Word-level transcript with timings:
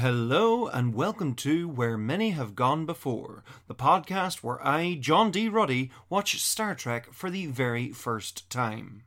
Hello 0.00 0.68
and 0.68 0.94
welcome 0.94 1.34
to 1.34 1.68
Where 1.68 1.98
Many 1.98 2.30
Have 2.30 2.54
Gone 2.54 2.86
Before, 2.86 3.42
the 3.66 3.74
podcast 3.74 4.44
where 4.44 4.64
I, 4.64 4.94
John 4.94 5.32
D. 5.32 5.48
Ruddy, 5.48 5.90
watch 6.08 6.40
Star 6.40 6.76
Trek 6.76 7.12
for 7.12 7.30
the 7.30 7.46
very 7.46 7.90
first 7.90 8.48
time. 8.48 9.02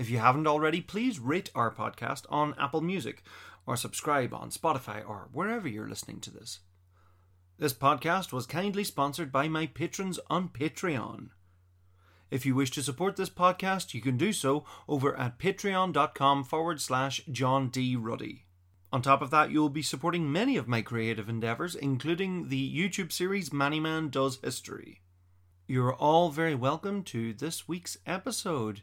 If 0.00 0.10
you 0.10 0.18
haven't 0.18 0.48
already, 0.48 0.80
please 0.80 1.20
rate 1.20 1.52
our 1.54 1.72
podcast 1.72 2.24
on 2.28 2.56
Apple 2.58 2.80
Music 2.80 3.22
or 3.64 3.76
subscribe 3.76 4.34
on 4.34 4.50
Spotify 4.50 5.08
or 5.08 5.28
wherever 5.32 5.68
you're 5.68 5.88
listening 5.88 6.18
to 6.22 6.32
this. 6.32 6.58
This 7.60 7.72
podcast 7.72 8.32
was 8.32 8.46
kindly 8.46 8.82
sponsored 8.82 9.30
by 9.30 9.46
my 9.46 9.66
patrons 9.66 10.18
on 10.28 10.48
Patreon. 10.48 11.28
If 12.30 12.44
you 12.44 12.54
wish 12.54 12.70
to 12.72 12.82
support 12.82 13.16
this 13.16 13.30
podcast, 13.30 13.94
you 13.94 14.02
can 14.02 14.18
do 14.18 14.34
so 14.34 14.64
over 14.86 15.16
at 15.16 15.38
patreon.com 15.38 16.44
forward 16.44 16.80
slash 16.80 17.22
John 17.30 17.68
D. 17.70 17.96
Ruddy. 17.96 18.44
On 18.92 19.00
top 19.00 19.22
of 19.22 19.30
that, 19.30 19.50
you 19.50 19.60
will 19.60 19.70
be 19.70 19.82
supporting 19.82 20.30
many 20.30 20.56
of 20.58 20.68
my 20.68 20.82
creative 20.82 21.28
endeavours, 21.28 21.74
including 21.74 22.48
the 22.48 22.76
YouTube 22.76 23.12
series 23.12 23.52
Manny 23.52 23.80
Man 23.80 24.10
Does 24.10 24.38
History. 24.42 25.00
You're 25.66 25.94
all 25.94 26.28
very 26.28 26.54
welcome 26.54 27.02
to 27.04 27.32
this 27.32 27.66
week's 27.66 27.96
episode, 28.06 28.82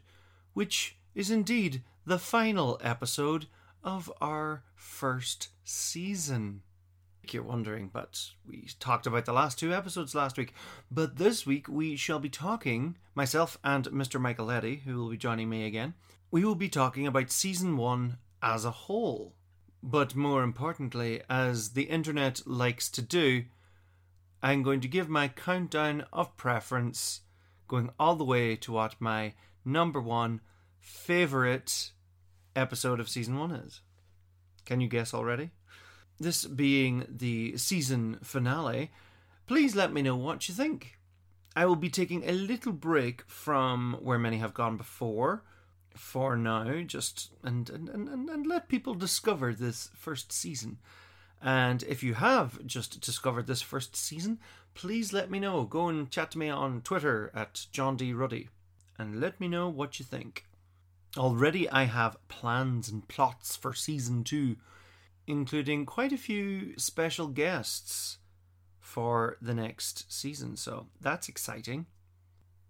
which 0.52 0.98
is 1.14 1.30
indeed 1.30 1.82
the 2.04 2.18
final 2.18 2.80
episode 2.82 3.46
of 3.84 4.12
our 4.20 4.64
first 4.74 5.48
season. 5.64 6.62
You're 7.32 7.42
wondering, 7.42 7.90
but 7.92 8.30
we 8.46 8.68
talked 8.78 9.06
about 9.06 9.24
the 9.24 9.32
last 9.32 9.58
two 9.58 9.72
episodes 9.72 10.14
last 10.14 10.36
week. 10.36 10.54
But 10.90 11.16
this 11.16 11.46
week 11.46 11.68
we 11.68 11.96
shall 11.96 12.18
be 12.18 12.28
talking, 12.28 12.96
myself 13.14 13.58
and 13.64 13.86
Mr. 13.86 14.20
Michael 14.20 14.50
Eddy, 14.50 14.82
who 14.84 14.98
will 14.98 15.10
be 15.10 15.16
joining 15.16 15.48
me 15.48 15.66
again, 15.66 15.94
we 16.30 16.44
will 16.44 16.54
be 16.54 16.68
talking 16.68 17.06
about 17.06 17.30
season 17.30 17.76
one 17.76 18.18
as 18.42 18.64
a 18.64 18.70
whole. 18.70 19.34
But 19.82 20.14
more 20.14 20.42
importantly, 20.42 21.22
as 21.28 21.70
the 21.70 21.84
internet 21.84 22.42
likes 22.46 22.88
to 22.90 23.02
do, 23.02 23.44
I'm 24.42 24.62
going 24.62 24.80
to 24.80 24.88
give 24.88 25.08
my 25.08 25.28
countdown 25.28 26.04
of 26.12 26.36
preference, 26.36 27.20
going 27.68 27.90
all 27.98 28.16
the 28.16 28.24
way 28.24 28.56
to 28.56 28.72
what 28.72 28.96
my 29.00 29.34
number 29.64 30.00
one 30.00 30.40
favorite 30.80 31.92
episode 32.54 33.00
of 33.00 33.08
season 33.08 33.38
one 33.38 33.52
is. 33.52 33.80
Can 34.64 34.80
you 34.80 34.88
guess 34.88 35.14
already? 35.14 35.50
This 36.18 36.44
being 36.44 37.06
the 37.08 37.56
season 37.56 38.18
finale, 38.22 38.90
please 39.46 39.76
let 39.76 39.92
me 39.92 40.02
know 40.02 40.16
what 40.16 40.48
you 40.48 40.54
think. 40.54 40.98
I 41.54 41.66
will 41.66 41.76
be 41.76 41.90
taking 41.90 42.24
a 42.24 42.32
little 42.32 42.72
break 42.72 43.22
from 43.26 43.98
where 44.00 44.18
many 44.18 44.38
have 44.38 44.54
gone 44.54 44.76
before 44.76 45.42
for 45.94 46.36
now, 46.36 46.82
just 46.82 47.30
and 47.42 47.68
and, 47.70 47.88
and, 47.88 48.28
and 48.28 48.46
let 48.46 48.68
people 48.68 48.94
discover 48.94 49.52
this 49.52 49.90
first 49.94 50.32
season. 50.32 50.78
And 51.42 51.82
if 51.82 52.02
you 52.02 52.14
have 52.14 52.64
just 52.66 53.00
discovered 53.00 53.46
this 53.46 53.62
first 53.62 53.94
season, 53.94 54.38
please 54.74 55.12
let 55.12 55.30
me 55.30 55.38
know. 55.38 55.64
Go 55.64 55.88
and 55.88 56.10
chat 56.10 56.30
to 56.32 56.38
me 56.38 56.48
on 56.48 56.80
Twitter 56.80 57.30
at 57.34 57.66
John 57.72 57.96
D. 57.96 58.12
Ruddy 58.12 58.48
and 58.98 59.20
let 59.20 59.40
me 59.40 59.48
know 59.48 59.68
what 59.68 59.98
you 59.98 60.04
think. 60.04 60.44
Already, 61.16 61.68
I 61.70 61.84
have 61.84 62.16
plans 62.28 62.88
and 62.88 63.06
plots 63.08 63.56
for 63.56 63.72
season 63.72 64.24
two, 64.24 64.56
including 65.26 65.86
quite 65.86 66.12
a 66.12 66.18
few 66.18 66.78
special 66.78 67.28
guests 67.28 68.18
for 68.80 69.36
the 69.40 69.54
next 69.54 70.10
season. 70.12 70.56
So 70.56 70.86
that's 71.00 71.28
exciting. 71.28 71.86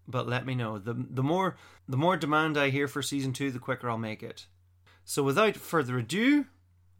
But 0.08 0.28
let 0.28 0.46
me 0.46 0.54
know. 0.54 0.78
The 0.78 0.94
the 0.94 1.22
more 1.22 1.56
the 1.88 1.96
more 1.96 2.16
demand 2.16 2.56
I 2.56 2.70
hear 2.70 2.88
for 2.88 3.02
season 3.02 3.32
two, 3.32 3.50
the 3.50 3.58
quicker 3.58 3.90
I'll 3.90 3.98
make 3.98 4.22
it. 4.22 4.46
So 5.04 5.22
without 5.22 5.56
further 5.56 5.98
ado, 5.98 6.46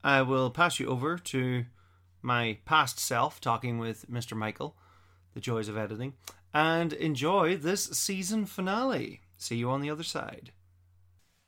I 0.02 0.22
will 0.22 0.50
pass 0.50 0.78
you 0.78 0.86
over 0.88 1.18
to 1.18 1.64
my 2.22 2.58
past 2.64 2.98
self 2.98 3.40
talking 3.40 3.78
with 3.78 4.11
Mr. 4.11 4.36
Michael, 4.36 4.77
the 5.34 5.40
joys 5.40 5.68
of 5.68 5.77
editing, 5.77 6.14
and 6.52 6.92
enjoy 6.92 7.56
this 7.56 7.84
season 7.84 8.46
finale. 8.46 9.22
See 9.36 9.56
you 9.56 9.70
on 9.70 9.80
the 9.80 9.90
other 9.90 10.02
side. 10.02 10.52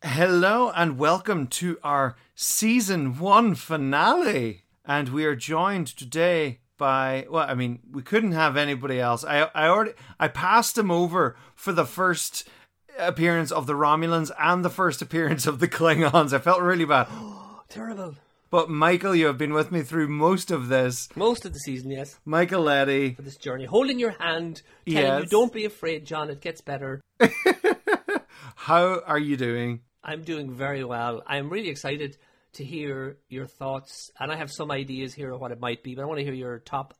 Hello 0.04 0.70
and 0.76 0.97
welcome 0.97 1.48
to 1.48 1.76
our 1.82 2.14
season 2.36 3.19
one 3.19 3.56
finale. 3.56 4.62
And 4.84 5.09
we 5.09 5.25
are 5.25 5.34
joined 5.34 5.88
today 5.88 6.60
by 6.76 7.26
well, 7.28 7.44
I 7.48 7.54
mean, 7.54 7.81
we 7.91 8.03
couldn't 8.03 8.31
have 8.31 8.56
anybody 8.56 9.00
else. 9.00 9.25
I 9.25 9.50
I 9.56 9.66
already 9.66 9.94
I 10.20 10.28
passed 10.28 10.78
him 10.78 10.92
over 10.92 11.34
for 11.56 11.72
the 11.72 11.84
first 11.84 12.48
appearance 12.97 13.50
of 13.50 13.66
the 13.66 13.72
Romulans 13.72 14.31
and 14.38 14.64
the 14.64 14.70
first 14.70 15.03
appearance 15.03 15.48
of 15.48 15.59
the 15.59 15.66
Klingons. 15.66 16.32
I 16.32 16.38
felt 16.38 16.62
really 16.62 16.84
bad. 16.84 17.09
Terrible. 17.69 18.15
But 18.50 18.70
Michael, 18.70 19.16
you 19.16 19.26
have 19.26 19.36
been 19.36 19.53
with 19.53 19.72
me 19.72 19.82
through 19.82 20.06
most 20.06 20.53
of 20.53 20.69
this. 20.69 21.09
Most 21.16 21.44
of 21.44 21.53
the 21.53 21.59
season, 21.59 21.91
yes, 21.91 22.20
Michael 22.25 22.62
Letty. 22.62 23.15
for 23.15 23.22
this 23.22 23.36
journey. 23.36 23.65
Holding 23.65 23.98
your 23.98 24.12
hand, 24.12 24.62
telling 24.88 25.25
you, 25.25 25.28
don't 25.28 25.53
be 25.53 25.65
afraid, 25.65 26.06
John, 26.06 26.30
it 26.30 26.41
gets 26.41 26.60
better. 26.60 27.00
How 28.54 29.00
are 29.00 29.19
you 29.19 29.36
doing? 29.36 29.80
I'm 30.08 30.22
doing 30.22 30.50
very 30.50 30.84
well. 30.84 31.22
I'm 31.26 31.50
really 31.50 31.69
excited 31.69 32.16
to 32.54 32.64
hear 32.64 33.19
your 33.28 33.46
thoughts, 33.46 34.10
and 34.19 34.32
I 34.32 34.36
have 34.36 34.50
some 34.50 34.70
ideas 34.70 35.12
here 35.12 35.30
of 35.32 35.38
what 35.38 35.52
it 35.52 35.60
might 35.60 35.82
be, 35.82 35.94
but 35.94 36.00
I 36.00 36.06
want 36.06 36.19
to 36.19 36.24
hear 36.24 36.32
your 36.32 36.60
top 36.60 36.94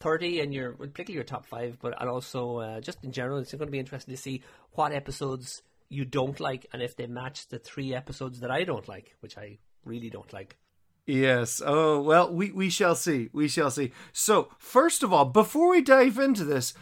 30 0.00 0.40
and 0.40 0.52
your, 0.52 0.72
particularly 0.72 1.14
your 1.14 1.24
top 1.24 1.46
five, 1.46 1.78
but 1.80 1.98
and 1.98 2.10
also 2.10 2.58
uh, 2.58 2.80
just 2.82 3.02
in 3.02 3.12
general, 3.12 3.38
it's 3.38 3.50
going 3.52 3.64
to 3.64 3.72
be 3.72 3.78
interesting 3.78 4.14
to 4.14 4.20
see 4.20 4.42
what 4.72 4.92
episodes 4.92 5.62
you 5.88 6.04
don't 6.04 6.38
like 6.38 6.66
and 6.74 6.82
if 6.82 6.96
they 6.96 7.06
match 7.06 7.48
the 7.48 7.58
three 7.58 7.94
episodes 7.94 8.40
that 8.40 8.50
I 8.50 8.64
don't 8.64 8.86
like, 8.86 9.16
which 9.20 9.38
I 9.38 9.56
really 9.86 10.10
don't 10.10 10.30
like. 10.30 10.58
Yes. 11.06 11.62
Oh, 11.64 12.02
well, 12.02 12.30
we, 12.30 12.52
we 12.52 12.68
shall 12.68 12.94
see. 12.94 13.30
We 13.32 13.48
shall 13.48 13.70
see. 13.70 13.92
So, 14.12 14.50
first 14.58 15.02
of 15.02 15.14
all, 15.14 15.24
before 15.24 15.70
we 15.70 15.80
dive 15.80 16.18
into 16.18 16.44
this, 16.44 16.74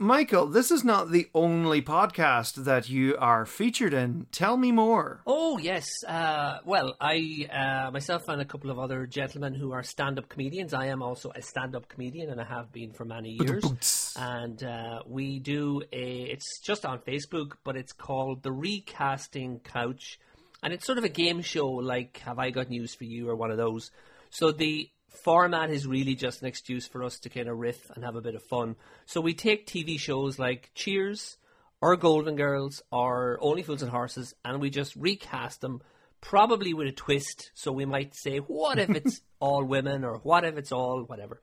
Michael, 0.00 0.46
this 0.46 0.70
is 0.70 0.84
not 0.84 1.10
the 1.10 1.28
only 1.34 1.82
podcast 1.82 2.64
that 2.64 2.88
you 2.88 3.16
are 3.18 3.44
featured 3.44 3.92
in. 3.92 4.26
Tell 4.30 4.56
me 4.56 4.70
more. 4.70 5.22
Oh 5.26 5.58
yes. 5.58 6.04
Uh, 6.06 6.58
well, 6.64 6.96
I 7.00 7.48
uh, 7.52 7.90
myself 7.90 8.28
and 8.28 8.40
a 8.40 8.44
couple 8.44 8.70
of 8.70 8.78
other 8.78 9.06
gentlemen 9.06 9.54
who 9.54 9.72
are 9.72 9.82
stand-up 9.82 10.28
comedians. 10.28 10.72
I 10.72 10.86
am 10.86 11.02
also 11.02 11.32
a 11.34 11.42
stand-up 11.42 11.88
comedian, 11.88 12.30
and 12.30 12.40
I 12.40 12.44
have 12.44 12.72
been 12.72 12.92
for 12.92 13.04
many 13.04 13.38
years. 13.40 14.14
And 14.16 14.62
uh, 14.62 15.02
we 15.04 15.40
do 15.40 15.82
a. 15.92 16.22
It's 16.22 16.60
just 16.60 16.86
on 16.86 17.00
Facebook, 17.00 17.54
but 17.64 17.76
it's 17.76 17.92
called 17.92 18.44
the 18.44 18.52
Recasting 18.52 19.58
Couch, 19.64 20.20
and 20.62 20.72
it's 20.72 20.86
sort 20.86 20.98
of 20.98 21.04
a 21.04 21.08
game 21.08 21.42
show 21.42 21.66
like 21.66 22.18
Have 22.18 22.38
I 22.38 22.50
Got 22.50 22.70
News 22.70 22.94
for 22.94 23.02
You 23.02 23.28
or 23.28 23.34
one 23.34 23.50
of 23.50 23.56
those. 23.56 23.90
So 24.30 24.52
the 24.52 24.90
format 25.22 25.70
is 25.70 25.86
really 25.86 26.14
just 26.14 26.42
an 26.42 26.48
excuse 26.48 26.86
for 26.86 27.02
us 27.02 27.18
to 27.20 27.28
kind 27.28 27.48
of 27.48 27.58
riff 27.58 27.90
and 27.90 28.04
have 28.04 28.16
a 28.16 28.20
bit 28.20 28.34
of 28.34 28.42
fun. 28.42 28.76
So 29.06 29.20
we 29.20 29.34
take 29.34 29.66
TV 29.66 29.98
shows 29.98 30.38
like 30.38 30.70
Cheers 30.74 31.36
or 31.80 31.96
Golden 31.96 32.36
Girls 32.36 32.82
or 32.90 33.38
Only 33.40 33.62
Fools 33.62 33.82
and 33.82 33.90
Horses 33.90 34.34
and 34.44 34.60
we 34.60 34.70
just 34.70 34.96
recast 34.96 35.60
them, 35.60 35.80
probably 36.20 36.74
with 36.74 36.88
a 36.88 36.92
twist. 36.92 37.50
So 37.54 37.72
we 37.72 37.84
might 37.84 38.14
say, 38.14 38.38
what 38.38 38.78
if 38.78 38.90
it's 38.90 39.20
all 39.40 39.64
women 39.64 40.04
or 40.04 40.18
what 40.18 40.44
if 40.44 40.56
it's 40.56 40.72
all 40.72 41.02
whatever? 41.02 41.42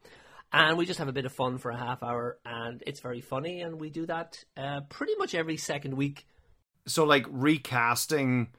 And 0.51 0.77
we 0.77 0.85
just 0.85 0.99
have 0.99 1.07
a 1.07 1.13
bit 1.13 1.25
of 1.25 1.33
fun 1.33 1.57
for 1.57 1.71
a 1.71 1.77
half 1.77 2.01
hour 2.01 2.37
and 2.45 2.83
it's 2.87 3.01
very 3.01 3.21
funny. 3.21 3.61
And 3.61 3.79
we 3.79 3.89
do 3.89 4.05
that 4.05 4.43
uh, 4.55 4.81
pretty 4.89 5.13
much 5.17 5.35
every 5.35 5.57
second 5.57 5.95
week. 5.95 6.25
So, 6.87 7.03
like 7.03 7.25
recasting 7.29 8.49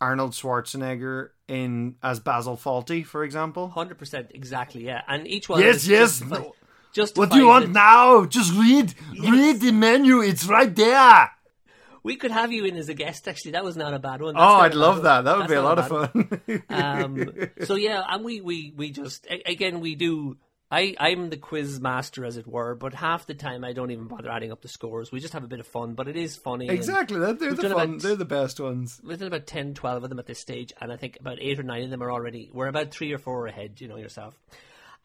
Arnold 0.00 0.32
Schwarzenegger 0.32 1.28
in 1.48 1.96
as 2.02 2.20
Basil 2.20 2.56
Fawlty, 2.56 3.04
for 3.06 3.24
example. 3.24 3.72
100% 3.74 4.30
exactly, 4.34 4.84
yeah. 4.86 5.02
And 5.08 5.26
each 5.26 5.48
one 5.48 5.60
Yes, 5.60 5.86
yes. 5.86 6.20
justifi- 6.20 6.52
justifies 6.92 7.16
What 7.18 7.30
do 7.30 7.38
you 7.38 7.46
want 7.48 7.64
it. 7.66 7.70
now? 7.70 8.24
Just 8.26 8.52
read. 8.54 8.94
Read 9.18 9.60
the 9.60 9.72
menu. 9.72 10.20
It's 10.20 10.46
right 10.46 10.74
there. 10.74 11.30
We 12.02 12.16
could 12.16 12.32
have 12.32 12.52
you 12.52 12.66
in 12.66 12.76
as 12.76 12.90
a 12.90 12.94
guest. 12.94 13.26
Actually, 13.28 13.52
that 13.52 13.64
was 13.64 13.76
not 13.78 13.94
a 13.94 13.98
bad 13.98 14.20
one. 14.20 14.34
Oh, 14.36 14.40
That's 14.40 14.50
not 14.50 14.62
I'd 14.62 14.74
love 14.74 14.94
one. 14.96 15.04
that. 15.04 15.24
That 15.24 15.36
would 15.36 15.42
That's 15.44 15.52
be 15.52 15.56
a 15.56 15.62
lot 15.62 15.78
of 15.78 15.88
fun. 15.88 16.62
um, 16.68 17.48
so 17.64 17.76
yeah, 17.76 18.02
and 18.08 18.22
we 18.24 18.42
we 18.42 18.74
we 18.76 18.90
just 18.90 19.26
again 19.46 19.80
we 19.80 19.94
do. 19.94 20.36
I 20.70 20.94
I'm 20.98 21.30
the 21.30 21.36
quiz 21.36 21.80
master, 21.80 22.24
as 22.24 22.36
it 22.36 22.46
were, 22.46 22.74
but 22.74 22.94
half 22.94 23.26
the 23.26 23.34
time 23.34 23.64
I 23.64 23.72
don't 23.72 23.90
even 23.90 24.06
bother 24.08 24.30
adding 24.30 24.50
up 24.50 24.62
the 24.62 24.68
scores. 24.68 25.12
We 25.12 25.20
just 25.20 25.32
have 25.34 25.44
a 25.44 25.48
bit 25.48 25.60
of 25.60 25.66
fun, 25.66 25.94
but 25.94 26.08
it 26.08 26.16
is 26.16 26.36
funny. 26.36 26.68
exactly. 26.68 27.18
They're 27.20 27.34
We've 27.34 27.56
the 27.56 27.70
fun. 27.70 27.72
about- 27.72 28.00
They're 28.00 28.16
the 28.16 28.24
best 28.24 28.58
ones. 28.58 29.00
We've 29.04 29.18
done 29.18 29.28
about 29.28 29.46
10, 29.46 29.74
12 29.74 30.02
of 30.04 30.08
them 30.08 30.18
at 30.18 30.26
this 30.26 30.38
stage, 30.40 30.72
and 30.80 30.90
I 30.92 30.96
think 30.96 31.18
about 31.20 31.38
eight 31.40 31.60
or 31.60 31.62
nine 31.62 31.82
of 31.84 31.90
them 31.90 32.02
are 32.02 32.10
already. 32.10 32.50
We're 32.52 32.66
about 32.68 32.90
three 32.90 33.12
or 33.12 33.18
four 33.18 33.46
ahead, 33.46 33.80
you 33.80 33.88
know 33.88 33.96
yourself. 33.96 34.38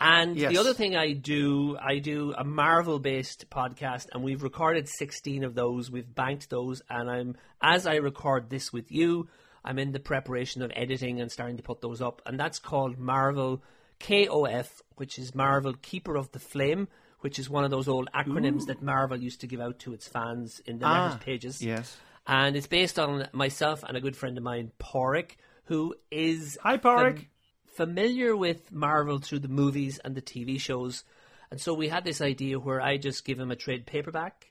And 0.01 0.37
Yes. 0.37 0.51
the 0.53 0.57
other 0.59 0.73
thing 0.73 0.95
I 0.95 1.11
do, 1.11 1.77
I 1.77 1.99
do 1.99 2.33
a 2.37 2.45
Marvel-based 2.45 3.49
podcast, 3.49 4.07
and 4.13 4.23
we've 4.23 4.41
recorded 4.43 4.87
sixteen 4.87 5.43
of 5.43 5.55
those. 5.55 5.91
We've 5.91 6.15
banked 6.15 6.49
those, 6.49 6.81
and 6.89 7.09
I'm 7.11 7.35
as 7.61 7.85
I 7.85 7.95
record 7.95 8.49
this 8.49 8.71
with 8.71 8.91
you, 8.93 9.27
I'm 9.65 9.77
in 9.77 9.91
the 9.91 9.99
preparation 9.99 10.61
of 10.61 10.71
editing 10.73 11.19
and 11.19 11.29
starting 11.29 11.57
to 11.57 11.63
put 11.63 11.81
those 11.81 12.01
up, 12.01 12.21
and 12.25 12.39
that's 12.39 12.59
called 12.59 12.97
Marvel 12.97 13.61
KOF, 13.99 14.81
which 14.95 15.19
is 15.19 15.35
Marvel 15.35 15.73
Keeper 15.81 16.15
of 16.15 16.31
the 16.31 16.39
Flame, 16.39 16.87
which 17.21 17.37
is 17.37 17.49
one 17.49 17.63
of 17.63 17.71
those 17.71 17.87
old 17.87 18.09
acronyms 18.13 18.65
that 18.67 18.81
Marvel 18.81 19.17
used 19.17 19.41
to 19.41 19.47
give 19.47 19.59
out 19.59 19.79
to 19.79 19.93
its 19.93 20.07
fans 20.07 20.61
in 20.65 20.79
the 20.79 20.85
ah, 20.85 21.03
letters 21.03 21.19
pages. 21.19 21.61
Yes. 21.61 21.97
and 22.25 22.55
it's 22.55 22.67
based 22.67 22.97
on 22.97 23.27
myself 23.33 23.83
and 23.83 23.97
a 23.97 24.01
good 24.01 24.15
friend 24.15 24.37
of 24.37 24.43
mine, 24.43 24.71
Porik, 24.79 25.31
who 25.65 25.95
is 26.11 26.57
Hi, 26.63 26.77
Porrick. 26.77 27.17
fam- 27.17 27.27
familiar 27.87 28.35
with 28.35 28.71
Marvel 28.71 29.19
through 29.19 29.39
the 29.39 29.47
movies 29.47 29.99
and 30.03 30.15
the 30.15 30.21
TV 30.21 30.59
shows, 30.59 31.03
and 31.51 31.59
so 31.59 31.73
we 31.73 31.89
had 31.89 32.03
this 32.03 32.21
idea 32.21 32.59
where 32.59 32.81
I 32.81 32.97
just 32.97 33.25
give 33.25 33.39
him 33.39 33.51
a 33.51 33.55
trade 33.55 33.85
paperback 33.85 34.49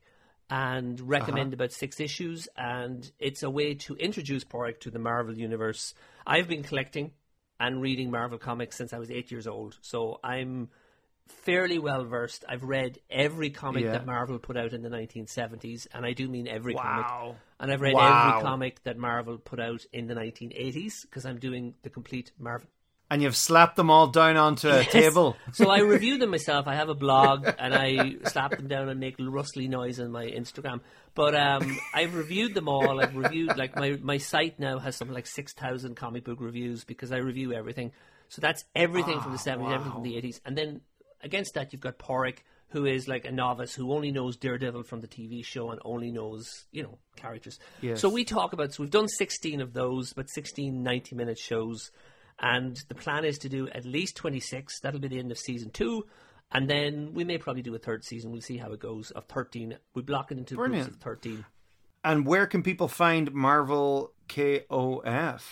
and 0.51 1.01
recommend 1.01 1.49
uh-huh. 1.49 1.65
about 1.65 1.73
six 1.73 2.01
issues, 2.01 2.49
and 2.57 3.11
it's 3.19 3.43
a 3.43 3.51
way 3.51 3.75
to 3.75 3.95
introduce 3.97 4.45
Porik 4.45 4.81
to 4.81 4.91
the 4.91 4.99
Marvel 4.99 5.37
universe. 5.37 5.95
I've 6.27 6.49
been 6.49 6.63
collecting 6.63 7.13
and 7.61 7.81
reading 7.83 8.11
Marvel 8.11 8.39
comics 8.39 8.77
since 8.77 8.93
I 8.93 8.99
was 8.99 9.11
eight 9.11 9.31
years 9.31 9.47
old, 9.47 9.79
so 9.83 10.21
I'm 10.23 10.71
fairly 11.29 11.79
well 11.79 12.05
versed. 12.05 12.45
I've 12.49 12.63
read 12.63 12.99
every 13.11 13.51
comic 13.51 13.85
Yeah. 13.85 13.93
that 13.93 14.07
Marvel 14.07 14.39
put 14.39 14.57
out 14.57 14.73
in 14.73 14.83
the 14.83 14.89
1970s, 14.89 15.87
and 15.93 16.07
I 16.07 16.13
do 16.13 16.29
mean 16.29 16.49
every 16.49 16.75
Wow. 16.75 16.83
comic. 16.83 17.37
And 17.61 17.73
I've 17.73 17.81
read 17.81 17.95
Wow. 17.95 18.19
every 18.19 18.43
comic 18.43 18.83
that 18.85 18.97
Marvel 18.97 19.39
put 19.39 19.61
out 19.61 19.85
in 19.93 20.07
the 20.07 20.15
1980s 20.15 21.03
because 21.03 21.27
I'm 21.27 21.39
doing 21.39 21.75
the 21.83 21.91
complete 21.91 22.33
Marvel. 22.39 22.69
And 23.11 23.23
you've 23.23 23.37
slapped 23.37 23.77
them 23.77 23.91
all 23.91 24.09
down 24.09 24.37
onto 24.37 24.69
a 24.69 24.85
table. 24.85 25.37
So 25.53 25.71
I 25.71 25.79
review 25.81 26.19
them 26.19 26.31
myself. 26.31 26.67
I 26.67 26.75
have 26.75 26.91
a 26.91 26.95
blog 26.95 27.49
and 27.59 27.75
I 27.75 28.17
slap 28.25 28.51
them 28.51 28.69
down 28.69 28.91
and 28.91 29.01
make 29.01 29.17
rustly 29.19 29.67
noise 29.67 29.99
on 29.99 30.11
my 30.11 30.27
Instagram. 30.27 30.81
But 31.15 31.35
um, 31.35 31.79
I've 31.95 32.15
reviewed 32.15 32.55
them 32.55 32.69
all. 32.69 33.01
I've 33.01 33.17
reviewed 33.17 33.57
like 33.57 33.75
my 33.75 33.99
my 34.03 34.19
site 34.19 34.61
now 34.61 34.79
has 34.79 34.95
something 34.95 35.15
like 35.15 35.27
six 35.27 35.53
thousand 35.53 35.97
comic 35.97 36.25
book 36.25 36.39
reviews 36.41 36.85
because 36.85 37.11
I 37.11 37.17
review 37.17 37.53
everything. 37.53 37.93
So 38.29 38.41
that's 38.41 38.65
everything 38.77 39.21
from 39.21 39.33
the 39.33 39.39
seventies, 39.39 39.73
everything 39.73 39.93
from 39.93 40.03
the 40.03 40.17
eighties, 40.17 40.41
and 40.45 40.57
then 40.57 40.83
against 41.23 41.55
that 41.55 41.73
you've 41.73 41.81
got 41.81 41.99
Porrick, 41.99 42.45
who 42.69 42.87
is 42.87 43.09
like 43.09 43.25
a 43.25 43.33
novice 43.33 43.75
who 43.75 43.93
only 43.93 44.13
knows 44.13 44.37
Daredevil 44.37 44.85
from 44.85 45.01
the 45.01 45.09
TV 45.09 45.45
show 45.45 45.71
and 45.71 45.81
only 45.85 46.13
knows 46.13 46.67
you 46.71 46.83
know 46.83 46.99
characters. 47.17 47.59
Yes. 47.81 48.01
So 48.01 48.09
we 48.09 48.25
talk 48.25 48.53
about 48.53 48.75
so 48.75 48.83
we've 48.83 48.91
done 48.91 49.09
sixteen 49.09 49.61
of 49.61 49.73
those, 49.73 50.13
but 50.13 50.29
16 50.29 50.83
90 50.83 51.17
minute 51.17 51.39
shows 51.39 51.91
and 52.41 52.77
the 52.89 52.95
plan 52.95 53.25
is 53.25 53.39
to 53.39 53.49
do 53.49 53.69
at 53.71 53.85
least 53.85 54.17
26 54.17 54.81
that'll 54.81 55.01
be 55.01 55.09
the 55.09 55.19
end 55.19 55.31
of 55.31 55.39
season 55.39 55.71
two 55.71 56.05
and 56.53 56.69
then 56.69 57.13
we 57.13 57.25
may 57.25 57.37
probably 57.39 57.63
do 57.63 57.75
a 57.75 57.79
third 57.79 58.05
season 58.05 58.31
we'll 58.31 58.41
see 58.41 58.57
how 58.57 58.73
it 58.73 58.81
goes 58.81 59.11
of 59.13 59.25
13 59.27 59.77
we 59.95 60.03
block 60.03 60.31
it 60.33 60.39
into 60.39 60.55
Brilliant. 60.55 60.85
groups 60.85 60.97
of 60.97 61.03
13 61.03 61.45
And 62.05 62.27
where 62.27 62.47
can 62.47 62.63
people 62.63 62.89
find 62.89 63.33
Marvel 63.33 64.13
KOF? 64.29 65.43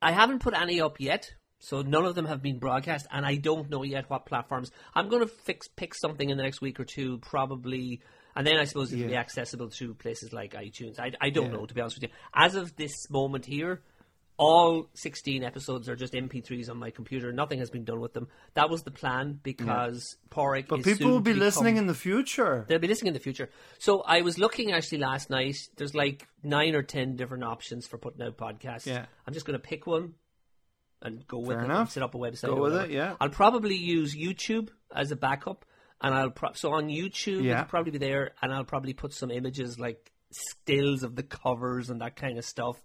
i 0.00 0.12
haven't 0.12 0.38
put 0.40 0.54
any 0.54 0.80
up 0.80 1.00
yet 1.00 1.34
so 1.60 1.82
none 1.82 2.04
of 2.04 2.14
them 2.14 2.26
have 2.26 2.40
been 2.42 2.58
broadcast 2.58 3.06
and 3.10 3.26
i 3.26 3.34
don't 3.34 3.68
know 3.68 3.82
yet 3.82 4.08
what 4.08 4.26
platforms 4.26 4.70
i'm 4.94 5.08
going 5.08 5.22
to 5.22 5.28
fix 5.28 5.66
pick 5.68 5.94
something 5.94 6.30
in 6.30 6.36
the 6.36 6.42
next 6.44 6.60
week 6.60 6.78
or 6.78 6.84
two 6.84 7.18
probably 7.18 8.00
and 8.36 8.46
then 8.46 8.56
I 8.56 8.64
suppose 8.64 8.92
it'll 8.92 9.08
be 9.08 9.16
accessible 9.16 9.68
to 9.70 9.94
places 9.94 10.32
like 10.32 10.52
iTunes. 10.52 11.00
I, 11.00 11.10
I 11.20 11.30
don't 11.30 11.50
know, 11.52 11.66
to 11.66 11.74
be 11.74 11.80
honest 11.80 11.96
with 11.96 12.04
you. 12.04 12.16
As 12.32 12.54
of 12.54 12.76
this 12.76 13.10
moment 13.10 13.44
here, 13.44 13.82
all 14.38 14.88
16 14.94 15.42
episodes 15.44 15.88
are 15.88 15.96
just 15.96 16.12
MP3s 16.14 16.70
on 16.70 16.76
my 16.78 16.90
computer. 16.90 17.32
Nothing 17.32 17.58
has 17.58 17.70
been 17.70 17.84
done 17.84 18.00
with 18.00 18.12
them. 18.14 18.28
That 18.54 18.70
was 18.70 18.84
the 18.84 18.90
plan 18.92 19.40
because 19.42 20.16
Porrick 20.30 20.68
But 20.68 20.84
people 20.84 21.10
will 21.10 21.20
be 21.20 21.32
become- 21.32 21.40
listening 21.46 21.76
in 21.76 21.86
the 21.88 21.94
future. 21.94 22.64
They'll 22.68 22.78
be 22.78 22.86
listening 22.88 23.08
in 23.08 23.14
the 23.14 23.20
future. 23.20 23.50
So 23.78 24.02
I 24.02 24.22
was 24.22 24.38
looking 24.38 24.70
actually 24.72 24.98
last 24.98 25.28
night. 25.28 25.56
There's 25.76 25.94
like 25.94 26.28
nine 26.42 26.74
or 26.76 26.82
ten 26.82 27.16
different 27.16 27.42
options 27.44 27.86
for 27.86 27.98
putting 27.98 28.22
out 28.22 28.36
podcasts. 28.38 28.86
Yeah. 28.86 29.06
I'm 29.26 29.34
just 29.34 29.44
going 29.44 29.58
to 29.60 29.66
pick 29.68 29.86
one 29.86 30.14
and 31.02 31.26
go 31.26 31.38
with 31.38 31.48
Fair 31.50 31.60
it. 31.62 31.64
enough. 31.64 31.80
And 31.80 31.90
set 31.90 32.02
up 32.04 32.14
a 32.14 32.18
website. 32.18 32.46
Go 32.46 32.62
with 32.62 32.74
it, 32.76 32.90
yeah. 32.90 33.16
I'll 33.20 33.28
probably 33.30 33.74
use 33.76 34.14
YouTube 34.16 34.68
as 34.94 35.10
a 35.10 35.16
backup, 35.16 35.64
and 36.00 36.14
I'll 36.14 36.30
pro- 36.30 36.52
so 36.52 36.72
on 36.74 36.88
YouTube 36.88 37.42
Yeah. 37.42 37.54
it'll 37.60 37.68
probably 37.70 37.90
be 37.92 37.98
there, 37.98 38.32
and 38.40 38.52
I'll 38.52 38.64
probably 38.64 38.94
put 38.94 39.12
some 39.12 39.30
images 39.32 39.78
like 39.80 40.12
stills 40.30 41.02
of 41.02 41.16
the 41.16 41.22
covers 41.24 41.90
and 41.90 42.00
that 42.02 42.14
kind 42.14 42.38
of 42.38 42.44
stuff. 42.44 42.80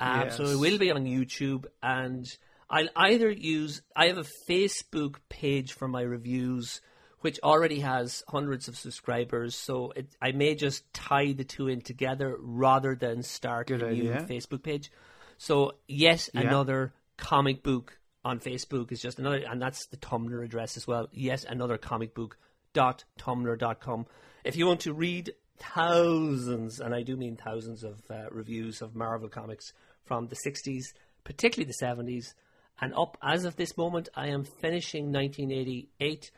Um, 0.00 0.30
So 0.30 0.44
it 0.44 0.58
will 0.58 0.78
be 0.78 0.90
on 0.90 1.04
YouTube, 1.04 1.66
and 1.82 2.26
I'll 2.68 2.88
either 2.96 3.30
use. 3.30 3.82
I 3.94 4.06
have 4.08 4.18
a 4.18 4.26
Facebook 4.48 5.16
page 5.28 5.72
for 5.72 5.88
my 5.88 6.02
reviews, 6.02 6.80
which 7.20 7.40
already 7.42 7.80
has 7.80 8.22
hundreds 8.28 8.68
of 8.68 8.76
subscribers. 8.76 9.56
So 9.56 9.92
it, 9.96 10.08
I 10.20 10.32
may 10.32 10.54
just 10.54 10.92
tie 10.92 11.32
the 11.32 11.44
two 11.44 11.68
in 11.68 11.80
together 11.80 12.36
rather 12.38 12.94
than 12.94 13.22
start 13.22 13.68
Good 13.68 13.82
a 13.82 13.90
new. 13.92 14.12
Facebook 14.12 14.62
page. 14.62 14.90
So 15.38 15.76
yes, 15.88 16.28
Yeah. 16.34 16.42
another 16.42 16.92
comic 17.16 17.62
book 17.62 17.98
on 18.24 18.40
Facebook 18.40 18.92
is 18.92 19.00
just 19.00 19.18
another, 19.18 19.38
and 19.38 19.62
that's 19.62 19.86
the 19.86 19.96
Tumblr 19.96 20.44
address 20.44 20.76
as 20.76 20.86
well. 20.86 21.08
Yes, 21.12 21.44
another 21.44 21.78
comic 21.78 22.14
book 22.14 22.36
dot 22.72 23.04
tumblr 23.18 23.58
dot 23.58 23.80
com. 23.80 24.06
If 24.44 24.56
you 24.56 24.66
want 24.66 24.80
to 24.80 24.92
read 24.92 25.32
thousands, 25.58 26.80
and 26.80 26.94
I 26.94 27.02
do 27.02 27.16
mean 27.16 27.36
thousands 27.36 27.82
of 27.84 28.02
uh, 28.10 28.26
reviews 28.30 28.82
of 28.82 28.94
Marvel 28.94 29.28
comics 29.28 29.72
from 30.06 30.28
the 30.28 30.36
60s, 30.36 30.92
particularly 31.24 31.70
the 31.70 31.84
70s, 31.86 32.34
and 32.80 32.94
up 32.94 33.16
as 33.22 33.44
of 33.44 33.56
this 33.56 33.76
moment, 33.76 34.08
I 34.14 34.28
am 34.28 34.44
finishing 34.44 35.12
1988, 35.12 36.30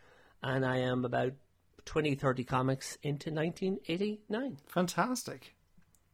and 0.43 0.65
I 0.65 0.79
am 0.79 1.05
about 1.05 1.33
20, 1.85 2.15
30 2.15 2.45
comics 2.45 2.97
into 3.03 3.31
1989. 3.31 4.59
Fantastic. 4.67 5.55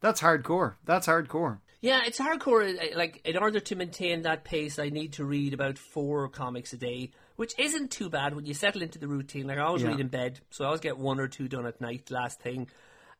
That's 0.01 0.21
hardcore. 0.21 0.75
That's 0.85 1.07
hardcore. 1.07 1.59
Yeah, 1.81 2.03
it's 2.07 2.19
hardcore. 2.19 2.79
uh, 2.79 2.97
Like, 2.97 3.21
in 3.27 3.37
order 3.37 3.61
to 3.61 3.77
maintain 3.77 4.23
that 4.23 4.45
pace, 4.45 4.79
I 4.79 4.89
need 4.89 5.15
to 5.15 5.25
read 5.25 5.53
about 5.53 5.77
four 5.79 6.29
comics 6.29 6.73
a 6.73 6.77
day, 6.79 7.11
which 7.37 7.53
isn't 7.59 7.91
too 7.91 8.09
bad 8.09 8.35
when 8.35 8.47
you 8.47 8.55
settle 8.55 8.83
into 8.83 8.99
the 8.99 9.09
routine. 9.09 9.47
Like, 9.47 9.59
I 9.59 9.63
always 9.63 9.83
Yeah. 9.83 9.89
read 9.91 10.01
in 10.01 10.09
bed, 10.09 10.41
so 10.51 10.65
I 10.65 10.69
always 10.69 10.81
get 10.81 10.97
one 10.99 11.21
or 11.21 11.29
two 11.29 11.49
done 11.49 11.67
at 11.67 11.81
night, 11.81 12.11
last 12.11 12.41
thing. 12.41 12.69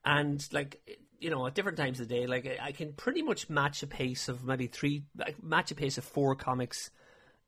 And, 0.05 0.47
like, 0.53 0.81
you 1.25 1.31
know, 1.31 1.47
at 1.47 1.55
different 1.55 1.79
times 1.79 2.01
of 2.01 2.09
the 2.09 2.15
day, 2.15 2.27
like, 2.27 2.59
I 2.61 2.73
can 2.73 2.93
pretty 2.93 3.23
much 3.23 3.49
match 3.49 3.83
a 3.83 3.87
pace 3.87 4.29
of 4.29 4.45
maybe 4.45 4.67
three, 4.67 5.05
like, 5.17 5.43
match 5.43 5.71
a 5.71 5.75
pace 5.75 5.97
of 5.97 6.05
four 6.05 6.37
comics 6.37 6.91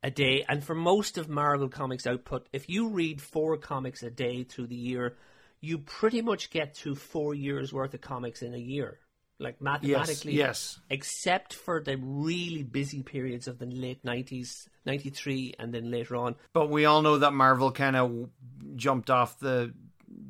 a 0.03 0.11
day. 0.11 0.47
And 0.49 0.65
for 0.65 0.75
most 0.75 1.19
of 1.19 1.29
Marvel 1.29 1.69
Comics 1.69 2.07
output, 2.07 2.49
if 2.55 2.71
you 2.71 2.89
read 2.89 3.21
four 3.21 3.59
comics 3.59 4.03
a 4.03 4.11
day 4.11 4.45
through 4.45 4.69
the 4.69 4.75
year, 4.75 5.19
you 5.61 5.77
pretty 5.77 6.23
much 6.23 6.49
get 6.49 6.73
to 6.77 6.95
four 6.95 7.35
years 7.35 7.71
worth 7.71 7.93
of 7.93 8.01
comics 8.01 8.41
in 8.41 8.55
a 8.55 8.59
year. 8.59 8.99
Like 9.39 9.61
mathematically, 9.61 10.33
yes. 10.33 10.81
except 10.89 11.53
for 11.53 11.83
the 11.83 11.99
really 11.99 12.63
busy 12.63 13.03
periods 13.03 13.47
of 13.47 13.59
the 13.59 13.67
late 13.67 14.03
90s, 14.03 14.69
93, 14.87 15.57
and 15.59 15.75
then 15.75 15.91
later 15.91 16.17
on. 16.17 16.37
But 16.55 16.71
we 16.71 16.87
all 16.87 17.03
know 17.03 17.19
that 17.19 17.35
Marvel 17.35 17.71
kind 17.73 17.97
of 17.97 18.31
jumped 18.77 19.11
off 19.11 19.39
the 19.39 19.75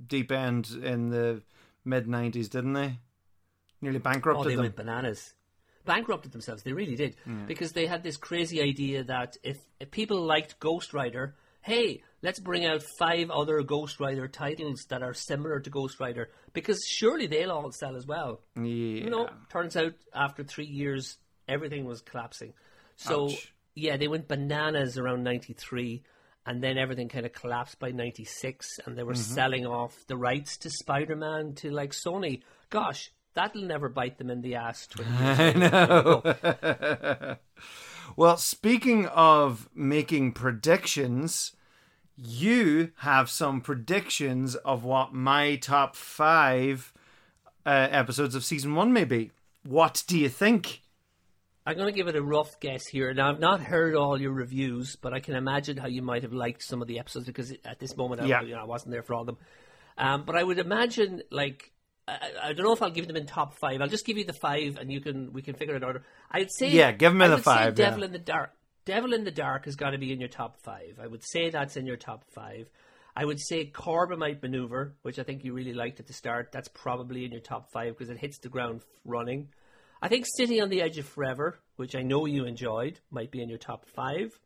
deep 0.09 0.33
end 0.33 0.69
in 0.83 1.11
the 1.11 1.43
mid 1.85 2.09
90s, 2.09 2.51
didn't 2.51 2.73
they? 2.73 2.99
Nearly 3.81 3.99
bankrupted 3.99 4.41
Oh, 4.41 4.45
bankrupted 4.45 4.51
they 4.51 4.57
them. 4.57 4.65
went 4.65 4.77
bananas. 4.77 5.35
Bankrupted 5.85 6.33
themselves. 6.33 6.63
They 6.63 6.73
really 6.73 6.97
did. 6.97 7.17
Because 7.47 7.73
they 7.73 7.87
had 7.87 8.03
this 8.03 8.17
crazy 8.17 8.61
idea 8.61 9.05
that 9.05 9.37
if, 9.45 9.59
if 9.79 9.91
people 9.91 10.21
liked 10.27 10.59
Ghost 10.59 10.93
Rider, 10.93 11.37
hey, 11.63 12.03
let's 12.23 12.41
bring 12.41 12.65
out 12.65 12.83
five 12.99 13.31
other 13.31 13.63
Ghost 13.63 14.01
Rider 14.01 14.27
titles 14.27 14.85
that 14.89 15.03
are 15.03 15.15
similar 15.15 15.61
to 15.61 15.71
Ghost 15.71 16.01
Rider. 16.01 16.31
Because 16.53 16.81
surely 16.89 17.27
they'll 17.29 17.53
all 17.53 17.71
sell 17.71 17.95
as 17.97 18.05
well. 18.07 18.41
Yeah. 18.57 18.63
You 18.65 19.11
know, 19.11 19.29
turns 19.51 19.77
out 19.77 19.93
after 20.13 20.43
three 20.43 20.67
years, 20.67 21.19
everything 21.47 21.85
was 21.85 22.01
collapsing. 22.01 22.53
So, 22.97 23.27
Ouch. 23.27 23.53
yeah, 23.77 23.97
they 23.97 24.09
went 24.09 24.27
bananas 24.27 24.99
around 24.99 25.23
93, 25.23 26.03
and 26.47 26.63
then 26.65 26.79
everything 26.79 27.09
kind 27.09 27.27
of 27.27 27.33
collapsed 27.33 27.79
by 27.79 27.91
96, 27.93 28.67
and 28.87 28.97
they 28.99 29.05
were 29.05 29.13
Mm-hmm. 29.13 29.35
selling 29.35 29.67
off 29.67 29.95
the 30.09 30.17
rights 30.17 30.57
to 30.59 30.71
Spider 30.71 31.15
Man 31.15 31.55
to 31.57 31.71
like 31.71 31.93
Sony. 31.93 32.43
Gosh, 32.71 33.13
that'll 33.37 33.63
never 33.63 33.89
bite 33.89 34.19
them 34.19 34.31
in 34.31 34.41
the 34.43 34.57
ass. 34.57 34.89
20 34.89 35.11
years 35.11 35.39
I 35.73 37.27
know. 37.27 37.37
well, 38.17 38.37
speaking 38.37 39.07
of 39.07 39.69
making 39.75 40.33
predictions, 40.33 41.53
you 42.17 42.91
have 42.99 43.31
some 43.31 43.61
predictions 43.61 44.55
of 44.57 44.83
what 44.85 45.13
my 45.13 45.57
top 45.57 45.95
five 45.95 46.93
uh, 47.65 47.89
episodes 47.91 48.35
of 48.35 48.45
season 48.45 48.75
one 48.75 48.93
may 48.93 49.05
be. 49.05 49.31
What 49.65 50.03
do 50.07 50.19
you 50.19 50.29
think? 50.29 50.83
I'm 51.69 51.75
going 51.77 51.89
to 51.89 51.97
give 51.97 52.07
it 52.07 52.15
a 52.15 52.23
rough 52.23 52.61
guess 52.61 52.87
here. 52.87 53.13
Now, 53.13 53.29
I've 53.29 53.41
not 53.41 53.61
heard 53.61 53.97
all 53.97 54.21
your 54.21 54.31
reviews, 54.31 54.95
but 54.95 55.13
I 55.13 55.19
can 55.19 55.35
imagine 55.35 55.77
how 55.77 55.89
you 55.89 56.01
might 56.01 56.23
have 56.23 56.33
liked 56.33 56.63
some 56.63 56.81
of 56.81 56.87
the 56.87 57.01
episodes 57.01 57.27
because 57.27 57.53
at 57.65 57.81
this 57.81 57.97
moment, 57.97 58.21
I, 58.21 58.27
Yeah. 58.27 58.43
you 58.43 58.55
know, 58.55 58.61
I 58.61 58.65
wasn't 58.65 58.93
there 58.93 59.03
for 59.03 59.15
all 59.15 59.23
of 59.23 59.27
them. 59.27 59.39
Um, 59.99 60.23
but 60.25 60.37
I 60.37 60.45
would 60.45 60.61
imagine, 60.61 61.23
like, 61.33 61.73
I, 62.09 62.19
I 62.45 62.53
don't 62.53 62.65
know 62.65 62.73
if 62.73 62.83
I'll 62.83 62.91
give 62.91 63.07
them 63.07 63.17
in 63.17 63.27
top 63.27 63.55
five. 63.59 63.81
I'll 63.81 63.89
just 63.89 64.07
give 64.07 64.17
you 64.17 64.25
the 64.25 64.33
five, 64.33 64.77
and 64.77 64.93
you 64.93 65.01
can 65.01 65.33
we 65.33 65.43
can 65.43 65.55
figure 65.55 65.75
it 65.75 65.83
out. 65.85 66.01
I'd 66.31 66.51
say, 66.53 66.71
Yeah, 66.71 66.93
give 66.93 67.13
'em 67.13 67.23
I 67.23 67.29
the 67.29 67.39
five, 67.39 67.79
yeah. 67.79 67.91
Devil 67.91 68.05
in 68.05 68.13
the 68.13 68.19
Dark. 68.19 68.53
Devil 68.85 69.13
in 69.15 69.25
the 69.25 69.33
Dark 69.33 69.65
has 69.65 69.75
got 69.75 69.91
to 69.91 69.99
be 69.99 70.13
in 70.13 70.21
your 70.21 70.29
top 70.29 70.61
five. 70.63 70.99
I 71.03 71.07
would 71.09 71.25
say 71.25 71.51
that's 71.51 71.77
in 71.77 71.87
your 71.87 71.97
top 71.97 72.25
five. 72.35 72.69
I 73.17 73.25
would 73.25 73.41
say 73.41 73.65
Corbomite 73.71 74.43
Maneuver, 74.43 74.95
which 75.03 75.19
I 75.19 75.23
think 75.25 75.43
you 75.43 75.53
really 75.55 75.73
liked 75.73 75.99
at 75.99 76.07
the 76.07 76.13
start. 76.13 76.53
That's 76.53 76.69
probably 76.69 77.25
in 77.25 77.33
your 77.33 77.41
top 77.41 77.73
five 77.73 77.97
because 77.97 78.11
it 78.11 78.19
hits 78.19 78.39
the 78.39 78.51
ground 78.51 78.83
running. 79.05 79.49
I 80.03 80.09
think 80.09 80.27
City 80.37 80.61
on 80.61 80.69
the 80.69 80.83
Edge 80.83 80.99
of 80.99 81.07
Forever, 81.07 81.59
which 81.77 81.97
I 81.97 82.03
know 82.03 82.27
you 82.27 82.45
enjoyed, 82.45 83.01
might 83.11 83.31
be 83.31 83.43
in 83.43 83.49
your 83.49 83.59
top 83.59 83.87
five. 83.87 84.39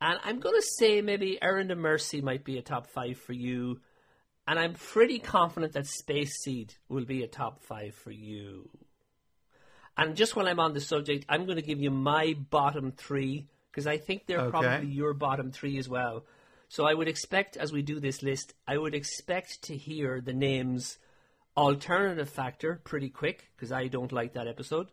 And 0.00 0.18
I'm 0.24 0.40
going 0.40 0.56
to 0.56 0.66
say 0.78 1.00
maybe 1.00 1.38
Errand 1.40 1.70
of 1.70 1.78
Mercy 1.78 2.20
might 2.20 2.44
be 2.44 2.58
a 2.58 2.62
top 2.62 2.88
five 2.88 3.16
for 3.16 3.32
you. 3.32 3.80
And 4.46 4.58
I'm 4.58 4.74
pretty 4.74 5.18
confident 5.18 5.72
that 5.72 5.86
Space 5.86 6.34
Seed 6.42 6.74
will 6.88 7.04
be 7.04 7.22
a 7.22 7.26
top 7.26 7.62
five 7.62 7.94
for 7.94 8.10
you. 8.10 8.68
And 9.96 10.16
just 10.16 10.36
while 10.36 10.48
I'm 10.48 10.60
on 10.60 10.74
the 10.74 10.80
subject, 10.80 11.24
I'm 11.28 11.44
going 11.46 11.56
to 11.56 11.62
give 11.62 11.80
you 11.80 11.90
my 11.90 12.34
bottom 12.50 12.92
three 12.92 13.46
because 13.70 13.86
I 13.86 13.96
think 13.96 14.26
they're 14.26 14.40
Okay. 14.40 14.50
probably 14.50 14.88
your 14.88 15.14
bottom 15.14 15.50
three 15.50 15.78
as 15.78 15.88
well. 15.88 16.24
So 16.68 16.84
I 16.84 16.94
would 16.94 17.08
expect, 17.08 17.56
as 17.56 17.72
we 17.72 17.82
do 17.82 18.00
this 18.00 18.22
list, 18.22 18.54
I 18.66 18.76
would 18.76 18.94
expect 18.94 19.62
to 19.62 19.76
hear 19.76 20.20
the 20.20 20.32
names 20.32 20.98
Alternative 21.56 22.28
Factor 22.28 22.80
pretty 22.84 23.08
quick 23.10 23.50
because 23.56 23.70
I 23.70 23.86
don't 23.86 24.10
like 24.12 24.34
that 24.34 24.48
episode. 24.48 24.88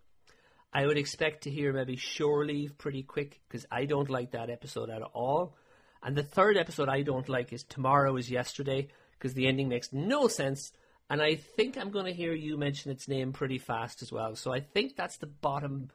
I 0.74 0.86
would 0.86 0.98
expect 0.98 1.43
to 1.43 1.50
hear 1.50 1.74
maybe 1.74 1.96
Shore 1.98 2.46
Leave 2.46 2.77
pretty 2.77 3.03
quick 3.03 3.41
because 3.48 3.65
I 3.72 3.86
don't 3.86 4.10
like 4.10 4.31
that 4.31 4.50
episode 4.50 4.89
at 4.89 5.01
all. 5.01 5.58
And 6.03 6.15
the 6.15 6.24
third 6.24 6.55
episode 6.58 6.88
I 6.88 7.01
don't 7.01 7.27
like 7.27 7.51
is 7.51 7.63
Tomorrow 7.63 8.15
is 8.17 8.29
Yesterday 8.31 8.88
because 9.21 9.35
the 9.35 9.47
ending 9.47 9.69
makes 9.69 9.93
no 9.93 10.27
sense. 10.27 10.71
And 11.09 11.21
I 11.21 11.35
think 11.35 11.77
I'm 11.77 11.91
going 11.91 12.05
to 12.05 12.13
hear 12.13 12.33
you 12.33 12.57
mention 12.57 12.91
its 12.91 13.07
name 13.07 13.33
pretty 13.33 13.59
fast 13.59 14.01
as 14.01 14.11
well. 14.11 14.35
So 14.35 14.51
I 14.51 14.61
think 14.61 14.95
that's 14.95 15.17
the 15.17 15.27
bottom. 15.27 15.89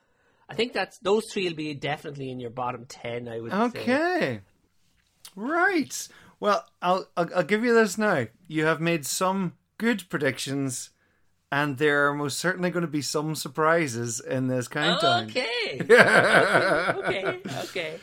I 0.49 0.54
think 0.54 0.73
that's 0.73 0.99
those 0.99 1.25
three 1.33 1.49
will 1.49 1.56
be 1.56 1.75
definitely 1.75 2.30
in 2.30 2.38
your 2.38 2.50
bottom 2.50 2.85
ten. 2.87 3.26
I 3.26 3.40
would 3.40 3.50
say. 3.50 3.80
Okay. 3.80 4.40
Right. 5.35 6.09
Well, 6.38 6.64
I'll, 6.83 7.09
I'll 7.16 7.28
I'll 7.35 7.42
give 7.42 7.64
you 7.64 7.75
this 7.75 7.99
now. 7.99 8.26
You 8.47 8.66
have 8.66 8.80
made 8.80 9.06
some 9.06 9.54
good 9.78 10.09
predictions, 10.11 10.90
and 11.50 11.78
there 11.78 12.09
are 12.09 12.14
most 12.14 12.38
certainly 12.38 12.71
going 12.71 12.83
to 12.83 12.87
be 12.87 13.02
some 13.02 13.35
surprises 13.35 14.21
in 14.21 14.49
this 14.49 14.68
countdown. 14.68 15.30
Okay. 15.30 15.80
okay. 15.80 17.40
Okay. 17.64 17.99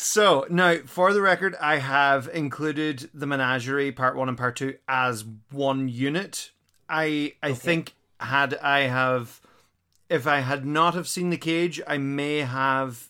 So 0.00 0.46
now, 0.48 0.76
for 0.86 1.12
the 1.12 1.20
record, 1.20 1.56
I 1.60 1.78
have 1.78 2.30
included 2.32 3.10
the 3.12 3.26
Menagerie 3.26 3.90
Part 3.90 4.14
One 4.14 4.28
and 4.28 4.38
Part 4.38 4.54
Two 4.54 4.76
as 4.86 5.24
one 5.50 5.88
unit. 5.88 6.52
I 6.88 7.34
I 7.42 7.52
think 7.52 7.94
had 8.20 8.54
I 8.58 8.82
have, 8.82 9.40
if 10.08 10.24
I 10.28 10.38
had 10.38 10.64
not 10.64 10.94
have 10.94 11.08
seen 11.08 11.30
the 11.30 11.36
cage, 11.36 11.80
I 11.84 11.98
may 11.98 12.38
have, 12.42 13.08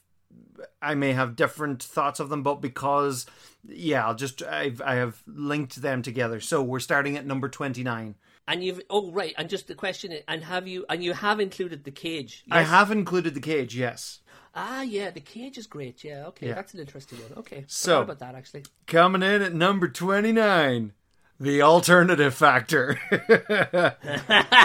I 0.80 0.94
may 0.94 1.12
have 1.12 1.36
different 1.36 1.82
thoughts 1.82 2.20
of 2.20 2.30
them. 2.30 2.42
But 2.42 2.62
because, 2.62 3.26
yeah, 3.68 4.06
I'll 4.06 4.14
just 4.14 4.42
I've 4.42 4.80
I 4.80 4.94
have 4.94 5.22
linked 5.26 5.82
them 5.82 6.00
together. 6.00 6.40
So 6.40 6.62
we're 6.62 6.80
starting 6.80 7.18
at 7.18 7.26
number 7.26 7.50
twenty 7.50 7.84
nine. 7.84 8.14
And 8.48 8.64
you've 8.64 8.80
oh 8.88 9.10
right, 9.10 9.34
and 9.36 9.50
just 9.50 9.68
the 9.68 9.74
question, 9.74 10.14
and 10.26 10.42
have 10.42 10.66
you 10.66 10.86
and 10.88 11.04
you 11.04 11.12
have 11.12 11.38
included 11.38 11.84
the 11.84 11.90
cage? 11.90 12.44
I 12.50 12.62
have 12.62 12.90
included 12.90 13.34
the 13.34 13.42
cage. 13.42 13.76
Yes. 13.76 14.20
Ah, 14.60 14.82
yeah, 14.82 15.10
the 15.10 15.20
cage 15.20 15.56
is 15.56 15.66
great. 15.68 16.02
Yeah, 16.02 16.26
okay, 16.28 16.48
Yeah. 16.48 16.54
that's 16.54 16.74
an 16.74 16.80
interesting 16.80 17.18
one. 17.20 17.38
Okay, 17.38 17.64
So- 17.68 18.02
about 18.02 18.18
that 18.18 18.34
actually. 18.34 18.64
Coming 18.88 19.22
in 19.22 19.40
at 19.40 19.54
number 19.54 19.86
29, 19.88 20.92
the 21.38 21.62
alternative 21.62 22.34
factor. 22.34 22.98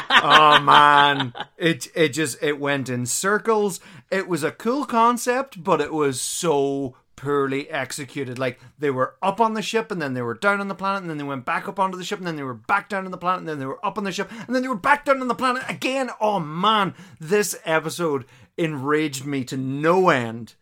oh 0.10 0.60
man, 0.62 1.34
it 1.58 1.88
it 1.96 2.10
just 2.10 2.42
it 2.42 2.60
went 2.60 2.90
in 2.90 3.06
circles. 3.06 3.80
It 4.12 4.28
was 4.28 4.44
a 4.44 4.52
cool 4.52 4.86
concept, 4.86 5.64
but 5.64 5.82
it 5.82 5.94
was 5.94 6.20
so 6.22 6.96
poorly 7.16 7.70
executed. 7.70 8.38
Like 8.40 8.60
they 8.80 8.90
were 8.90 9.16
up 9.22 9.40
on 9.40 9.54
the 9.54 9.62
ship 9.62 9.92
and 9.92 10.02
then 10.02 10.14
they 10.14 10.22
were 10.22 10.34
down 10.34 10.60
on 10.60 10.68
the 10.68 10.76
planet 10.76 11.02
and 11.02 11.10
then 11.10 11.18
they 11.18 11.24
went 11.24 11.46
back 11.46 11.68
up 11.68 11.80
onto 11.80 11.98
the 11.98 12.04
ship 12.04 12.18
and 12.18 12.28
then 12.28 12.36
they 12.36 12.44
were 12.44 12.54
back 12.56 12.90
down 12.90 13.06
on 13.06 13.12
the 13.12 13.18
planet 13.18 13.42
and 13.42 13.50
then 13.50 13.60
they 13.60 13.66
were 13.66 13.84
up 13.86 13.98
on 13.98 14.04
the 14.04 14.12
ship 14.12 14.30
and 14.32 14.54
then 14.56 14.62
they 14.62 14.68
were 14.68 14.76
back 14.76 15.06
down 15.06 15.22
on 15.22 15.28
the 15.28 15.36
planet 15.36 15.64
again. 15.70 16.10
Oh 16.20 16.40
man, 16.40 16.96
this 17.20 17.56
episode 17.66 18.26
enraged 18.58 19.26
me 19.26 19.44
to 19.46 19.58
no 19.58 20.10
end 20.10 20.56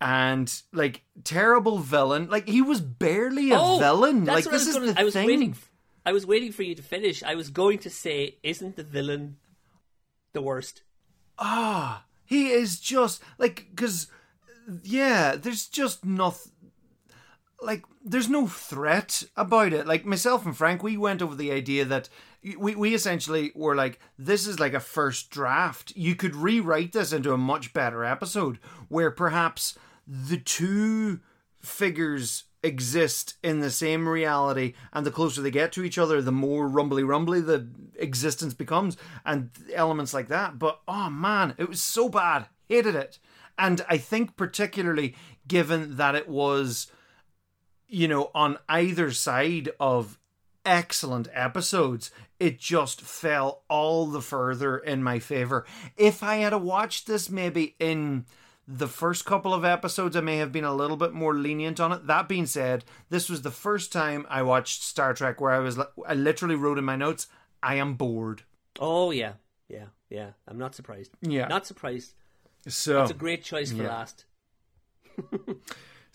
and 0.00 0.62
like 0.72 1.02
terrible 1.24 1.78
villain. 1.78 2.28
Like 2.28 2.48
he 2.48 2.62
was 2.62 2.80
barely 2.80 3.50
a 3.52 3.58
Oh, 3.58 3.78
villain. 3.78 4.24
Like 4.24 4.44
this 4.44 4.66
is 4.66 4.74
gonna, 4.74 4.92
the 4.92 5.00
I 5.00 5.04
was 5.04 5.14
thing. 5.14 5.26
waiting. 5.26 5.56
I 6.04 6.12
was 6.12 6.26
waiting 6.26 6.52
for 6.52 6.62
you 6.62 6.74
to 6.74 6.82
finish. 6.82 7.22
I 7.22 7.34
was 7.34 7.50
going 7.50 7.78
to 7.80 7.90
say, 7.90 8.36
isn't 8.42 8.76
the 8.76 8.84
villain 8.84 9.36
the 10.32 10.42
worst? 10.42 10.82
Ah, 11.38 12.04
he 12.24 12.48
is 12.50 12.78
just 12.78 13.22
like 13.38 13.66
because 13.70 14.08
yeah, 14.82 15.36
there's 15.36 15.66
just 15.66 16.04
nothing. 16.04 16.52
Like 17.60 17.84
there's 18.04 18.28
no 18.28 18.46
threat 18.46 19.24
about 19.36 19.72
it. 19.72 19.86
Like 19.86 20.04
myself 20.04 20.44
and 20.44 20.56
Frank, 20.56 20.82
we 20.82 20.96
went 20.96 21.22
over 21.22 21.34
the 21.34 21.52
idea 21.52 21.84
that 21.86 22.08
we 22.54 22.74
we 22.74 22.94
essentially 22.94 23.52
were 23.54 23.74
like, 23.74 23.98
this 24.18 24.46
is 24.46 24.60
like 24.60 24.74
a 24.74 24.80
first 24.80 25.30
draft. 25.30 25.92
You 25.96 26.14
could 26.14 26.36
rewrite 26.36 26.92
this 26.92 27.12
into 27.12 27.32
a 27.32 27.38
much 27.38 27.72
better 27.72 28.04
episode 28.04 28.58
where 28.88 29.10
perhaps 29.10 29.76
the 30.06 30.38
two 30.38 31.20
figures 31.60 32.44
exist 32.62 33.34
in 33.42 33.60
the 33.60 33.70
same 33.70 34.08
reality 34.08 34.74
and 34.92 35.04
the 35.04 35.10
closer 35.10 35.40
they 35.40 35.50
get 35.50 35.70
to 35.72 35.84
each 35.84 35.98
other 35.98 36.20
the 36.20 36.32
more 36.32 36.66
rumbly 36.66 37.04
rumbly 37.04 37.40
the 37.40 37.68
existence 37.94 38.54
becomes 38.54 38.96
and 39.24 39.50
elements 39.74 40.14
like 40.14 40.28
that. 40.28 40.58
But 40.58 40.80
oh 40.86 41.10
man 41.10 41.54
it 41.58 41.68
was 41.68 41.82
so 41.82 42.08
bad. 42.08 42.46
Hated 42.68 42.94
it. 42.94 43.18
And 43.58 43.84
i 43.88 43.98
think 43.98 44.36
particularly 44.36 45.14
given 45.48 45.96
that 45.96 46.14
it 46.14 46.28
was 46.28 46.90
you 47.88 48.08
know 48.08 48.30
on 48.34 48.58
either 48.68 49.10
side 49.10 49.70
of 49.80 50.18
excellent 50.66 51.28
episodes 51.32 52.10
it 52.38 52.58
just 52.58 53.00
fell 53.00 53.62
all 53.68 54.06
the 54.06 54.20
further 54.20 54.76
in 54.76 55.02
my 55.02 55.18
favor 55.18 55.64
if 55.96 56.22
i 56.22 56.36
had 56.36 56.52
watched 56.54 57.06
this 57.06 57.30
maybe 57.30 57.74
in 57.78 58.26
the 58.68 58.88
first 58.88 59.24
couple 59.24 59.54
of 59.54 59.64
episodes, 59.64 60.16
I 60.16 60.20
may 60.20 60.38
have 60.38 60.50
been 60.50 60.64
a 60.64 60.74
little 60.74 60.96
bit 60.96 61.12
more 61.12 61.34
lenient 61.34 61.78
on 61.78 61.92
it. 61.92 62.08
That 62.08 62.28
being 62.28 62.46
said, 62.46 62.84
this 63.10 63.28
was 63.28 63.42
the 63.42 63.50
first 63.52 63.92
time 63.92 64.26
I 64.28 64.42
watched 64.42 64.82
Star 64.82 65.14
Trek 65.14 65.40
where 65.40 65.52
I 65.52 65.60
was, 65.60 65.78
I 66.04 66.14
literally 66.14 66.56
wrote 66.56 66.76
in 66.76 66.84
my 66.84 66.96
notes, 66.96 67.28
I 67.62 67.76
am 67.76 67.94
bored. 67.94 68.42
Oh 68.80 69.12
yeah, 69.12 69.34
yeah, 69.68 69.86
yeah. 70.10 70.30
I'm 70.48 70.58
not 70.58 70.74
surprised. 70.74 71.12
Yeah. 71.22 71.46
Not 71.46 71.64
surprised. 71.64 72.14
So, 72.66 73.02
It's 73.02 73.12
a 73.12 73.14
great 73.14 73.44
choice 73.44 73.70
for 73.70 73.84
Yeah. 73.84 73.88
last. 73.88 74.24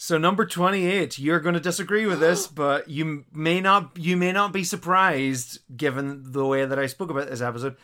so 0.03 0.17
number 0.17 0.45
twenty-eight. 0.47 1.19
You're 1.19 1.39
going 1.39 1.53
to 1.53 1.59
disagree 1.61 2.07
with 2.07 2.19
this, 2.19 2.47
but 2.63 2.89
you 2.89 3.25
may 3.31 3.61
not. 3.61 3.91
You 3.97 4.17
may 4.17 4.31
not 4.31 4.51
be 4.51 4.63
surprised 4.63 5.59
given 5.77 6.31
the 6.31 6.43
way 6.43 6.65
that 6.65 6.79
I 6.79 6.87
spoke 6.87 7.11
about 7.11 7.29
this 7.29 7.39
episode. 7.41 7.75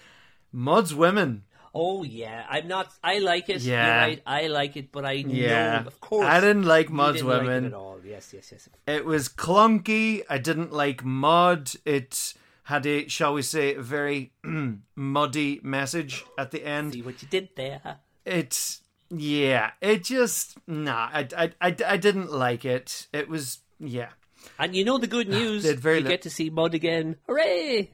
Mudd's 0.51 0.95
women. 0.95 1.43
Oh 1.75 2.01
yeah, 2.03 2.43
I'm 2.49 2.67
not. 2.67 2.91
I 3.03 3.19
like 3.19 3.49
it. 3.49 3.61
Yeah. 3.61 3.99
Right. 3.99 4.21
I 4.25 4.47
like 4.47 4.75
it, 4.77 4.91
but 4.91 5.05
I 5.05 5.11
Yeah, 5.11 5.81
know, 5.81 5.87
of 5.87 5.99
course, 6.01 6.25
I 6.25 6.39
didn't 6.41 6.63
like 6.65 6.89
Mudd's 6.89 7.17
didn't 7.17 7.29
like 7.29 7.41
women. 7.43 7.65
at 7.65 7.73
all. 7.75 7.99
Yes, 8.03 8.33
yes, 8.33 8.49
yes. 8.51 8.67
It 8.87 9.05
was 9.05 9.29
clunky. 9.29 10.23
I 10.27 10.39
didn't 10.39 10.73
like 10.73 11.03
mud. 11.05 11.69
It 11.85 12.33
had 12.63 12.87
a, 12.87 13.07
shall 13.07 13.35
we 13.35 13.43
say, 13.43 13.75
very 13.75 14.31
muddy 14.95 15.59
message 15.61 16.25
at 16.35 16.49
the 16.49 16.65
end. 16.65 16.93
See 16.93 17.03
what 17.03 17.21
you 17.21 17.27
did 17.29 17.49
there. 17.55 17.99
It's 18.25 18.81
yeah. 19.09 19.71
It 19.81 20.03
just 20.03 20.57
nah. 20.67 21.09
I 21.13 21.27
I 21.37 21.51
I, 21.61 21.75
I 21.85 21.97
didn't 21.97 22.31
like 22.31 22.65
it. 22.65 23.07
It 23.13 23.29
was 23.29 23.59
yeah. 23.79 24.09
And 24.59 24.75
you 24.75 24.85
know 24.85 24.97
the 24.97 25.07
good 25.07 25.27
news. 25.39 25.65
You 25.65 25.75
li- 25.75 26.01
get 26.03 26.21
to 26.23 26.29
see 26.29 26.49
Mudd 26.49 26.73
again. 26.73 27.17
Hooray! 27.27 27.91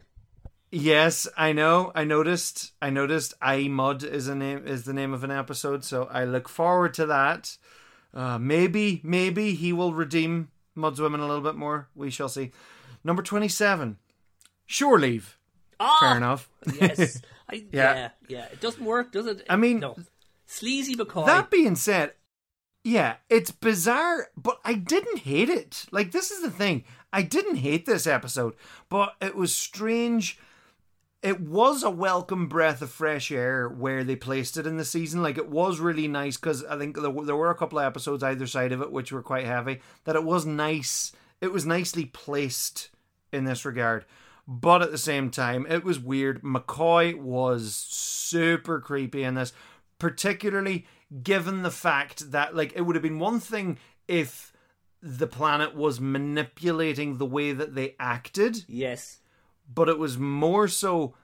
Yes, 0.72 1.28
I 1.38 1.52
know. 1.54 1.92
I 1.94 2.04
noticed. 2.04 2.72
I 2.82 2.90
noticed. 2.90 3.36
I 3.42 3.68
Mudd 3.68 4.04
is 4.04 4.28
a 4.28 4.36
name 4.36 4.66
is 4.66 4.84
the 4.86 4.94
name 4.94 5.14
of 5.14 5.24
an 5.24 5.32
episode, 5.32 5.84
so 5.84 6.06
I 6.12 6.24
look 6.26 6.50
forward 6.50 6.94
to 6.96 7.06
that. 7.08 7.58
Uh, 8.14 8.38
maybe, 8.40 9.02
maybe 9.04 9.54
he 9.56 9.74
will 9.74 9.94
redeem 9.94 10.50
Mudd's 10.76 11.00
women 11.02 11.20
a 11.20 11.28
little 11.28 11.42
bit 11.44 11.56
more. 11.56 11.90
We 11.96 12.10
shall 12.10 12.30
see. 12.30 12.52
Number 13.04 13.22
twenty-seven, 13.22 13.98
Shore 14.66 15.00
Leave. 15.00 15.38
Ah, 15.80 15.98
Fair 16.00 16.18
enough. 16.18 16.50
yes. 16.80 17.22
I, 17.50 17.56
Yeah. 17.72 17.94
yeah. 17.96 18.10
yeah, 18.30 18.46
It 18.46 18.62
doesn't 18.62 18.84
work, 18.86 19.12
does 19.12 19.26
it? 19.28 19.46
I 19.50 19.58
mean, 19.58 19.80
no. 19.80 19.96
Sleazy 20.46 20.96
McCoy. 20.96 21.26
That 21.26 21.50
being 21.50 21.76
said, 21.76 22.14
yeah, 22.84 23.16
it's 23.30 23.52
bizarre, 23.52 24.28
but 24.36 24.60
I 24.66 24.74
didn't 24.74 25.20
hate 25.20 25.50
it. 25.50 25.86
Like 25.92 26.12
this 26.12 26.32
is 26.32 26.42
the 26.42 26.52
thing. 26.52 26.84
I 27.14 27.22
didn't 27.22 27.58
hate 27.58 27.86
this 27.86 28.08
episode, 28.08 28.56
but 28.90 29.16
it 29.22 29.36
was 29.36 29.56
strange. 29.56 30.38
It 31.22 31.40
was 31.40 31.84
a 31.84 31.90
welcome 31.90 32.48
breath 32.48 32.82
of 32.82 32.90
fresh 32.90 33.32
air 33.32 33.70
where 33.70 34.04
they 34.04 34.18
placed 34.18 34.58
it 34.58 34.68
in 34.68 34.76
the 34.76 34.84
season. 34.84 35.24
Like 35.24 35.38
it 35.38 35.50
was 35.50 35.80
really 35.80 36.10
nice 36.10 36.36
because 36.36 36.66
I 36.66 36.78
think 36.78 36.98
there 37.00 37.36
were, 37.36 37.50
a 37.50 37.56
couple 37.56 37.80
of 37.80 37.86
episodes 37.86 38.24
either 38.24 38.48
side 38.48 38.74
of 38.74 38.82
it 38.82 38.92
which 38.92 39.14
were 39.14 39.22
quite 39.22 39.46
heavy. 39.46 39.80
That 40.04 40.18
it 40.18 40.26
was 40.26 40.46
nice. 40.46 41.14
It 41.40 41.54
was 41.54 41.66
nicely 41.66 42.06
placed 42.06 42.90
in 43.32 43.46
this 43.46 43.64
regard. 43.64 44.04
But 44.46 44.82
at 44.82 44.92
the 44.92 44.98
same 44.98 45.30
time, 45.30 45.66
it 45.70 45.86
was 45.86 46.00
weird. 46.00 46.42
McCoy 46.42 47.18
was 47.18 47.74
super 47.74 48.82
creepy 48.82 49.24
in 49.24 49.36
this, 49.36 49.54
particularly 50.04 50.86
given 51.24 51.64
the 51.64 51.72
fact 51.72 52.32
that, 52.32 52.54
like, 52.56 52.74
it 52.76 52.82
would 52.82 52.96
have 52.96 53.04
been 53.04 53.20
one 53.20 53.40
thing 53.40 53.78
if 54.08 54.52
the 55.02 55.28
planet 55.28 55.74
was 55.76 56.02
manipulating 56.02 57.18
the 57.18 57.26
way 57.26 57.54
that 57.54 57.74
they 57.74 57.96
acted, 58.00 58.66
yes. 58.68 59.20
but 59.74 59.88
it 59.90 59.98
was 59.98 60.18
more 60.18 60.68
so. 60.68 61.16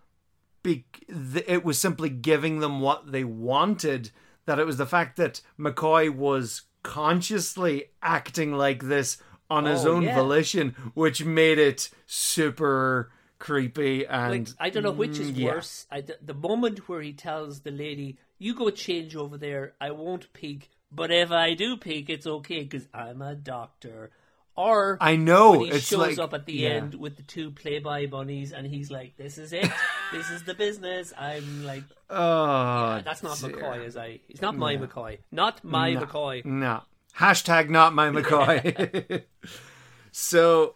Be- 0.63 0.85
th- 1.07 1.45
it 1.47 1.63
was 1.65 1.77
simply 1.79 2.09
giving 2.09 2.59
them 2.59 2.79
what 2.81 3.11
they 3.11 3.23
wanted. 3.25 4.11
That 4.45 4.59
it 4.59 4.65
was 4.65 4.77
the 4.77 4.85
fact 4.85 5.17
that 5.17 5.41
McCoy 5.59 6.09
was 6.09 6.63
consciously 6.83 7.85
acting 8.01 8.53
like 8.53 8.83
this 8.83 9.17
on 9.49 9.65
his 9.65 9.85
Oh, 9.85 9.95
own 9.95 10.03
yeah. 10.03 10.15
volition, 10.15 10.75
which 10.93 11.23
made 11.25 11.57
it 11.59 11.89
super 12.05 13.11
creepy 13.39 14.05
and 14.05 14.31
Like, 14.31 14.47
I 14.59 14.69
don't 14.69 14.83
know 14.83 14.91
which 14.91 15.17
is 15.19 15.31
Mm, 15.31 15.37
yeah. 15.37 15.51
worse. 15.55 15.85
I 15.91 16.01
the 16.01 16.33
moment 16.33 16.87
where 16.89 17.01
he 17.01 17.13
tells 17.13 17.61
the 17.61 17.71
lady, 17.71 18.17
"You 18.39 18.55
go 18.55 18.69
change 18.71 19.15
over 19.15 19.37
there. 19.37 19.73
I 19.79 19.91
won't 19.91 20.33
peek, 20.33 20.71
but 20.91 21.11
if 21.11 21.31
I 21.31 21.53
do 21.53 21.77
peek, 21.77 22.09
it's 22.09 22.25
okay 22.25 22.63
because 22.63 22.87
I'm 22.93 23.21
a 23.21 23.35
doctor." 23.35 24.11
Or 24.55 24.97
I 24.99 25.15
know 25.15 25.61
he 25.63 25.69
it's 25.69 25.85
shows 25.85 25.99
like 25.99 26.19
up 26.19 26.33
at 26.33 26.45
the 26.45 26.51
yeah. 26.51 26.69
end 26.71 26.95
with 26.95 27.15
the 27.15 27.23
two 27.23 27.51
Playboy 27.51 28.09
bunnies, 28.09 28.51
and 28.51 28.67
he's 28.67 28.91
like, 28.91 29.15
"This 29.15 29.37
is 29.37 29.53
it. 29.53 29.71
this 30.11 30.29
is 30.29 30.43
the 30.43 30.53
business." 30.53 31.13
I'm 31.17 31.65
like, 31.65 31.83
Oh, 32.09 33.01
"That's 33.05 33.23
not 33.23 33.39
dear. 33.39 33.51
McCoy, 33.51 33.85
is 33.85 33.95
I? 33.95 34.19
He's 34.27 34.41
not 34.41 34.57
my 34.57 34.75
McCoy. 34.75 35.19
Not 35.31 35.63
my 35.63 35.95
McCoy." 35.95 36.43
No. 36.43 36.81
Hashtag 37.17 37.69
not 37.69 37.93
my 37.93 38.09
McCoy. 38.09 39.23
so, 40.11 40.75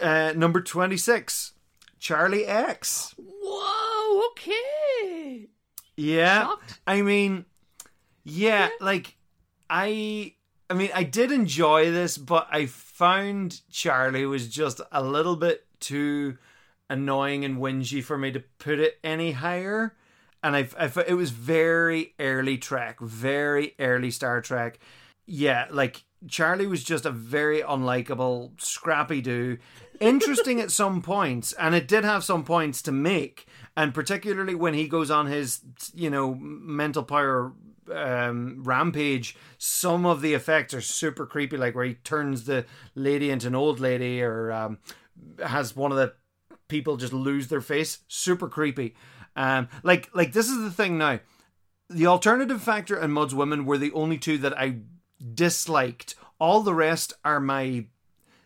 uh, 0.00 0.32
number 0.36 0.60
26, 0.60 1.52
Charlie 1.98 2.46
X. 2.46 3.14
Whoa. 3.18 4.28
Okay. 4.30 4.52
Yeah. 5.96 6.44
Shocked? 6.44 6.80
I 6.86 7.02
mean, 7.02 7.44
yeah, 8.24 8.68
like, 8.80 9.16
I. 9.68 10.34
I 10.68 10.74
mean, 10.74 10.90
I 10.92 11.04
did 11.04 11.30
enjoy 11.30 11.92
this, 11.92 12.18
but 12.18 12.48
I 12.50 12.66
found 12.66 13.60
Charlie 13.70 14.26
was 14.26 14.48
just 14.48 14.80
a 14.90 15.00
little 15.00 15.36
bit 15.36 15.64
too 15.78 16.38
annoying 16.90 17.44
and 17.44 17.58
whingy 17.58 18.02
for 18.02 18.18
me 18.18 18.32
to 18.32 18.42
put 18.58 18.80
it 18.80 18.98
any 19.04 19.30
higher. 19.30 19.94
And 20.42 20.56
I, 20.56 20.68
I 20.78 20.90
it 21.06 21.14
was 21.14 21.30
very 21.30 22.14
early 22.18 22.58
Trek, 22.58 23.00
very 23.00 23.74
early 23.78 24.10
Star 24.10 24.40
Trek. 24.40 24.80
Yeah, 25.24 25.66
like 25.70 26.04
Charlie 26.28 26.66
was 26.66 26.84
just 26.84 27.06
a 27.06 27.10
very 27.10 27.62
unlikable, 27.62 28.60
scrappy 28.60 29.20
dude. 29.20 29.60
Interesting 30.00 30.60
at 30.60 30.70
some 30.70 31.02
points, 31.02 31.52
and 31.54 31.74
it 31.74 31.88
did 31.88 32.04
have 32.04 32.24
some 32.24 32.44
points 32.44 32.82
to 32.82 32.92
make. 32.92 33.46
And 33.76 33.92
particularly 33.92 34.54
when 34.54 34.72
he 34.72 34.88
goes 34.88 35.10
on 35.10 35.26
his, 35.26 35.60
you 35.94 36.08
know, 36.08 36.34
mental 36.34 37.02
power 37.02 37.52
um, 37.92 38.62
rampage, 38.64 39.36
some 39.58 40.06
of 40.06 40.22
the 40.22 40.32
effects 40.32 40.72
are 40.72 40.80
super 40.80 41.26
creepy, 41.26 41.58
like 41.58 41.74
where 41.74 41.84
he 41.84 41.94
turns 41.94 42.44
the 42.44 42.64
lady 42.94 43.30
into 43.30 43.48
an 43.48 43.54
old 43.54 43.78
lady 43.78 44.22
or 44.22 44.50
um, 44.50 44.78
has 45.44 45.76
one 45.76 45.92
of 45.92 45.98
the 45.98 46.14
people 46.68 46.96
just 46.96 47.12
lose 47.12 47.48
their 47.48 47.60
face. 47.60 47.98
Super 48.08 48.48
creepy. 48.48 48.94
Um, 49.36 49.68
like, 49.82 50.08
like 50.14 50.32
this 50.32 50.48
is 50.48 50.62
the 50.62 50.70
thing 50.70 50.96
now. 50.96 51.20
The 51.90 52.06
alternative 52.06 52.62
factor 52.62 52.96
and 52.96 53.12
Mudd's 53.12 53.34
Women 53.34 53.66
were 53.66 53.78
the 53.78 53.92
only 53.92 54.16
two 54.18 54.38
that 54.38 54.58
I 54.58 54.78
disliked. 55.34 56.14
All 56.40 56.62
the 56.62 56.74
rest 56.74 57.12
are 57.24 57.40
my, 57.40 57.86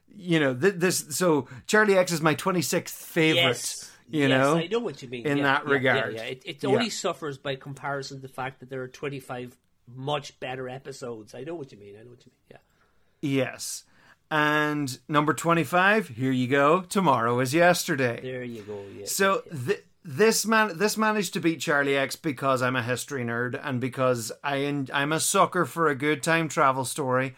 you 0.09 0.41
know, 0.41 0.55
th- 0.55 0.75
this. 0.75 1.07
So 1.11 1.49
Charlie 1.67 1.97
X 1.97 2.13
is 2.13 2.21
my 2.21 2.35
twenty 2.35 2.63
sixth 2.63 2.95
favorite. 2.95 3.43
Yes. 3.43 3.89
You 4.11 4.29
yes, 4.29 4.31
know, 4.31 4.57
I 4.57 4.67
know 4.67 4.79
what 4.81 5.02
you 5.02 5.09
mean. 5.09 5.26
in 5.26 5.38
Yeah, 5.38 5.43
that 5.45 5.62
yeah, 5.67 5.73
regard. 5.73 6.14
Yeah, 6.14 6.23
yeah. 6.23 6.29
It, 6.29 6.43
it 6.45 6.62
Yeah. 6.62 6.69
only 6.71 6.90
suffers 6.90 7.38
by 7.38 7.57
comparison 7.57 8.19
to 8.19 8.23
the 8.23 8.29
fact 8.33 8.61
that 8.61 8.69
there 8.71 8.83
are 8.83 8.88
25 8.88 9.57
much 9.95 10.38
better 10.40 10.69
episodes. 10.69 11.35
I 11.35 11.43
know 11.43 11.55
what 11.55 11.73
you 11.73 11.79
mean. 11.79 11.95
I 11.99 12.02
know 12.02 12.11
what 12.11 12.25
you 12.26 12.33
mean. 12.33 12.50
Yeah. 12.50 12.57
Yes. 13.23 13.85
And 14.31 14.99
number 15.09 15.33
25, 15.35 16.09
here 16.09 16.31
you 16.33 16.47
go. 16.49 16.83
Tomorrow 16.83 17.40
is 17.40 17.52
yesterday. 17.52 18.21
There 18.23 18.45
you 18.45 18.62
go. 18.62 18.83
Yeah. 18.97 19.07
So 19.07 19.43
th- 19.67 19.85
this 20.05 20.47
man 20.47 20.79
this 20.79 20.97
managed 20.97 21.35
to 21.35 21.40
beat 21.40 21.61
Charlie 21.61 21.97
X 21.97 22.17
because 22.17 22.62
I'm 22.62 22.76
a 22.76 22.83
history 22.83 23.25
nerd 23.25 23.61
and 23.62 23.81
because 23.81 24.33
I 24.43 24.59
en- 24.61 24.88
I'm 24.95 25.12
a 25.12 25.21
sucker 25.21 25.67
for 25.67 25.88
a 25.88 25.95
good 25.95 26.23
time 26.23 26.49
travel 26.49 26.85
story. 26.85 27.35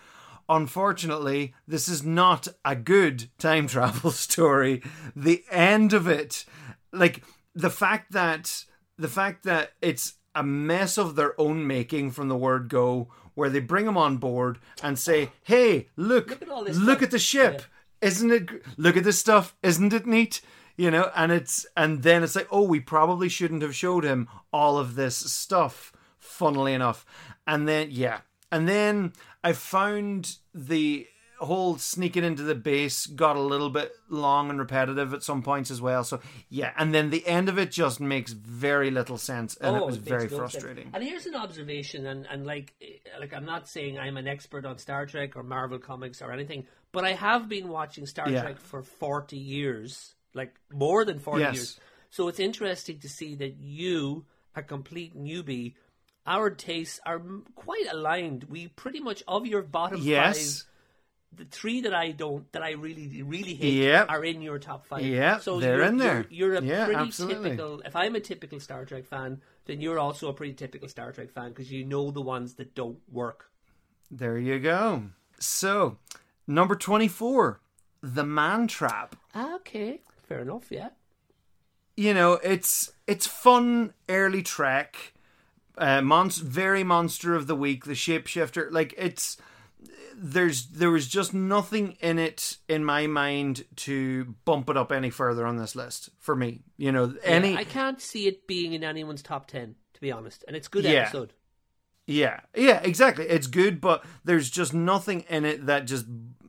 Unfortunately, 0.52 1.54
this 1.66 1.88
is 1.88 2.04
not 2.04 2.46
a 2.62 2.76
good 2.76 3.30
time 3.38 3.66
travel 3.66 4.10
story. 4.26 4.82
The 5.16 5.44
end 5.50 5.94
of 5.94 6.06
it, 6.06 6.44
like 6.92 7.24
the 7.54 7.70
fact 7.70 8.12
that 8.12 8.66
the 8.98 9.08
fact 9.08 9.44
that 9.44 9.72
it's 9.80 10.16
a 10.34 10.42
mess 10.42 10.98
of 10.98 11.16
their 11.16 11.38
own 11.40 11.66
making 11.66 12.10
from 12.10 12.28
the 12.28 12.36
word 12.36 12.68
go, 12.68 13.08
where 13.32 13.48
they 13.48 13.60
bring 13.60 13.86
him 13.86 13.96
on 13.96 14.18
board 14.18 14.58
and 14.82 14.98
say, 14.98 15.30
"Hey, 15.42 15.88
look, 15.96 16.28
Look 16.28 16.42
at 16.42 16.76
look 16.76 17.02
at 17.02 17.10
the 17.12 17.18
ship, 17.18 17.62
isn't 18.02 18.30
it? 18.30 18.50
Look 18.76 18.98
at 18.98 19.04
this 19.04 19.18
stuff, 19.18 19.56
isn't 19.62 19.94
it 19.94 20.06
neat?" 20.06 20.42
You 20.76 20.90
know, 20.90 21.10
and 21.16 21.32
it's 21.32 21.64
and 21.78 22.02
then 22.02 22.22
it's 22.22 22.36
like, 22.36 22.48
"Oh, 22.50 22.64
we 22.64 22.78
probably 22.78 23.30
shouldn't 23.30 23.62
have 23.62 23.74
showed 23.74 24.04
him 24.04 24.28
all 24.52 24.76
of 24.76 24.96
this 24.96 25.16
stuff." 25.16 25.94
Funnily 26.18 26.74
enough, 26.74 27.06
and 27.46 27.66
then 27.66 27.88
yeah, 27.90 28.20
and 28.52 28.68
then 28.68 29.14
I 29.44 29.52
found 29.52 30.36
the 30.54 31.06
whole 31.38 31.76
sneaking 31.76 32.22
into 32.22 32.44
the 32.44 32.54
base 32.54 33.06
got 33.06 33.34
a 33.34 33.40
little 33.40 33.68
bit 33.70 33.92
long 34.08 34.48
and 34.48 34.60
repetitive 34.60 35.12
at 35.12 35.24
some 35.24 35.42
points 35.42 35.72
as 35.72 35.80
well. 35.80 36.04
So 36.04 36.20
yeah, 36.48 36.72
and 36.78 36.94
then 36.94 37.10
the 37.10 37.26
end 37.26 37.48
of 37.48 37.58
it 37.58 37.72
just 37.72 37.98
makes 38.00 38.32
very 38.32 38.90
little 38.92 39.18
sense, 39.18 39.56
and 39.56 39.76
it 39.76 39.84
was 39.84 39.96
Oh, 39.96 39.98
makes 39.98 40.08
very 40.08 40.22
no 40.24 40.28
sense. 40.28 40.52
frustrating. 40.52 40.90
And 40.94 41.02
here's 41.02 41.26
an 41.26 41.34
observation, 41.34 42.06
and, 42.06 42.26
and 42.30 42.46
like 42.46 42.74
eh, 42.80 42.98
like 43.18 43.34
I'm 43.34 43.44
not 43.44 43.68
saying 43.68 43.98
I'm 43.98 44.16
an 44.16 44.28
expert 44.28 44.64
on 44.64 44.78
Star 44.78 45.04
Trek 45.06 45.36
or 45.36 45.42
Marvel 45.42 45.80
comics 45.80 46.22
or 46.22 46.30
anything, 46.30 46.66
but 46.92 47.04
I 47.04 47.12
have 47.14 47.48
been 47.48 47.68
watching 47.68 48.06
Star 48.06 48.30
Yeah. 48.30 48.42
Trek 48.42 48.58
for 48.58 48.82
40 48.82 49.36
years, 49.36 50.14
like 50.34 50.54
more 50.72 51.04
than 51.04 51.18
40 51.18 51.40
Yes. 51.42 51.54
years. 51.54 51.80
So 52.10 52.28
it's 52.28 52.38
interesting 52.40 53.00
to 53.00 53.08
see 53.08 53.34
that 53.36 53.56
you, 53.58 54.26
a 54.54 54.62
complete 54.62 55.16
newbie, 55.16 55.74
our 56.26 56.50
tastes 56.50 57.00
are 57.04 57.20
quite 57.54 57.86
aligned. 57.90 58.44
We 58.44 58.68
pretty 58.68 59.00
much 59.00 59.22
of 59.26 59.46
your 59.46 59.62
bottom 59.62 60.00
Yes. 60.02 60.62
five. 60.62 60.68
The 61.34 61.44
three 61.46 61.80
that 61.80 61.94
I 61.94 62.10
don't, 62.12 62.50
that 62.52 62.62
I 62.62 62.72
really, 62.72 63.22
really 63.22 63.54
hate, 63.54 63.72
Yep. 63.84 64.10
are 64.10 64.22
in 64.22 64.42
your 64.42 64.58
top 64.58 64.86
five. 64.86 65.00
Yeah, 65.02 65.38
so 65.38 65.60
they're 65.60 65.78
you're, 65.78 65.86
in 65.86 65.96
there. 65.96 66.26
You're, 66.28 66.52
you're 66.52 66.62
a 66.62 66.62
Yeah, 66.62 66.84
pretty 66.84 67.00
absolutely. 67.00 67.50
typical. 67.50 67.80
If 67.86 67.96
I'm 67.96 68.14
a 68.14 68.20
typical 68.20 68.60
Star 68.60 68.84
Trek 68.84 69.06
fan, 69.06 69.40
then 69.64 69.80
you're 69.80 69.98
also 69.98 70.28
a 70.28 70.34
pretty 70.34 70.52
typical 70.52 70.88
Star 70.88 71.10
Trek 71.10 71.30
fan 71.30 71.48
because 71.48 71.72
you 71.72 71.84
know 71.86 72.10
the 72.10 72.20
ones 72.20 72.54
that 72.56 72.74
don't 72.74 72.98
work. 73.10 73.50
There 74.10 74.36
you 74.38 74.58
go. 74.58 75.04
So, 75.38 75.96
number 76.46 76.74
24, 76.74 77.60
The 78.02 78.24
Man 78.26 78.66
Trap. 78.68 79.16
Okay, 79.34 80.02
fair 80.28 80.40
enough. 80.40 80.66
Yeah. 80.70 80.90
You 81.96 82.12
know, 82.12 82.34
it's 82.42 82.92
it's 83.06 83.26
fun 83.26 83.94
early 84.08 84.42
Trek. 84.42 85.14
Uh 85.78 86.00
monst- 86.00 86.42
very 86.42 86.84
monster 86.84 87.34
of 87.34 87.46
the 87.46 87.56
week, 87.56 87.84
the 87.84 87.92
shapeshifter. 87.92 88.70
Like 88.70 88.94
it's 88.98 89.36
there's 90.14 90.66
there 90.66 90.90
was 90.90 91.08
just 91.08 91.32
nothing 91.34 91.96
in 92.00 92.18
it 92.18 92.58
in 92.68 92.84
my 92.84 93.06
mind 93.06 93.64
to 93.76 94.34
bump 94.44 94.68
it 94.68 94.76
up 94.76 94.92
any 94.92 95.10
further 95.10 95.46
on 95.46 95.56
this 95.56 95.74
list 95.74 96.10
for 96.18 96.36
me. 96.36 96.60
You 96.76 96.92
know, 96.92 97.14
any 97.24 97.52
Yeah, 97.52 97.58
I 97.58 97.64
can't 97.64 98.00
see 98.00 98.26
it 98.26 98.46
being 98.46 98.72
in 98.74 98.84
anyone's 98.84 99.22
top 99.22 99.46
ten, 99.46 99.74
to 99.94 100.00
be 100.00 100.12
honest. 100.12 100.44
And 100.46 100.54
it's 100.56 100.68
good 100.68 100.84
Yeah. 100.84 101.02
episode. 101.02 101.32
Yeah, 102.06 102.40
yeah, 102.54 102.80
exactly. 102.82 103.26
It's 103.28 103.46
good, 103.46 103.80
but 103.80 104.04
there's 104.24 104.50
just 104.50 104.74
nothing 104.74 105.20
in 105.28 105.44
it 105.44 105.66
that 105.66 105.86
just 105.86 106.04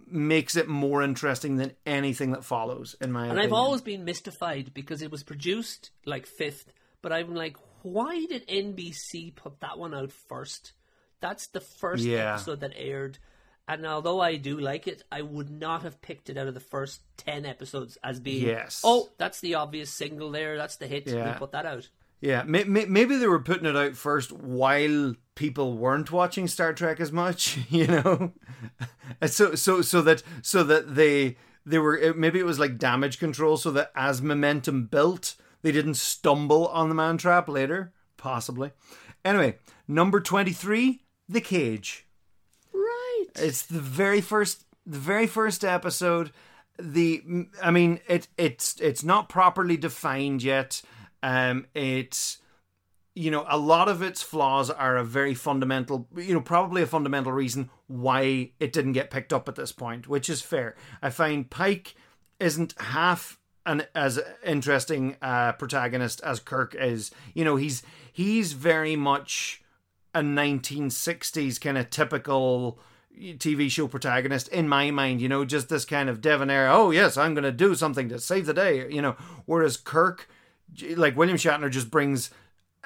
makes 0.08 0.56
it 0.56 0.68
more 0.68 1.02
interesting 1.02 1.58
than 1.58 1.74
anything 1.86 2.32
that 2.32 2.44
follows. 2.44 2.96
In 3.00 3.12
my 3.12 3.24
And 3.24 3.32
opinion. 3.34 3.48
I've 3.48 3.54
always 3.54 3.82
been 3.82 4.04
mystified 4.04 4.72
because 4.74 5.02
it 5.02 5.12
was 5.12 5.24
produced 5.24 5.92
like 6.06 6.26
fifth, 6.26 6.74
but 7.02 7.14
I'm 7.14 7.34
like, 7.36 7.58
why 7.84 8.26
did 8.26 8.48
NBC 8.48 9.36
put 9.36 9.60
that 9.62 9.78
one 9.78 9.94
out 9.94 10.12
first? 10.12 10.74
That's 11.22 11.48
the 11.48 11.62
first 11.62 12.04
Yeah. 12.04 12.34
episode 12.34 12.62
that 12.62 12.74
aired. 12.76 13.20
And 13.68 13.86
although 13.86 14.20
I 14.20 14.36
do 14.36 14.60
like 14.60 14.88
it, 14.88 15.04
I 15.10 15.22
would 15.22 15.50
not 15.50 15.84
have 15.84 16.02
picked 16.02 16.30
it 16.30 16.38
out 16.38 16.48
of 16.48 16.54
the 16.54 16.60
first 16.60 17.02
10 17.18 17.46
episodes 17.46 17.98
as 18.04 18.20
being, 18.20 18.46
Yes. 18.48 18.82
oh, 18.84 19.10
that's 19.18 19.40
the 19.40 19.56
obvious 19.56 19.90
single 19.90 20.32
there, 20.32 20.58
that's 20.58 20.76
the 20.76 20.88
hit, 20.88 21.08
Yeah. 21.08 21.32
we 21.34 21.40
put 21.40 21.52
that 21.54 21.66
out. 21.66 21.88
Yeah, 22.20 22.44
may, 22.44 22.64
may, 22.66 22.86
maybe 22.86 23.16
they 23.18 23.28
were 23.28 23.40
putting 23.40 23.66
it 23.66 23.76
out 23.78 23.96
first 23.96 24.32
while 24.34 25.14
people 25.36 25.78
weren't 25.78 26.12
watching 26.12 26.48
Star 26.48 26.74
Trek 26.74 27.00
as 27.00 27.12
much, 27.12 27.58
you 27.70 27.88
know. 27.88 28.34
so 29.28 29.56
so 29.56 29.82
so 29.82 30.02
that 30.02 30.24
so 30.42 30.64
that 30.64 30.96
they 30.96 31.38
they 31.66 31.80
were 31.80 32.14
maybe 32.16 32.40
it 32.40 32.46
was 32.46 32.60
like 32.60 32.78
damage 32.78 33.20
control, 33.20 33.58
so 33.58 33.72
that 33.72 33.92
as 33.96 34.22
momentum 34.22 34.86
built, 34.86 35.36
they 35.64 35.72
didn't 35.72 35.96
stumble 35.96 36.68
on 36.68 36.90
the 36.90 36.96
man 36.96 37.18
trap 37.18 37.50
later, 37.50 37.92
possibly. 38.18 38.72
Anyway, 39.26 39.58
number 39.88 40.20
twenty 40.20 40.52
three, 40.52 41.02
the 41.28 41.42
cage. 41.42 42.06
Right. 42.72 43.26
It's 43.36 43.64
the 43.64 43.80
very 43.80 44.22
first 44.22 44.66
the 44.86 45.00
very 45.00 45.26
first 45.26 45.66
episode. 45.66 46.32
The 46.78 47.24
I 47.62 47.72
mean 47.72 48.00
it 48.08 48.28
it's 48.38 48.80
it's 48.80 49.04
not 49.04 49.30
properly 49.30 49.78
defined 49.78 50.44
yet. 50.44 50.82
Um 51.24 51.66
it's 51.74 52.40
you 53.16 53.30
know 53.30 53.46
a 53.48 53.58
lot 53.58 53.88
of 53.88 54.02
its 54.02 54.22
flaws 54.22 54.70
are 54.70 54.98
a 54.98 55.04
very 55.04 55.34
fundamental 55.34 56.08
you 56.18 56.34
know 56.34 56.42
probably 56.42 56.82
a 56.82 56.88
fundamental 56.88 57.32
reason 57.32 57.70
why 57.88 58.52
it 58.60 58.74
didn't 58.74 58.94
get 58.94 59.12
picked 59.12 59.32
up 59.32 59.48
at 59.48 59.56
this 59.56 59.72
point 59.72 60.08
which 60.08 60.30
is 60.30 60.42
fair 60.42 60.76
i 61.02 61.10
find 61.10 61.50
pike 61.50 61.96
isn't 62.40 62.74
half 62.80 63.38
an 63.66 63.84
as 63.96 64.20
interesting 64.46 65.16
uh 65.22 65.54
protagonist 65.54 66.20
as 66.22 66.40
kirk 66.40 66.76
is 66.76 67.12
you 67.34 67.46
know 67.46 67.56
he's 67.56 67.82
he's 68.12 68.54
very 68.54 68.96
much 68.96 69.64
a 70.14 70.22
1960s 70.22 71.60
kind 71.60 71.78
of 71.78 71.90
typical 71.90 72.80
TV 73.16 73.70
show 73.70 73.88
protagonist 73.88 74.48
in 74.50 74.68
my 74.68 74.92
mind, 74.92 75.22
you 75.22 75.30
know, 75.30 75.46
just 75.46 75.70
this 75.70 75.86
kind 75.86 76.10
of 76.10 76.22
debonair, 76.22 76.70
oh, 76.70 76.92
yes, 76.92 77.18
I'm 77.18 77.34
going 77.34 77.44
to 77.44 77.52
do 77.52 77.76
something 77.76 78.10
to 78.10 78.20
save 78.20 78.46
the 78.46 78.54
day, 78.54 78.90
you 78.90 79.02
know. 79.02 79.16
Whereas 79.46 79.78
Kirk, 79.78 80.28
like 80.96 81.16
William 81.16 81.38
Shatner, 81.38 81.70
just 81.70 81.92
brings 81.92 82.32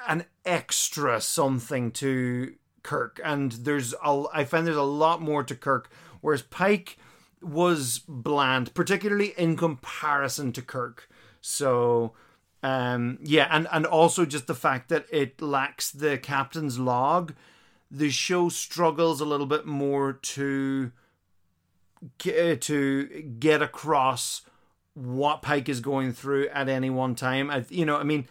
an 0.06 0.24
extra 0.44 1.20
something 1.20 1.90
to 1.92 2.54
Kirk. 2.82 3.20
And 3.24 3.52
there's, 3.52 3.94
a, 4.04 4.24
I 4.32 4.44
find 4.44 4.66
there's 4.66 4.76
a 4.76 4.82
lot 4.82 5.22
more 5.22 5.42
to 5.44 5.54
Kirk. 5.54 5.90
Whereas 6.20 6.42
Pike 6.42 6.98
was 7.42 8.00
bland, 8.06 8.74
particularly 8.74 9.34
in 9.36 9.56
comparison 9.56 10.52
to 10.52 10.62
Kirk. 10.62 11.08
So, 11.40 12.12
um, 12.62 13.18
yeah, 13.22 13.48
and, 13.50 13.68
and 13.70 13.86
also 13.86 14.24
just 14.24 14.46
the 14.46 14.54
fact 14.54 14.88
that 14.88 15.06
it 15.10 15.40
lacks 15.40 15.90
the 15.90 16.18
captain's 16.18 16.78
log 16.78 17.34
the 17.90 18.10
show 18.10 18.48
struggles 18.48 19.20
a 19.20 19.24
little 19.24 19.46
bit 19.46 19.66
more 19.66 20.12
to 20.12 20.92
to 22.18 23.06
get 23.38 23.62
across 23.62 24.42
what 24.94 25.42
Pike 25.42 25.68
is 25.68 25.80
going 25.80 26.12
through 26.12 26.48
at 26.48 26.68
any 26.68 26.90
one 26.90 27.14
time. 27.14 27.50
I, 27.50 27.64
you 27.68 27.84
know, 27.84 27.96
I 27.96 28.04
mean, 28.04 28.26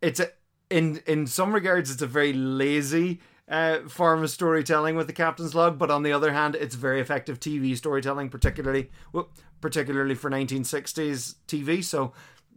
it's 0.00 0.20
a 0.20 0.30
in 0.70 1.02
in 1.06 1.26
some 1.26 1.52
regards 1.52 1.90
it's 1.90 2.02
a 2.02 2.06
very 2.06 2.32
lazy 2.32 3.20
uh, 3.48 3.80
form 3.88 4.22
of 4.22 4.30
storytelling 4.30 4.96
with 4.96 5.06
the 5.06 5.12
captain's 5.12 5.54
log, 5.54 5.78
but 5.78 5.90
on 5.90 6.02
the 6.02 6.12
other 6.12 6.32
hand, 6.32 6.54
it's 6.54 6.74
very 6.74 7.00
effective 7.00 7.40
TV 7.40 7.76
storytelling, 7.76 8.28
particularly 8.28 8.90
well, 9.12 9.30
particularly 9.60 10.14
for 10.14 10.30
1960s 10.30 11.36
TV. 11.46 11.84
So, 11.84 12.12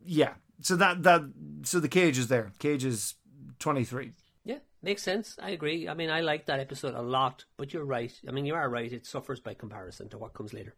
yeah, 0.05 0.33
so 0.61 0.75
that 0.75 1.03
that 1.03 1.21
so 1.63 1.79
the 1.79 1.89
cage 1.89 2.17
is 2.17 2.27
there. 2.27 2.51
Cage 2.59 2.85
is 2.85 3.15
23. 3.59 4.11
Yeah, 4.43 4.57
Makes 4.85 5.01
sense. 5.01 5.35
I 5.41 5.49
agree. 5.49 5.89
I 5.89 5.95
mean, 5.95 6.11
I 6.11 6.21
like 6.21 6.45
that 6.45 6.59
episode 6.59 6.93
a 6.93 7.01
lot, 7.01 7.45
but 7.57 7.73
you're 7.73 7.83
right. 7.83 8.13
I 8.27 8.31
mean, 8.31 8.45
you 8.45 8.53
are 8.53 8.69
right. 8.69 8.93
It 8.93 9.07
suffers 9.07 9.39
by 9.39 9.55
comparison 9.55 10.09
to 10.09 10.19
what 10.19 10.35
comes 10.35 10.53
later. 10.53 10.75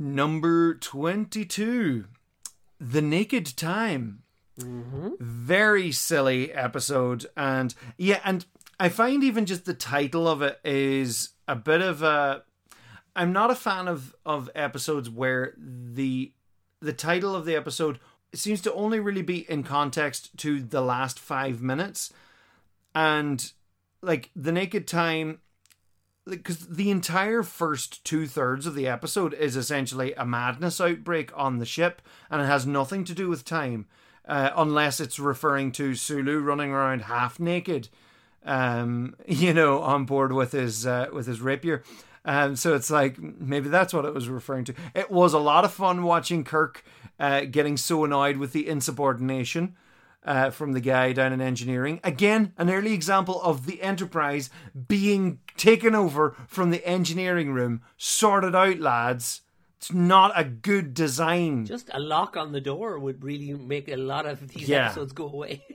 Number 0.00 0.74
22 0.74 2.06
The 2.80 3.00
Naked 3.00 3.56
Time. 3.56 4.24
Mm-hmm. 4.58 5.10
Very 5.20 5.92
silly 5.92 6.52
episode. 6.52 7.26
And 7.36 7.72
yeah, 7.96 8.18
and 8.24 8.46
I 8.78 8.88
find 8.88 9.22
even 9.22 9.46
just 9.46 9.64
the 9.64 9.74
title 9.74 10.26
of 10.28 10.42
it 10.42 10.60
is 10.64 11.30
a 11.46 11.56
bit 11.56 11.80
of 11.80 12.02
a. 12.02 12.42
I'm 13.16 13.32
not 13.32 13.50
a 13.50 13.54
fan 13.54 13.86
of, 13.86 14.14
of 14.26 14.50
episodes 14.54 15.08
where 15.08 15.54
the 15.56 16.32
the 16.80 16.92
title 16.92 17.34
of 17.34 17.44
the 17.44 17.54
episode 17.54 18.00
seems 18.34 18.60
to 18.62 18.72
only 18.74 18.98
really 18.98 19.22
be 19.22 19.48
in 19.48 19.62
context 19.62 20.36
to 20.38 20.60
the 20.60 20.80
last 20.80 21.18
five 21.20 21.62
minutes 21.62 22.12
and 22.94 23.52
like 24.02 24.30
the 24.34 24.52
naked 24.52 24.86
time 24.86 25.38
because 26.26 26.66
the 26.66 26.90
entire 26.90 27.42
first 27.42 28.04
two 28.04 28.26
thirds 28.26 28.66
of 28.66 28.74
the 28.74 28.86
episode 28.86 29.34
is 29.34 29.56
essentially 29.56 30.14
a 30.14 30.24
madness 30.24 30.80
outbreak 30.80 31.30
on 31.36 31.58
the 31.58 31.66
ship, 31.66 32.00
and 32.30 32.40
it 32.40 32.46
has 32.46 32.66
nothing 32.66 33.04
to 33.04 33.14
do 33.14 33.28
with 33.28 33.44
time, 33.44 33.86
uh, 34.26 34.50
unless 34.56 35.00
it's 35.00 35.18
referring 35.18 35.70
to 35.72 35.94
Sulu 35.94 36.38
running 36.38 36.70
around 36.70 37.02
half 37.02 37.38
naked, 37.38 37.90
um, 38.44 39.16
you 39.26 39.52
know, 39.52 39.80
on 39.80 40.04
board 40.04 40.32
with 40.32 40.52
his 40.52 40.86
uh, 40.86 41.08
with 41.12 41.26
his 41.26 41.40
rapier. 41.40 41.82
Um, 42.26 42.56
so 42.56 42.74
it's 42.74 42.90
like 42.90 43.18
maybe 43.18 43.68
that's 43.68 43.92
what 43.92 44.04
it 44.04 44.14
was 44.14 44.28
referring 44.28 44.64
to. 44.66 44.74
It 44.94 45.10
was 45.10 45.34
a 45.34 45.38
lot 45.38 45.64
of 45.64 45.72
fun 45.72 46.02
watching 46.02 46.42
Kirk 46.42 46.82
uh, 47.18 47.42
getting 47.42 47.76
so 47.76 48.04
annoyed 48.04 48.38
with 48.38 48.52
the 48.52 48.66
insubordination 48.66 49.76
uh, 50.24 50.50
from 50.50 50.72
the 50.72 50.80
guy 50.80 51.12
down 51.12 51.32
in 51.32 51.40
engineering. 51.40 52.00
Again, 52.02 52.52
an 52.56 52.70
early 52.70 52.94
example 52.94 53.40
of 53.42 53.66
the 53.66 53.82
Enterprise 53.82 54.48
being 54.88 55.40
taken 55.56 55.94
over 55.94 56.34
from 56.48 56.70
the 56.70 56.86
engineering 56.86 57.52
room. 57.52 57.82
Sorted 57.96 58.54
out, 58.54 58.78
lads. 58.80 59.42
It's 59.76 59.92
not 59.92 60.32
a 60.34 60.44
good 60.44 60.94
design. 60.94 61.66
Just 61.66 61.90
a 61.92 62.00
lock 62.00 62.38
on 62.38 62.52
the 62.52 62.60
door 62.60 62.98
would 62.98 63.22
really 63.22 63.52
make 63.52 63.88
a 63.88 63.96
lot 63.96 64.24
of 64.24 64.48
these 64.48 64.66
yeah. 64.66 64.86
episodes 64.86 65.12
go 65.12 65.28
away. 65.28 65.62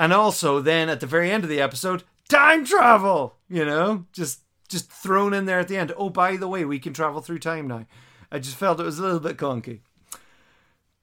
and 0.00 0.14
also, 0.14 0.60
then 0.60 0.88
at 0.88 1.00
the 1.00 1.06
very 1.06 1.30
end 1.30 1.44
of 1.44 1.50
the 1.50 1.60
episode, 1.60 2.04
time 2.26 2.64
travel. 2.64 3.36
You 3.50 3.66
know, 3.66 4.06
just 4.14 4.40
just 4.66 4.90
thrown 4.90 5.34
in 5.34 5.44
there 5.44 5.58
at 5.58 5.68
the 5.68 5.76
end. 5.76 5.92
Oh, 5.94 6.08
by 6.08 6.36
the 6.36 6.48
way, 6.48 6.64
we 6.64 6.78
can 6.78 6.94
travel 6.94 7.20
through 7.20 7.40
time 7.40 7.68
now. 7.68 7.84
I 8.32 8.38
just 8.38 8.56
felt 8.56 8.80
it 8.80 8.84
was 8.84 8.98
a 8.98 9.02
little 9.02 9.20
bit 9.20 9.36
clunky. 9.36 9.80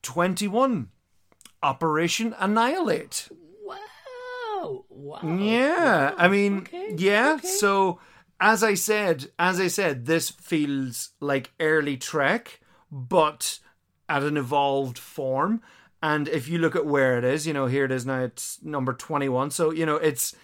21 0.02 0.88
Operation 1.62 2.34
Annihilate. 2.40 3.28
Wow. 3.64 4.84
Wow. 4.88 5.36
Yeah. 5.38 6.14
I 6.16 6.26
mean, 6.26 6.58
okay. 6.58 6.94
yeah. 6.96 7.34
Okay. 7.34 7.46
So 7.46 8.00
as 8.40 8.64
I 8.64 8.74
said, 8.74 9.30
as 9.38 9.60
I 9.60 9.68
said, 9.68 10.06
this 10.06 10.30
feels 10.30 11.10
like 11.20 11.52
early 11.60 11.96
Trek, 11.96 12.58
but 12.90 13.60
at 14.08 14.24
an 14.24 14.36
evolved 14.36 14.98
form. 14.98 15.62
And 16.02 16.28
if 16.28 16.48
you 16.48 16.58
look 16.58 16.76
at 16.76 16.86
where 16.86 17.18
it 17.18 17.24
is, 17.24 17.46
you 17.46 17.52
know, 17.52 17.66
here 17.66 17.84
it 17.84 17.92
is 17.92 18.06
now. 18.06 18.20
It's 18.20 18.62
number 18.62 18.92
twenty-one. 18.92 19.50
So 19.50 19.72
you 19.72 19.84
know, 19.84 19.96
it's 19.96 20.34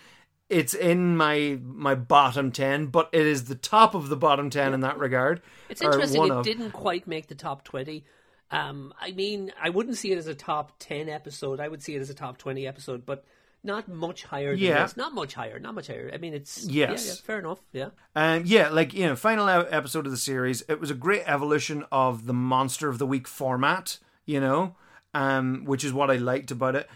it's 0.48 0.74
in 0.74 1.16
my 1.16 1.58
my 1.62 1.94
bottom 1.94 2.50
ten, 2.50 2.86
but 2.86 3.08
it 3.12 3.26
is 3.26 3.44
the 3.44 3.54
top 3.54 3.94
of 3.94 4.08
the 4.08 4.16
bottom 4.16 4.50
ten 4.50 4.68
yeah. 4.68 4.74
in 4.74 4.80
that 4.80 4.98
regard. 4.98 5.42
It's 5.68 5.80
interesting. 5.80 6.24
It 6.24 6.30
of. 6.30 6.44
didn't 6.44 6.72
quite 6.72 7.06
make 7.06 7.28
the 7.28 7.34
top 7.34 7.64
twenty. 7.64 8.04
Um, 8.50 8.94
I 9.00 9.12
mean, 9.12 9.52
I 9.60 9.70
wouldn't 9.70 9.96
see 9.96 10.12
it 10.12 10.18
as 10.18 10.26
a 10.26 10.34
top 10.34 10.72
10 10.78 11.08
episode. 11.08 11.58
I 11.58 11.66
would 11.66 11.82
see 11.82 11.96
it 11.96 12.00
as 12.00 12.10
a 12.10 12.14
top 12.14 12.38
20 12.38 12.66
episode, 12.66 13.04
but 13.04 13.24
not 13.64 13.88
much 13.88 14.22
higher 14.24 14.50
than 14.50 14.60
yeah. 14.60 14.82
this. 14.82 14.96
Not 14.96 15.12
much 15.12 15.34
higher. 15.34 15.58
Not 15.58 15.74
much 15.74 15.88
higher. 15.88 16.10
I 16.12 16.18
mean, 16.18 16.34
it's. 16.34 16.64
Yes. 16.68 17.04
Yeah, 17.04 17.12
yeah, 17.12 17.16
fair 17.24 17.38
enough. 17.38 17.58
Yeah. 17.72 17.88
Um, 18.14 18.42
yeah, 18.44 18.68
like, 18.68 18.94
you 18.94 19.06
know, 19.06 19.16
final 19.16 19.48
episode 19.48 20.06
of 20.06 20.12
the 20.12 20.18
series, 20.18 20.62
it 20.68 20.78
was 20.78 20.90
a 20.90 20.94
great 20.94 21.22
evolution 21.26 21.84
of 21.90 22.26
the 22.26 22.34
Monster 22.34 22.88
of 22.88 22.98
the 22.98 23.06
Week 23.06 23.26
format, 23.26 23.98
you 24.26 24.40
know, 24.40 24.76
um, 25.14 25.64
which 25.64 25.84
is 25.84 25.92
what 25.92 26.10
I 26.10 26.16
liked 26.16 26.50
about 26.50 26.76
it. 26.76 26.88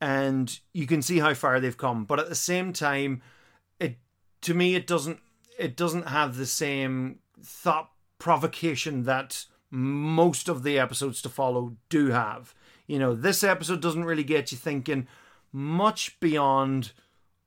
And 0.00 0.58
you 0.72 0.86
can 0.86 1.02
see 1.02 1.18
how 1.18 1.34
far 1.34 1.60
they've 1.60 1.76
come. 1.76 2.04
But 2.04 2.18
at 2.18 2.28
the 2.28 2.34
same 2.34 2.72
time, 2.72 3.22
it 3.78 3.98
to 4.42 4.54
me, 4.54 4.74
it 4.74 4.86
doesn't 4.86 5.20
it 5.58 5.76
doesn't 5.76 6.08
have 6.08 6.36
the 6.36 6.46
same 6.46 7.20
thought 7.42 7.90
provocation 8.18 9.04
that 9.04 9.44
most 9.70 10.48
of 10.48 10.62
the 10.62 10.78
episodes 10.78 11.22
to 11.22 11.28
follow 11.28 11.76
do 11.88 12.08
have. 12.08 12.54
You 12.86 12.98
know, 12.98 13.14
this 13.14 13.44
episode 13.44 13.80
doesn't 13.80 14.04
really 14.04 14.24
get 14.24 14.50
you 14.50 14.58
thinking 14.58 15.06
much 15.52 16.18
beyond 16.18 16.92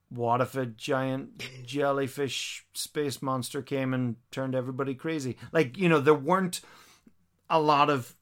what 0.09 0.41
if 0.41 0.55
a 0.55 0.65
giant 0.65 1.43
jellyfish 1.65 2.65
space 2.73 3.21
monster 3.21 3.61
came 3.61 3.93
and 3.93 4.15
turned 4.31 4.55
everybody 4.55 4.93
crazy? 4.93 5.37
Like, 5.51 5.77
you 5.77 5.89
know, 5.89 5.99
there 5.99 6.13
weren't 6.13 6.61
a 7.53 7.59
lot 7.59 7.91
of 7.91 8.15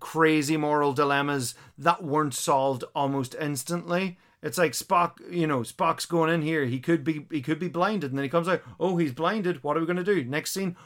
crazy 0.00 0.56
moral 0.56 0.92
dilemmas 0.92 1.54
that 1.78 2.02
weren't 2.02 2.34
solved 2.34 2.82
almost 2.96 3.36
instantly. 3.40 4.18
It's 4.42 4.58
like 4.58 4.72
Spock, 4.72 5.18
you 5.30 5.46
know, 5.46 5.60
Spock's 5.60 6.04
going 6.04 6.34
in 6.34 6.42
here. 6.42 6.64
He 6.64 6.80
could 6.80 7.04
be 7.04 7.26
he 7.30 7.42
could 7.42 7.60
be 7.60 7.68
blinded 7.68 8.10
and 8.10 8.18
then 8.18 8.24
he 8.24 8.28
comes 8.28 8.48
out, 8.48 8.62
"Oh, 8.80 8.96
he's 8.96 9.12
blinded. 9.12 9.62
What 9.62 9.76
are 9.76 9.80
we 9.80 9.86
going 9.86 9.96
to 9.98 10.04
do?" 10.04 10.24
Next 10.24 10.52
scene, 10.52 10.76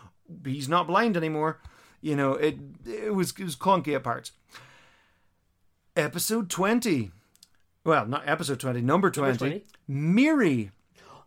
he's 0.44 0.68
not 0.68 0.86
blind 0.86 1.16
anymore. 1.16 1.58
You 2.02 2.16
know, 2.16 2.32
it 2.32 2.58
it 2.84 3.14
was 3.14 3.32
it 3.38 3.44
was 3.44 3.56
clunky 3.56 3.94
at 3.94 4.04
parts. 4.04 4.32
Episode 5.96 6.50
twenty. 6.50 7.12
Well, 7.82 8.04
not 8.04 8.28
episode 8.28 8.60
twenty, 8.60 8.82
number 8.82 9.10
twenty. 9.10 9.38
Number 9.38 9.60
20? 9.60 9.64
Miri. 9.88 10.70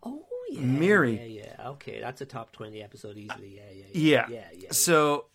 Oh 0.04 0.24
yeah. 0.52 0.62
Miri. 0.62 1.16
Yeah, 1.16 1.44
yeah. 1.58 1.70
Okay, 1.70 2.00
that's 2.00 2.22
a 2.22 2.26
top 2.26 2.52
twenty 2.52 2.84
episode 2.84 3.18
easily. 3.18 3.56
Yeah, 3.56 3.72
yeah, 3.74 3.84
yeah. 3.94 4.28
Yeah. 4.28 4.28
yeah, 4.30 4.60
yeah 4.60 4.72
so 4.72 5.26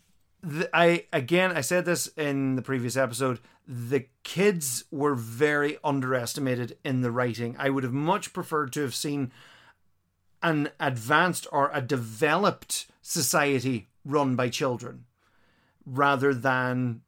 I 0.72 1.06
again 1.12 1.56
I 1.56 1.60
said 1.60 1.84
this 1.84 2.08
in 2.16 2.56
the 2.56 2.62
previous 2.62 2.96
episode. 2.96 3.40
The 3.66 4.06
kids 4.24 4.84
were 4.90 5.14
very 5.14 5.78
underestimated 5.84 6.76
in 6.84 7.00
the 7.00 7.12
writing. 7.12 7.54
I 7.58 7.70
would 7.70 7.84
have 7.84 7.92
much 7.92 8.32
preferred 8.32 8.72
to 8.72 8.82
have 8.82 8.94
seen 8.94 9.32
an 10.42 10.70
advanced 10.80 11.46
or 11.52 11.70
a 11.72 11.80
developed 11.80 12.86
society 13.00 13.88
run 14.04 14.34
by 14.34 14.48
children 14.48 15.04
rather 15.86 16.34
than 16.34 17.02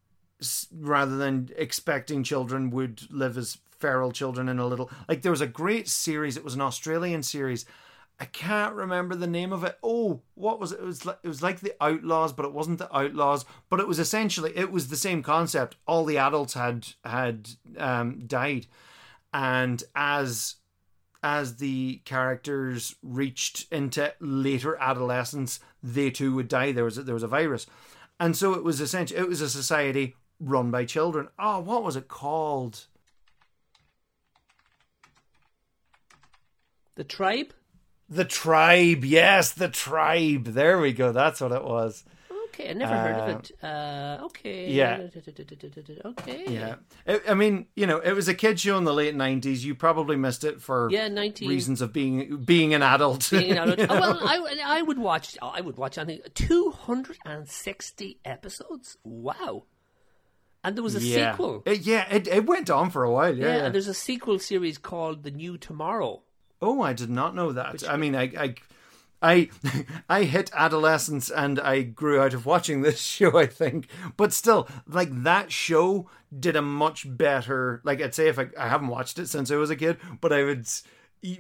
rather 0.73 1.17
than 1.17 1.51
expecting 1.57 2.23
children 2.23 2.71
would 2.71 3.11
live 3.11 3.37
as 3.37 3.59
feral 3.71 4.13
children 4.13 4.49
in 4.49 4.59
a 4.59 4.67
little 4.67 4.91
like 5.09 5.23
there 5.23 5.33
was 5.33 5.41
a 5.41 5.47
great 5.47 5.89
series 5.89 6.37
it 6.37 6.45
was 6.45 6.55
an 6.55 6.61
australian 6.61 7.23
series 7.23 7.65
i 8.21 8.25
can't 8.25 8.75
remember 8.75 9.15
the 9.15 9.27
name 9.27 9.53
of 9.53 9.65
it 9.65 9.79
oh 9.83 10.23
what 10.35 10.61
was 10.61 10.73
it 10.73 10.81
it 10.81 10.85
was 10.85 11.05
like 11.05 11.19
it 11.23 11.29
was 11.29 11.43
like 11.43 11.61
the 11.61 11.75
outlaws 11.81 12.33
but 12.33 12.45
it 12.45 12.53
wasn't 12.53 12.79
the 12.79 12.97
outlaws 12.97 13.45
but 13.69 13.81
it 13.81 13.89
was 13.89 13.99
essentially 13.99 14.53
it 14.57 14.71
was 14.71 14.89
the 14.89 14.97
same 14.97 15.23
concept 15.23 15.77
all 15.87 16.05
the 16.05 16.19
adults 16.19 16.55
had 16.55 16.87
had 17.05 17.51
um, 17.79 18.27
died 18.27 18.67
and 19.33 19.85
as 19.95 20.57
as 21.23 21.57
the 21.57 22.03
characters 22.05 22.95
reached 23.03 23.67
into 23.73 24.13
later 24.21 24.77
adolescence 24.81 25.61
they 25.83 26.11
too 26.11 26.35
would 26.35 26.49
die 26.49 26.73
there 26.73 26.85
was 26.85 26.99
a, 26.99 27.03
there 27.03 27.15
was 27.15 27.23
a 27.23 27.29
virus 27.29 27.67
and 28.21 28.37
so 28.37 28.55
it 28.55 28.63
was 28.63 28.81
essentially 28.81 29.19
it 29.19 29.29
was 29.29 29.41
a 29.41 29.51
society 29.51 30.15
run 30.41 30.71
by 30.71 30.85
children. 30.85 31.29
Oh, 31.39 31.61
what 31.61 31.83
was 31.83 31.97
it 31.97 32.09
called? 32.09 32.87
The 36.97 37.05
tribe? 37.05 37.53
The 38.09 38.25
tribe, 38.25 39.05
yes, 39.05 39.53
the 39.53 39.69
tribe. 39.69 40.45
There 40.45 40.79
we 40.79 40.93
go. 40.93 41.13
That's 41.13 41.41
what 41.41 41.53
it 41.53 41.65
was. 41.65 42.05
Okay, 42.55 42.71
I 42.71 42.73
never 42.75 42.95
heard 42.95 43.17
of 43.17 43.29
it. 43.31 43.51
Uh, 43.65 44.19
okay. 44.27 44.71
yeah. 44.71 45.09
Okay. 46.05 46.45
Yeah, 46.47 46.77
I, 47.07 47.21
I 47.31 47.35
mean, 47.35 47.67
you 47.75 47.87
know, 47.87 47.99
it 47.99 48.13
was 48.13 48.29
a 48.29 48.35
kid 48.35 48.61
show 48.61 48.79
in 48.79 48.85
the 48.85 48.95
late 48.95 49.17
'90s. 49.17 49.65
You 49.65 49.75
probably 49.75 50.15
missed 50.17 50.45
it 50.45 50.61
for 50.61 50.89
Yeah, 50.93 51.09
19. 51.09 51.49
reasons 51.49 51.81
of 51.81 51.93
being 51.93 52.37
being 52.45 52.73
an 52.73 52.83
adult. 52.83 53.29
Being 53.31 53.53
an 53.59 53.71
adult. 53.71 53.91
Oh, 53.91 54.01
well, 54.01 54.21
I, 54.23 54.61
I 54.65 54.83
would 54.83 54.99
watch. 54.99 55.37
I 55.43 55.61
would 55.61 55.77
watch. 55.77 55.99
I 55.99 56.05
think 56.05 56.33
two 56.35 56.71
hundred 56.71 57.19
and 57.25 57.49
sixty 57.49 58.21
episodes. 58.25 58.99
Wow! 59.03 59.65
And 60.63 60.77
there 60.77 60.85
was 60.85 60.95
a 60.95 61.01
yeah, 61.01 61.33
sequel. 61.33 61.63
It, 61.67 61.81
yeah, 61.81 62.07
it, 62.15 62.29
it 62.29 62.47
went 62.47 62.71
on 62.71 62.91
for 62.91 63.03
a 63.03 63.11
while. 63.11 63.37
Yeah, 63.37 63.47
yeah, 63.47 63.57
yeah. 63.57 63.65
and 63.65 63.75
there's 63.75 63.89
a 63.89 63.95
sequel 63.95 64.39
series 64.39 64.79
called 64.79 65.25
The 65.25 65.31
New 65.33 65.59
Tomorrow. 65.59 66.23
Oh, 66.65 66.81
I 66.81 66.95
did 66.95 67.11
not 67.11 67.35
know 67.35 67.53
that. 67.53 67.87
I 67.87 67.99
mean, 67.99 68.17
I, 68.17 68.33
I, 68.39 68.55
I, 69.23 69.51
I 70.09 70.23
hit 70.25 70.51
adolescence 70.55 71.31
and 71.31 71.61
I 71.61 71.83
grew 71.83 72.21
out 72.21 72.33
of 72.33 72.47
watching 72.47 72.81
this 72.81 73.01
show. 73.03 73.37
I 73.39 73.47
think, 73.47 73.87
but 74.17 74.33
still, 74.33 74.67
like 74.87 75.11
that 75.25 75.53
show 75.53 76.09
did 76.37 76.57
a 76.57 76.63
much 76.63 77.05
better. 77.07 77.83
Like 77.85 78.01
I'd 78.01 78.15
say, 78.15 78.29
if 78.29 78.39
I, 78.39 78.49
I 78.59 78.69
haven't 78.69 78.89
watched 78.89 79.19
it 79.19 79.29
since 79.29 79.51
I 79.51 79.57
was 79.57 79.69
a 79.69 79.77
kid, 79.77 79.99
but 80.21 80.33
I 80.33 80.43
would. 80.43 80.67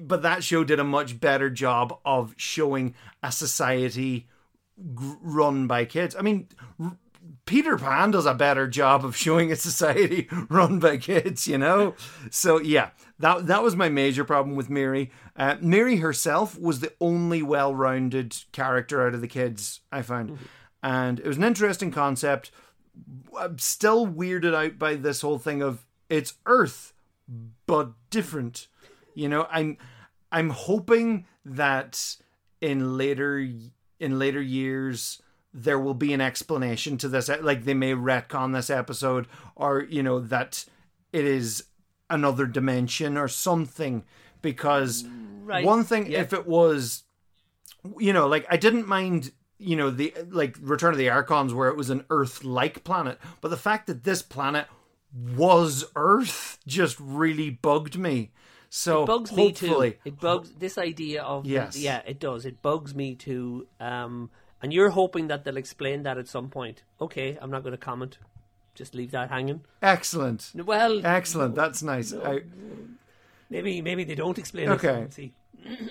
But 0.00 0.22
that 0.22 0.44
show 0.44 0.62
did 0.62 0.78
a 0.78 0.84
much 0.84 1.20
better 1.20 1.48
job 1.50 1.98
of 2.04 2.34
showing 2.36 2.94
a 3.22 3.32
society 3.32 4.28
run 4.76 5.66
by 5.66 5.86
kids. 5.86 6.14
I 6.14 6.20
mean. 6.20 6.48
Peter 7.46 7.76
Pan 7.76 8.10
does 8.10 8.26
a 8.26 8.34
better 8.34 8.66
job 8.66 9.04
of 9.04 9.16
showing 9.16 9.52
a 9.52 9.56
society 9.56 10.28
run 10.48 10.78
by 10.78 10.96
kids, 10.96 11.46
you 11.46 11.58
know. 11.58 11.94
So 12.30 12.58
yeah, 12.58 12.90
that 13.18 13.46
that 13.46 13.62
was 13.62 13.76
my 13.76 13.88
major 13.88 14.24
problem 14.24 14.56
with 14.56 14.70
Miri. 14.70 15.10
Uh, 15.36 15.56
Miri 15.60 15.96
herself 15.96 16.58
was 16.58 16.80
the 16.80 16.92
only 17.00 17.42
well-rounded 17.42 18.36
character 18.52 19.06
out 19.06 19.14
of 19.14 19.20
the 19.20 19.28
kids 19.28 19.80
I 19.92 20.02
found, 20.02 20.38
and 20.82 21.20
it 21.20 21.26
was 21.26 21.36
an 21.36 21.44
interesting 21.44 21.90
concept. 21.90 22.50
I'm 23.36 23.58
still 23.58 24.06
weirded 24.06 24.54
out 24.54 24.78
by 24.78 24.94
this 24.94 25.20
whole 25.20 25.38
thing 25.38 25.60
of 25.60 25.84
it's 26.08 26.34
Earth, 26.46 26.92
but 27.66 27.92
different. 28.10 28.68
You 29.14 29.28
know, 29.28 29.46
I'm 29.50 29.76
I'm 30.32 30.50
hoping 30.50 31.26
that 31.44 32.16
in 32.60 32.96
later 32.96 33.46
in 34.00 34.18
later 34.18 34.40
years 34.40 35.20
there 35.56 35.78
will 35.78 35.94
be 35.94 36.12
an 36.12 36.20
explanation 36.20 36.98
to 36.98 37.08
this 37.08 37.28
like 37.40 37.64
they 37.64 37.74
may 37.74 37.92
retcon 37.92 38.52
this 38.52 38.68
episode 38.68 39.26
or 39.54 39.82
you 39.88 40.02
know 40.02 40.18
that 40.18 40.64
it 41.12 41.24
is 41.24 41.64
another 42.10 42.44
dimension 42.44 43.16
or 43.16 43.28
something 43.28 44.02
because 44.42 45.04
Right. 45.44 45.64
one 45.64 45.84
thing 45.84 46.10
Yeah. 46.10 46.20
if 46.22 46.32
it 46.32 46.46
was 46.46 47.04
you 47.98 48.12
know 48.12 48.26
like 48.26 48.46
i 48.50 48.56
didn't 48.56 48.88
mind 48.88 49.30
you 49.58 49.76
know 49.76 49.90
the 49.90 50.12
like 50.30 50.56
return 50.60 50.92
of 50.92 50.98
the 50.98 51.08
archons 51.10 51.54
where 51.54 51.68
it 51.68 51.76
was 51.76 51.88
an 51.90 52.04
earth 52.10 52.42
like 52.44 52.82
planet 52.82 53.18
but 53.40 53.48
the 53.48 53.56
fact 53.56 53.86
that 53.86 54.02
this 54.04 54.22
planet 54.22 54.66
was 55.36 55.84
earth 55.94 56.58
just 56.66 56.96
really 56.98 57.50
bugged 57.50 57.96
me 57.98 58.32
so 58.70 59.06
bugs 59.06 59.30
me 59.32 59.52
too. 59.52 59.94
It 60.04 60.18
bugs 60.18 60.50
this 60.58 60.78
idea 60.78 61.22
of 61.22 61.46
Yes. 61.46 61.76
yeah, 61.78 62.02
it 62.04 62.18
does. 62.18 62.44
It 62.44 62.60
bugs 62.60 62.92
me 62.92 63.14
too. 63.14 63.68
Um, 63.78 64.30
and 64.64 64.72
you're 64.72 64.90
hoping 64.90 65.28
that 65.28 65.44
they'll 65.44 65.58
explain 65.58 66.02
that 66.04 66.16
at 66.18 66.26
some 66.26 66.48
point. 66.48 66.82
Okay, 67.00 67.36
I'm 67.40 67.50
not 67.50 67.62
going 67.62 67.72
to 67.80 67.84
comment. 67.90 68.16
Just 68.74 68.94
leave 68.94 69.10
that 69.12 69.28
hanging. 69.30 69.60
excellent 69.82 70.50
Well, 70.54 71.04
excellent 71.06 71.54
that's 71.54 71.82
nice 71.82 72.12
I, 72.12 72.40
maybe 73.50 73.80
maybe 73.82 74.02
they 74.04 74.14
don't 74.16 74.38
explain 74.38 74.68
Okay. 74.70 75.06
it. 75.16 75.30
Let's 75.70 75.90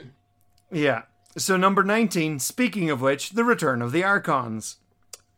yeah 0.71 1.03
so 1.37 1.55
number 1.57 1.83
19 1.83 2.39
speaking 2.39 2.89
of 2.89 2.99
which 3.01 3.31
the 3.31 3.43
return 3.43 3.81
of 3.81 3.91
the 3.91 4.03
archons 4.03 4.77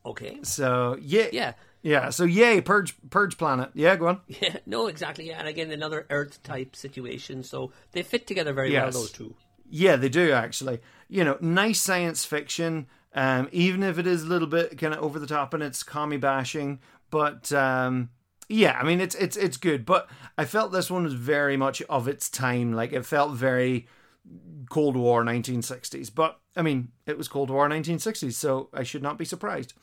Okay. 0.05 0.39
so 0.41 0.97
yeah 1.01 1.27
Yeah. 1.31 1.53
yeah 1.83 2.09
so 2.09 2.23
yay 2.23 2.61
purge 2.61 2.95
purge 3.09 3.37
planet 3.37 3.69
yeah 3.75 3.95
go 3.95 4.07
on 4.07 4.21
Yeah. 4.41 4.57
No, 4.65 4.87
exactly. 4.87 5.27
Yeah. 5.27 5.39
And 5.39 5.47
again, 5.47 5.71
another 5.71 6.05
Earth 6.09 6.41
type 6.43 6.75
situation. 6.75 7.43
So 7.43 7.71
they 7.91 8.01
fit 8.03 8.25
together 8.27 8.53
very 8.53 8.71
Yes. 8.71 8.93
well. 8.93 9.03
Those 9.03 9.11
two. 9.11 9.35
Yeah, 9.69 9.95
they 9.95 10.09
do 10.09 10.31
actually. 10.31 10.79
You 11.09 11.23
know, 11.23 11.37
nice 11.41 11.79
science 11.81 12.25
fiction, 12.25 12.87
um, 13.15 13.47
even 13.51 13.81
if 13.81 13.97
it 13.97 14.05
is 14.05 14.23
a 14.23 14.27
little 14.27 14.47
bit 14.47 14.77
kind 14.77 14.93
of 14.93 15.01
over 15.01 15.17
the 15.17 15.25
top 15.25 15.53
and 15.53 15.63
it's 15.63 15.81
commie 15.81 16.17
bashing. 16.17 16.79
But 17.09 17.51
um, 17.53 18.09
yeah, 18.49 18.77
I 18.79 18.83
mean, 18.83 18.99
it's 18.99 19.15
it's 19.15 19.37
it's 19.37 19.57
good. 19.57 19.85
But 19.85 20.09
I 20.37 20.45
felt 20.45 20.71
this 20.71 20.91
one 20.91 21.05
was 21.05 21.13
very 21.13 21.55
much 21.55 21.81
of 21.83 22.07
its 22.07 22.29
time. 22.29 22.73
Like 22.73 22.91
it 22.91 23.05
felt 23.05 23.31
very 23.31 23.87
Cold 24.69 24.97
War 24.97 25.23
1960s. 25.23 26.13
But 26.13 26.39
I 26.57 26.61
mean, 26.61 26.89
it 27.07 27.17
was 27.17 27.29
Cold 27.29 27.49
War 27.49 27.69
1960s, 27.69 28.33
so 28.33 28.69
I 28.73 28.83
should 28.83 29.01
not 29.01 29.17
be 29.17 29.25
surprised. 29.25 29.73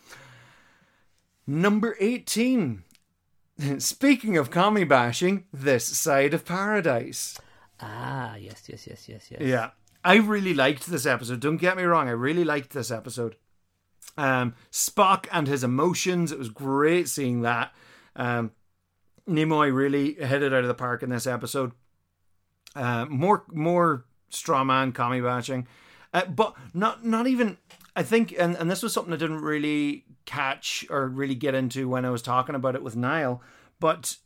Number 1.47 1.97
18. 1.99 2.85
Speaking 3.79 4.37
of 4.37 4.51
commie 4.51 4.85
bashing, 4.85 5.45
this 5.53 5.87
side 5.87 6.35
of 6.35 6.45
paradise. 6.45 7.39
Ah, 7.81 8.37
yes, 8.37 8.63
yes, 8.69 8.87
yes, 8.87 9.09
yes, 9.09 9.29
yes. 9.31 9.41
Yeah. 9.41 9.71
I 10.05 10.17
really 10.17 10.55
liked 10.55 10.87
this 10.87 11.07
episode. 11.07 11.41
Don't 11.41 11.59
get 11.59 11.77
me 11.77 11.85
wrong. 11.85 12.09
I 12.09 12.13
really 12.13 12.45
liked 12.45 12.71
this 12.71 12.91
episode. 12.91 13.37
Um, 14.17 14.55
Spock 14.71 15.27
and 15.33 15.47
his 15.47 15.65
emotions. 15.65 16.33
It 16.33 16.39
was 16.39 16.49
great 16.49 17.09
seeing 17.09 17.43
that. 17.43 17.73
Um, 18.17 18.53
Nimoy 19.29 19.73
really 19.73 20.15
hit 20.15 20.43
it 20.43 20.53
out 20.53 20.63
of 20.63 20.69
the 20.69 20.75
park 20.75 21.03
in 21.03 21.11
this 21.11 21.27
episode. 21.27 21.73
Uh, 22.75 23.07
more, 23.07 23.45
more 23.53 24.05
straw 24.29 24.65
man 24.65 24.93
commie 24.93 25.21
bashing, 25.21 25.69
uh, 26.13 26.25
but 26.27 26.55
not, 26.75 27.05
not 27.05 27.27
even. 27.27 27.59
I 27.95 28.03
think, 28.03 28.35
and, 28.39 28.57
and 28.57 28.71
this 28.71 28.83
was 28.83 28.93
something 28.93 29.13
I 29.13 29.19
didn't 29.19 29.43
really 29.43 30.07
catch 30.25 30.87
or 30.89 31.09
really 31.09 31.35
get 31.35 31.55
into 31.55 31.89
when 31.89 32.05
I 32.05 32.11
was 32.11 32.23
talking 32.23 32.55
about 32.55 32.75
it 32.75 32.83
with 32.83 32.97
Niall, 32.97 33.43
but 33.79 34.17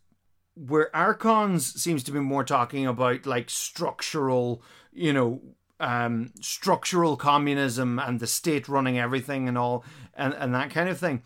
where 0.54 0.94
Archons 0.94 1.80
seems 1.80 2.02
to 2.04 2.12
be 2.12 2.20
more 2.20 2.44
talking 2.44 2.86
about 2.86 3.26
like 3.26 3.50
structural, 3.50 4.62
you 4.92 5.12
know, 5.12 5.42
um, 5.80 6.32
structural 6.40 7.16
communism 7.16 7.98
and 7.98 8.20
the 8.20 8.26
state 8.26 8.68
running 8.68 8.98
everything 8.98 9.48
and 9.48 9.58
all, 9.58 9.84
and, 10.14 10.34
and 10.34 10.54
that 10.54 10.70
kind 10.70 10.88
of 10.88 10.98
thing. 10.98 11.22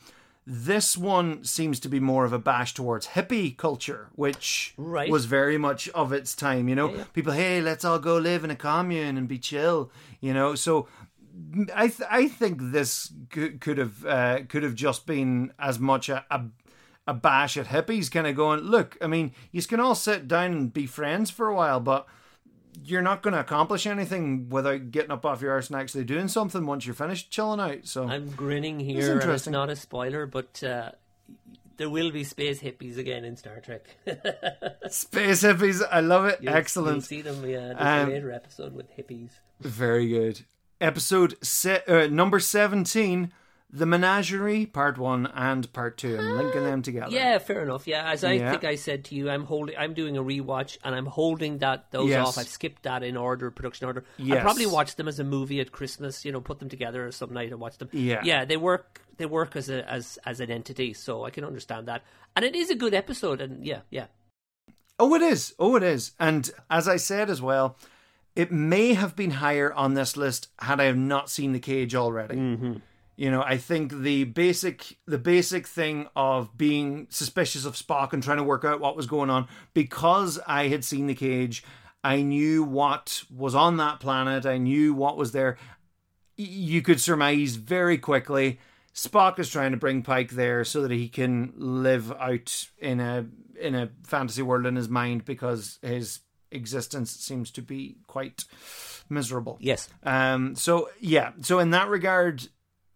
This 0.46 0.96
one 0.96 1.44
seems 1.44 1.78
to 1.80 1.88
be 1.88 2.00
more 2.00 2.24
of 2.24 2.32
a 2.32 2.38
bash 2.38 2.74
towards 2.74 3.08
hippie 3.08 3.56
culture, 3.56 4.08
which 4.16 4.74
Right. 4.76 5.10
was 5.10 5.26
very 5.26 5.58
much 5.58 5.88
of 5.90 6.12
its 6.12 6.34
time. 6.34 6.68
You 6.68 6.74
know, 6.74 7.04
people, 7.12 7.32
hey, 7.32 7.60
let's 7.60 7.84
all 7.84 7.98
go 8.00 8.16
live 8.16 8.42
in 8.42 8.50
a 8.50 8.56
commune 8.56 9.16
and 9.16 9.28
be 9.28 9.38
chill. 9.38 9.92
You 10.20 10.34
know, 10.34 10.54
so 10.56 10.88
I 11.74 11.88
th- 11.88 12.08
I 12.10 12.26
think 12.26 12.58
this 12.60 13.12
could, 13.30 13.60
could 13.60 13.78
have 13.78 14.04
uh, 14.04 14.40
could 14.48 14.62
have 14.64 14.74
just 14.74 15.06
been 15.06 15.52
as 15.58 15.78
much 15.78 16.08
a, 16.08 16.24
a 16.30 16.46
a 17.06 17.14
bash 17.14 17.56
at 17.56 17.66
hippies, 17.66 18.10
kind 18.10 18.26
of 18.26 18.34
going, 18.36 18.60
look, 18.60 18.96
I 19.00 19.06
mean, 19.06 19.32
you 19.52 19.62
can 19.62 19.78
all 19.80 19.94
sit 19.94 20.26
down 20.26 20.52
and 20.52 20.72
be 20.72 20.86
friends 20.86 21.30
for 21.30 21.46
a 21.48 21.54
while, 21.54 21.80
but 21.80 22.06
you're 22.84 23.02
not 23.02 23.22
going 23.22 23.34
to 23.34 23.40
accomplish 23.40 23.86
anything 23.86 24.48
without 24.48 24.90
getting 24.90 25.10
up 25.10 25.24
off 25.26 25.42
your 25.42 25.52
arse 25.52 25.68
and 25.70 25.76
actually 25.80 26.04
doing 26.04 26.28
something 26.28 26.66
once 26.66 26.86
you're 26.86 26.94
finished 26.94 27.30
chilling 27.30 27.60
out. 27.60 27.86
So 27.86 28.08
I'm 28.08 28.30
grinning 28.30 28.80
here, 28.80 28.96
and 29.10 29.16
it's 29.16 29.24
interesting. 29.24 29.52
not 29.52 29.70
a 29.70 29.76
spoiler, 29.76 30.26
but 30.26 30.62
uh, 30.62 30.92
there 31.76 31.90
will 31.90 32.10
be 32.10 32.24
space 32.24 32.60
hippies 32.60 32.98
again 32.98 33.24
in 33.24 33.36
Star 33.36 33.60
Trek. 33.60 33.86
space 34.90 35.42
hippies, 35.42 35.82
I 35.90 36.00
love 36.00 36.26
it. 36.26 36.38
You'll- 36.42 36.54
Excellent. 36.54 36.96
You'll 36.96 37.02
see 37.02 37.22
them. 37.22 37.42
Yeah, 37.48 37.72
there's 37.74 37.78
Um, 37.80 38.08
a 38.08 38.12
later 38.12 38.32
episode 38.32 38.74
with 38.74 38.94
hippies. 38.96 39.30
Very 39.60 40.08
good. 40.08 40.40
Episode 40.80 41.36
se- 41.42 41.82
uh, 41.86 42.06
number 42.06 42.40
17, 42.40 43.32
The 43.72 43.86
Menagerie, 43.86 44.66
part 44.66 44.98
one 44.98 45.26
and 45.28 45.72
part 45.72 45.96
two. 45.96 46.18
I'm 46.18 46.36
linking 46.36 46.64
them 46.64 46.82
together. 46.82 47.12
Yeah, 47.12 47.38
fair 47.38 47.62
enough. 47.62 47.86
Yeah, 47.86 48.10
as 48.10 48.24
I 48.24 48.32
Yeah. 48.32 48.50
think 48.50 48.64
I 48.64 48.74
said 48.74 49.04
to 49.06 49.14
you, 49.14 49.30
I'm 49.30 49.44
holding, 49.44 49.76
I'm 49.78 49.94
doing 49.94 50.16
a 50.16 50.22
rewatch, 50.24 50.76
and 50.82 50.92
I'm 50.92 51.06
holding 51.06 51.58
that 51.58 51.90
those 51.92 52.10
Yes. 52.10 52.26
off. 52.26 52.38
I've 52.38 52.48
skipped 52.48 52.82
that 52.82 53.04
in 53.04 53.16
order, 53.16 53.48
production 53.52 53.86
order. 53.86 54.04
I 54.18 54.40
probably 54.40 54.66
watch 54.66 54.96
them 54.96 55.06
as 55.06 55.20
a 55.20 55.24
movie 55.24 55.60
at 55.60 55.70
Christmas. 55.70 56.24
You 56.24 56.32
know, 56.32 56.40
put 56.40 56.58
them 56.58 56.68
together 56.68 57.06
or 57.06 57.12
some 57.12 57.32
night 57.32 57.50
and 57.52 57.60
watch 57.60 57.78
them. 57.78 57.88
Yeah. 57.92 58.20
yeah, 58.24 58.44
they 58.44 58.56
work. 58.56 59.02
They 59.18 59.26
work 59.26 59.54
as 59.54 59.68
a 59.68 59.88
as 59.88 60.18
as 60.26 60.40
an 60.40 60.50
entity, 60.50 60.92
so 60.92 61.24
I 61.24 61.30
can 61.30 61.44
understand 61.44 61.86
that. 61.86 62.02
And 62.34 62.44
it 62.44 62.56
is 62.56 62.70
a 62.70 62.74
good 62.74 62.94
episode. 62.94 63.40
And 63.40 63.64
yeah, 63.64 63.80
yeah, 63.90 64.06
Oh, 64.98 65.14
it 65.14 65.22
is. 65.22 65.54
Oh, 65.58 65.76
it 65.76 65.82
is. 65.82 66.12
And 66.18 66.50
as 66.68 66.86
I 66.88 66.96
said 66.96 67.30
as 67.30 67.40
well, 67.40 67.76
it 68.36 68.50
may 68.52 68.92
have 68.94 69.16
been 69.16 69.30
higher 69.30 69.72
on 69.72 69.94
this 69.94 70.16
list 70.16 70.48
had 70.58 70.78
I 70.80 70.84
have 70.84 70.96
not 70.96 71.30
seen 71.30 71.52
the 71.52 71.60
cage 71.60 71.94
already. 71.94 72.34
Mm-hmm. 72.34 72.72
You 73.20 73.30
know, 73.30 73.42
I 73.42 73.58
think 73.58 73.92
the 73.92 74.24
basic 74.24 74.96
the 75.04 75.18
basic 75.18 75.66
thing 75.66 76.08
of 76.16 76.56
being 76.56 77.06
suspicious 77.10 77.66
of 77.66 77.74
Spock 77.74 78.14
and 78.14 78.22
trying 78.22 78.38
to 78.38 78.42
work 78.42 78.64
out 78.64 78.80
what 78.80 78.96
was 78.96 79.06
going 79.06 79.28
on 79.28 79.46
because 79.74 80.40
I 80.46 80.68
had 80.68 80.86
seen 80.86 81.06
the 81.06 81.14
cage, 81.14 81.62
I 82.02 82.22
knew 82.22 82.64
what 82.64 83.24
was 83.30 83.54
on 83.54 83.76
that 83.76 84.00
planet. 84.00 84.46
I 84.46 84.56
knew 84.56 84.94
what 84.94 85.18
was 85.18 85.32
there. 85.32 85.58
You 86.38 86.80
could 86.80 86.98
surmise 86.98 87.56
very 87.56 87.98
quickly. 87.98 88.58
Spock 88.94 89.38
is 89.38 89.50
trying 89.50 89.72
to 89.72 89.76
bring 89.76 90.00
Pike 90.00 90.30
there 90.30 90.64
so 90.64 90.80
that 90.80 90.90
he 90.90 91.10
can 91.10 91.52
live 91.58 92.10
out 92.12 92.70
in 92.78 93.00
a 93.00 93.26
in 93.60 93.74
a 93.74 93.90
fantasy 94.02 94.40
world 94.40 94.64
in 94.64 94.76
his 94.76 94.88
mind 94.88 95.26
because 95.26 95.78
his 95.82 96.20
existence 96.50 97.10
seems 97.10 97.50
to 97.50 97.60
be 97.60 97.98
quite 98.06 98.46
miserable. 99.10 99.58
Yes. 99.60 99.90
Um. 100.04 100.54
So 100.54 100.88
yeah. 101.00 101.32
So 101.42 101.58
in 101.58 101.68
that 101.72 101.88
regard, 101.88 102.48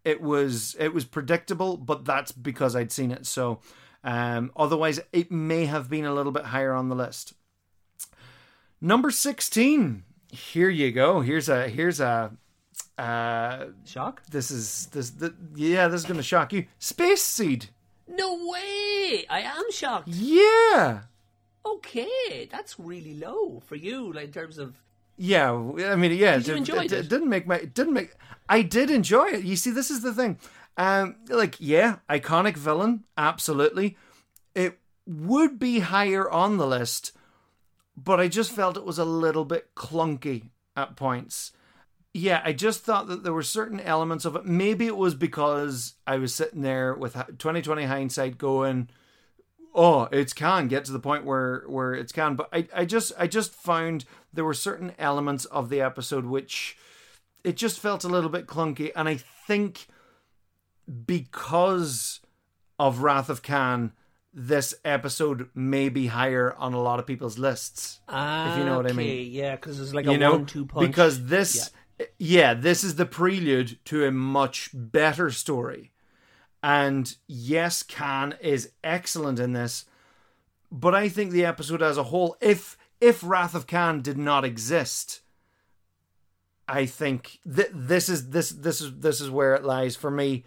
it 0.05 0.21
was 0.21 0.77
it 0.79 0.93
was 0.93 1.05
predictable, 1.05 1.77
but 1.77 2.05
that's 2.05 2.33
because 2.33 2.77
I'd 2.77 2.93
seen 2.93 3.11
it. 3.11 3.27
So, 3.27 3.61
um. 4.03 4.53
Otherwise, 4.57 5.01
it 5.13 5.31
may 5.33 5.67
have 5.67 5.89
been 5.89 6.05
a 6.05 6.15
little 6.15 6.33
bit 6.33 6.47
higher 6.47 6.73
on 6.73 6.89
the 6.89 6.95
list. 6.95 7.35
Number 8.81 9.11
sixteen. 9.11 10.05
Here 10.31 10.69
you 10.71 10.93
go. 10.93 11.21
Here's 11.21 11.49
a 11.49 11.69
here's 11.69 12.01
a. 12.01 12.33
Uh, 12.97 13.67
Shock? 13.85 14.23
this 14.31 14.51
is 14.51 14.87
this. 14.87 15.11
The, 15.11 15.35
yeah, 15.57 15.89
this 15.89 16.03
is 16.03 16.07
going 16.07 16.17
to 16.17 16.23
shock 16.23 16.53
you. 16.53 16.67
Space 16.79 17.23
Seed. 17.23 17.67
No 18.07 18.49
way! 18.49 19.25
I 19.29 19.41
am 19.41 19.71
shocked. 19.73 20.09
Yeah. 20.09 21.01
Okay, 21.67 22.49
that's 22.53 22.79
really 22.79 23.15
low 23.15 23.63
for 23.67 23.75
you, 23.77 24.13
like 24.13 24.27
in 24.27 24.33
terms 24.33 24.59
of. 24.59 24.77
Yeah, 25.17 25.53
I 25.53 25.97
mean, 25.97 26.13
yeah, 26.13 26.39
Did 26.39 26.49
it, 26.49 26.57
enjoy 26.57 26.85
it, 26.85 26.93
it? 26.93 27.09
didn't 27.09 27.29
make 27.29 27.47
my 27.47 27.57
it 27.57 27.75
didn't 27.75 27.93
make. 27.93 28.15
I 28.49 28.63
did 28.63 28.91
enjoy 28.91 29.27
it. 29.27 29.45
You 29.45 29.57
see, 29.57 29.71
this 29.71 29.91
is 29.91 30.03
the 30.03 30.13
thing. 30.13 30.39
Um, 30.77 31.17
like, 31.29 31.57
yeah, 31.61 31.99
iconic 32.11 32.57
villain, 32.57 33.05
absolutely. 33.17 33.97
It 34.55 34.79
would 35.07 35.59
be 35.59 35.81
higher 35.81 36.29
on 36.29 36.57
the 36.57 36.67
list, 36.67 37.13
but 37.97 38.19
I 38.19 38.29
just 38.29 38.51
felt 38.51 38.77
it 38.77 38.85
was 38.85 38.99
a 38.99 39.05
little 39.05 39.45
bit 39.45 39.75
clunky 39.77 40.51
at 40.77 40.97
points. 40.97 41.53
Yeah, 42.13 42.43
I 42.45 42.53
just 42.53 42.85
thought 42.85 43.07
that 43.09 43.23
there 43.23 43.33
were 43.33 43.43
certain 43.43 43.81
elements 43.81 44.25
of 44.25 44.37
it. 44.37 44.45
Maybe 44.45 44.87
it 44.87 44.97
was 44.97 45.15
because 45.15 45.95
I 46.07 46.17
was 46.17 46.35
sitting 46.35 46.63
there 46.63 46.95
with 46.95 47.15
2020 47.15 47.85
hindsight 47.85 48.39
going, 48.39 48.89
oh 49.75 50.09
it's 50.13 50.33
can 50.33 50.69
get 50.69 50.85
to 50.85 50.93
the 50.93 51.01
point 51.01 51.25
where 51.25 51.65
where 51.67 51.95
it's 51.95 52.13
can 52.13 52.37
but 52.37 52.49
I, 52.53 52.69
I 52.75 52.85
just 52.85 53.13
i 53.19 53.27
just 53.27 53.55
found 53.55 54.05
there 54.35 54.45
were 54.45 54.55
certain 54.55 54.93
elements 54.99 55.45
of 55.47 55.69
the 55.69 55.81
episode 55.81 56.25
which 56.27 56.77
it 57.43 57.57
just 57.57 57.79
felt 57.81 58.05
a 58.05 58.09
little 58.09 58.31
bit 58.31 58.47
clunky 58.47 58.91
and 58.97 59.09
i 59.09 59.17
think 59.47 59.87
because 61.07 62.21
of 62.79 62.99
wrath 63.01 63.29
of 63.29 63.43
khan 63.43 63.93
this 64.33 64.75
episode 64.85 65.49
may 65.55 65.89
be 65.89 66.09
higher 66.09 66.53
on 66.59 66.75
a 66.75 66.81
lot 66.81 66.99
of 66.99 67.07
people's 67.07 67.39
lists 67.39 68.01
Ah, 68.09 68.59
you 68.59 68.65
know 68.65 68.77
what 68.77 68.91
I 68.91 68.93
mean. 68.93 69.31
Yeah, 69.31 69.55
because 69.55 69.79
it's 69.79 69.95
like 69.95 70.07
you 70.07 70.13
a 70.13 70.19
know 70.19 70.33
one-two 70.33 70.67
punch. 70.67 70.87
because 70.89 71.27
this 71.27 71.71
yeah. 72.19 72.53
this 72.55 72.83
is 72.83 72.97
the 72.97 73.07
prelude 73.07 73.79
to 73.87 74.05
a 74.05 74.11
much 74.11 74.71
better 74.75 75.31
story 75.31 75.93
and 76.65 77.15
yes 77.29 77.83
khan 77.85 78.35
is 78.41 78.73
excellent 78.83 79.39
in 79.39 79.53
this 79.53 79.85
but 80.73 80.95
i 80.97 81.09
think 81.09 81.31
the 81.31 81.45
episode 81.45 81.81
as 81.83 81.97
a 81.97 82.05
whole 82.05 82.37
if 82.41 82.77
if 83.05 83.23
wrath 83.23 83.55
of 83.55 83.67
khan 83.67 84.01
did 84.01 84.17
not 84.17 84.45
exist 84.45 85.21
i 86.67 86.87
think 86.87 87.39
th- 87.45 87.71
this 87.73 88.09
is 88.09 88.31
this 88.31 88.51
this 88.51 88.81
is 88.81 88.99
this 88.99 89.21
is 89.21 89.31
where 89.31 89.55
it 89.55 89.65
lies 89.65 89.95
for 89.95 90.11
me 90.11 90.45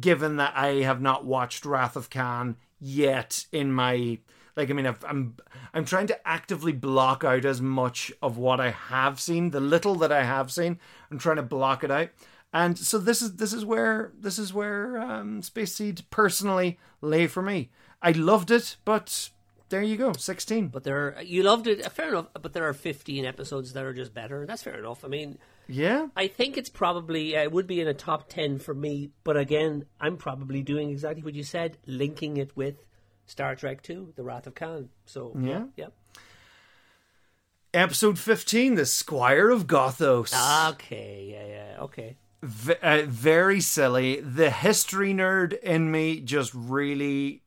given 0.00 0.36
that 0.36 0.52
i 0.56 0.68
have 0.82 1.00
not 1.00 1.24
watched 1.24 1.64
wrath 1.64 1.96
of 1.96 2.10
khan 2.10 2.56
yet 2.78 3.46
in 3.52 3.72
my 3.72 4.18
like 4.56 4.70
i 4.70 4.72
mean 4.74 4.86
I've, 4.86 5.02
i'm 5.04 5.36
i'm 5.72 5.84
trying 5.84 6.06
to 6.08 6.28
actively 6.28 6.72
block 6.72 7.24
out 7.24 7.44
as 7.44 7.62
much 7.62 8.12
of 8.20 8.36
what 8.36 8.60
i 8.60 8.70
have 8.70 9.18
seen 9.18 9.50
the 9.50 9.60
little 9.60 9.94
that 9.96 10.12
i 10.12 10.24
have 10.24 10.52
seen. 10.52 10.78
I'm 11.10 11.18
trying 11.18 11.36
to 11.36 11.42
block 11.42 11.84
it 11.84 11.90
out. 11.90 12.10
And 12.52 12.78
so 12.78 12.98
this 12.98 13.20
is 13.20 13.36
this 13.36 13.52
is 13.52 13.64
where 13.64 14.12
this 14.18 14.38
is 14.38 14.54
where 14.54 15.00
um, 15.00 15.42
space 15.42 15.74
seed 15.74 16.02
personally 16.10 16.78
lay 17.00 17.26
for 17.26 17.42
me. 17.42 17.70
I 18.00 18.12
loved 18.12 18.50
it 18.50 18.76
but 18.84 19.30
there 19.68 19.82
you 19.82 19.96
go 19.96 20.12
16 20.12 20.68
But 20.68 20.84
there, 20.84 21.16
are, 21.16 21.22
you 21.22 21.42
loved 21.42 21.66
it. 21.66 21.84
Fair 21.92 22.08
enough. 22.10 22.26
But 22.40 22.52
there 22.52 22.68
are 22.68 22.72
15 22.74 23.24
episodes 23.24 23.72
that 23.72 23.84
are 23.84 23.92
just 23.94 24.12
better. 24.14 24.46
That's 24.46 24.62
fair 24.62 24.78
enough. 24.78 25.04
I 25.04 25.08
mean, 25.08 25.38
yeah 25.66 26.08
I 26.16 26.26
think 26.28 26.56
it's 26.58 26.68
probably 26.68 27.34
it 27.34 27.50
would 27.50 27.66
be 27.66 27.80
in 27.80 27.88
a 27.88 27.94
top 27.94 28.28
10 28.28 28.58
for 28.58 28.74
me. 28.74 29.10
But 29.24 29.36
again, 29.36 29.86
I'm 30.00 30.16
probably 30.16 30.62
doing 30.62 30.90
exactly 30.90 31.22
what 31.22 31.34
you 31.34 31.42
said, 31.44 31.78
linking 31.86 32.36
it 32.36 32.54
with 32.56 32.84
Star 33.26 33.54
Trek 33.56 33.82
2, 33.82 34.12
The 34.16 34.22
Wrath 34.22 34.46
of 34.46 34.54
Khan. 34.54 34.90
So 35.06 35.32
yeah, 35.38 35.64
yeah. 35.76 35.86
episode 37.72 38.18
15 38.18 38.74
the 38.74 38.86
squire 38.86 39.50
of 39.50 39.66
gothos 39.66 40.32
Okay, 40.72 41.30
yeah, 41.32 41.46
yeah, 41.46 41.82
okay. 41.84 42.16
v- 42.42 42.74
uh, 42.82 43.02
very 43.06 43.60
silly. 43.60 44.20
The 44.20 44.50
history 44.50 45.14
nerd 45.14 45.58
in 45.60 45.90
me 45.90 46.20
just 46.20 46.52
really, 46.54 47.42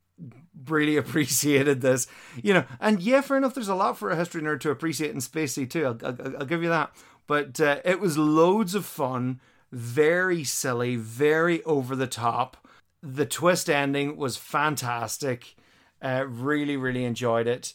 really 0.65 0.97
appreciated 1.03 1.81
this. 1.81 2.07
You 2.41 2.53
know, 2.53 2.65
and 2.79 3.01
yeah, 3.01 3.21
fair 3.21 3.37
enough. 3.37 3.53
There's 3.53 3.67
a 3.67 3.75
lot 3.75 3.97
for 3.97 4.09
a 4.09 4.15
history 4.15 4.41
nerd 4.41 4.59
to 4.61 4.71
appreciate 4.71 5.11
in 5.11 5.21
Space 5.21 5.53
Seed 5.53 5.71
too. 5.71 5.85
I'll, 5.85 5.99
I'll, 6.03 6.37
I'll 6.39 6.45
give 6.45 6.63
you 6.63 6.69
that. 6.69 6.91
But 7.25 7.59
uh, 7.59 7.79
it 7.83 7.99
was 7.99 8.17
loads 8.17 8.73
of 8.73 8.85
fun, 8.85 9.41
very 9.71 10.43
silly, 10.43 10.95
very 10.95 11.63
over 11.63 11.95
the 11.95 12.07
top. 12.07 12.67
The 13.03 13.25
twist 13.25 13.69
ending 13.69 14.15
was 14.15 14.37
fantastic. 14.37 15.55
Uh, 16.01 16.25
really, 16.27 16.77
really 16.77 17.03
enjoyed 17.03 17.47
it 17.47 17.73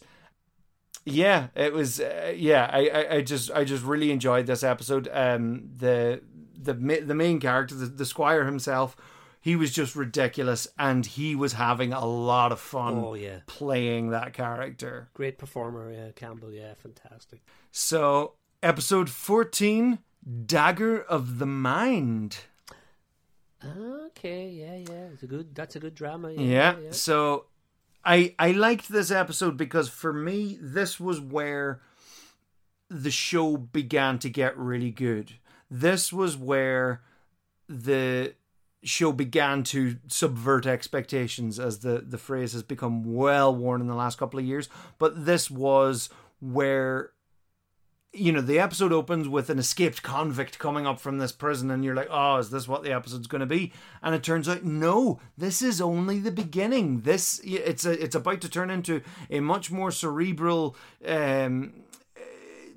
yeah 1.05 1.47
it 1.55 1.73
was 1.73 1.99
uh, 1.99 2.33
yeah 2.35 2.69
I, 2.71 2.87
I 2.87 3.15
i 3.15 3.21
just 3.21 3.51
i 3.51 3.63
just 3.63 3.83
really 3.83 4.11
enjoyed 4.11 4.45
this 4.45 4.63
episode 4.63 5.09
um 5.11 5.69
the 5.75 6.21
the 6.57 6.73
the 6.73 7.15
main 7.15 7.39
character 7.39 7.75
the, 7.75 7.87
the 7.87 8.05
squire 8.05 8.45
himself 8.45 8.95
he 9.45 9.57
was 9.57 9.73
just 9.73 9.93
ridiculous 9.95 10.67
and 10.79 11.05
he 11.05 11.35
was 11.35 11.53
having 11.53 11.91
a 11.91 12.05
lot 12.05 12.51
of 12.53 12.59
fun 12.61 12.97
Oh, 12.97 13.13
yeah. 13.13 13.39
playing 13.45 14.09
that 14.11 14.31
character 14.33 15.09
Great 15.13 15.37
performer, 15.37 15.91
yeah, 15.91 16.11
Campbell, 16.15 16.51
yeah, 16.51 16.73
fantastic. 16.75 17.41
so 17.71 18.33
episode 18.61 19.09
14 19.09 19.99
dagger 20.45 21.01
of 21.01 21.39
the 21.39 21.45
mind 21.45 22.37
Okay, 23.65 24.49
yeah, 24.49 24.75
yeah. 24.75 25.05
It's 25.13 25.23
a 25.23 25.27
good 25.27 25.55
that's 25.55 25.75
a 25.75 25.79
good 25.79 25.95
drama. 25.95 26.31
Yeah. 26.31 26.41
yeah, 26.41 26.75
yeah. 26.85 26.91
so 26.91 27.45
i 28.03 28.35
i 28.37 28.51
liked 28.51 28.89
this 28.89 29.09
episode 29.11 29.55
because 29.55 29.87
for 29.87 30.11
me 30.11 30.57
this 30.61 30.99
was 30.99 31.21
where 31.21 31.79
the 32.89 33.11
show 33.11 33.55
began 33.55 34.19
to 34.19 34.29
get 34.29 34.57
really 34.57 34.91
good 34.91 35.33
this 35.71 36.11
was 36.11 36.35
where 36.35 37.01
the 37.69 38.33
show 38.83 39.11
began 39.11 39.63
to 39.63 39.97
subvert 40.07 40.65
expectations 40.65 41.59
as 41.59 41.79
the 41.79 42.03
the 42.05 42.17
phrase 42.17 42.53
has 42.53 42.63
become 42.63 43.13
well 43.13 43.55
worn 43.55 43.81
in 43.81 43.87
the 43.87 43.95
last 43.95 44.17
couple 44.17 44.39
of 44.39 44.45
years. 44.45 44.69
But 44.99 45.25
this 45.25 45.49
was 45.49 46.09
where 46.39 47.11
you 48.11 48.31
know 48.31 48.41
the 48.41 48.59
episode 48.59 48.93
opens 48.93 49.27
with 49.27 49.49
an 49.49 49.57
escaped 49.57 50.03
convict 50.03 50.59
coming 50.59 50.85
up 50.85 50.99
from 50.99 51.17
this 51.17 51.31
prison 51.31 51.71
and 51.71 51.83
you're 51.83 51.95
like 51.95 52.09
oh 52.11 52.37
is 52.37 52.51
this 52.51 52.67
what 52.67 52.83
the 52.83 52.91
episode's 52.91 53.27
going 53.27 53.39
to 53.39 53.45
be? 53.45 53.71
And 54.01 54.13
it 54.13 54.23
turns 54.23 54.47
out 54.47 54.63
no 54.63 55.19
this 55.37 55.61
is 55.61 55.81
only 55.81 56.19
the 56.19 56.31
beginning. 56.31 57.01
This 57.01 57.41
it's 57.43 57.85
a, 57.85 57.91
it's 57.91 58.15
about 58.15 58.41
to 58.41 58.49
turn 58.49 58.69
into 58.69 59.01
a 59.29 59.39
much 59.39 59.71
more 59.71 59.91
cerebral 59.91 60.75
um 61.07 61.82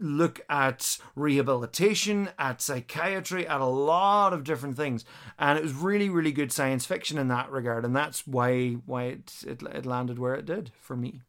look 0.01 0.41
at 0.49 0.99
rehabilitation, 1.15 2.31
at 2.39 2.61
psychiatry, 2.61 3.47
at 3.47 3.61
a 3.61 3.65
lot 3.67 4.33
of 4.33 4.45
different 4.45 4.77
things, 4.77 5.05
and 5.39 5.59
it 5.59 5.63
was 5.63 5.73
really, 5.75 6.09
really 6.09 6.33
good 6.33 6.53
science 6.53 6.85
fiction 6.87 7.19
in 7.19 7.29
that 7.29 7.51
regard, 7.51 7.85
and 7.85 7.95
that's 7.95 8.27
why 8.27 8.73
why 8.87 9.05
it 9.05 9.33
it, 9.47 9.63
it 9.63 9.87
landed 9.87 10.19
where 10.19 10.35
it 10.35 10.47
did 10.47 10.71
for 10.81 10.97
me. 10.97 11.23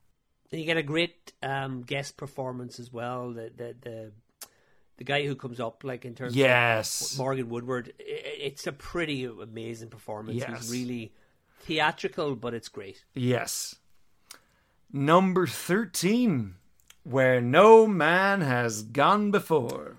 And 0.52 0.62
you 0.62 0.66
get 0.66 0.78
a 0.78 0.84
great 0.84 1.34
um, 1.44 1.82
guest 1.84 2.16
performance 2.18 2.80
as 2.80 2.92
well. 2.94 3.32
The 3.34 3.52
the 3.56 3.76
the 3.82 4.12
the 4.98 5.04
guy 5.04 5.26
who 5.26 5.36
comes 5.36 5.60
up, 5.60 5.84
like 5.84 6.06
in 6.06 6.16
terms 6.16 6.36
Yes, 6.36 7.12
of 7.14 7.20
Morgan 7.20 7.50
Woodward, 7.50 7.94
it's 8.00 8.66
a 8.66 8.72
pretty 8.72 9.26
amazing 9.26 9.90
performance. 9.90 10.38
Yes. 10.40 10.50
He's 10.62 10.72
really 10.72 11.14
theatrical, 11.62 12.36
but 12.36 12.54
it's 12.54 12.70
great. 12.70 13.04
yes. 13.14 13.76
Number 14.92 15.46
thirteen, 15.48 16.56
where 17.08 17.40
no 17.40 17.88
man 17.88 18.42
has 18.42 18.84
gone 18.84 19.32
before. 19.32 19.96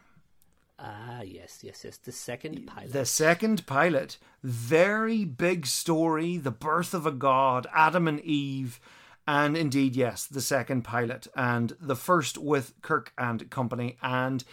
Ah, 0.79 1.23
yes, 1.23 1.61
yes, 1.63 1.83
yes. 1.85 1.97
The 1.97 2.13
second 2.13 2.67
pilot. 2.67 2.93
The 2.93 3.07
second 3.07 3.67
pilot, 3.67 4.19
very 4.43 5.25
big 5.25 5.67
story, 5.67 6.37
the 6.37 6.51
birth 6.51 6.93
of 6.93 7.07
a 7.07 7.11
god, 7.11 7.67
Adam 7.75 8.07
and 8.07 8.21
Eve, 8.21 8.79
and 9.27 9.57
indeed, 9.57 9.97
yes, 9.97 10.27
the 10.27 10.43
second 10.43 10.83
pilot, 10.83 11.27
and 11.35 11.75
the 11.81 11.97
first 11.97 12.37
with 12.39 12.75
Kirk 12.83 13.13
and 13.17 13.51
company. 13.51 13.97
And 14.03 14.45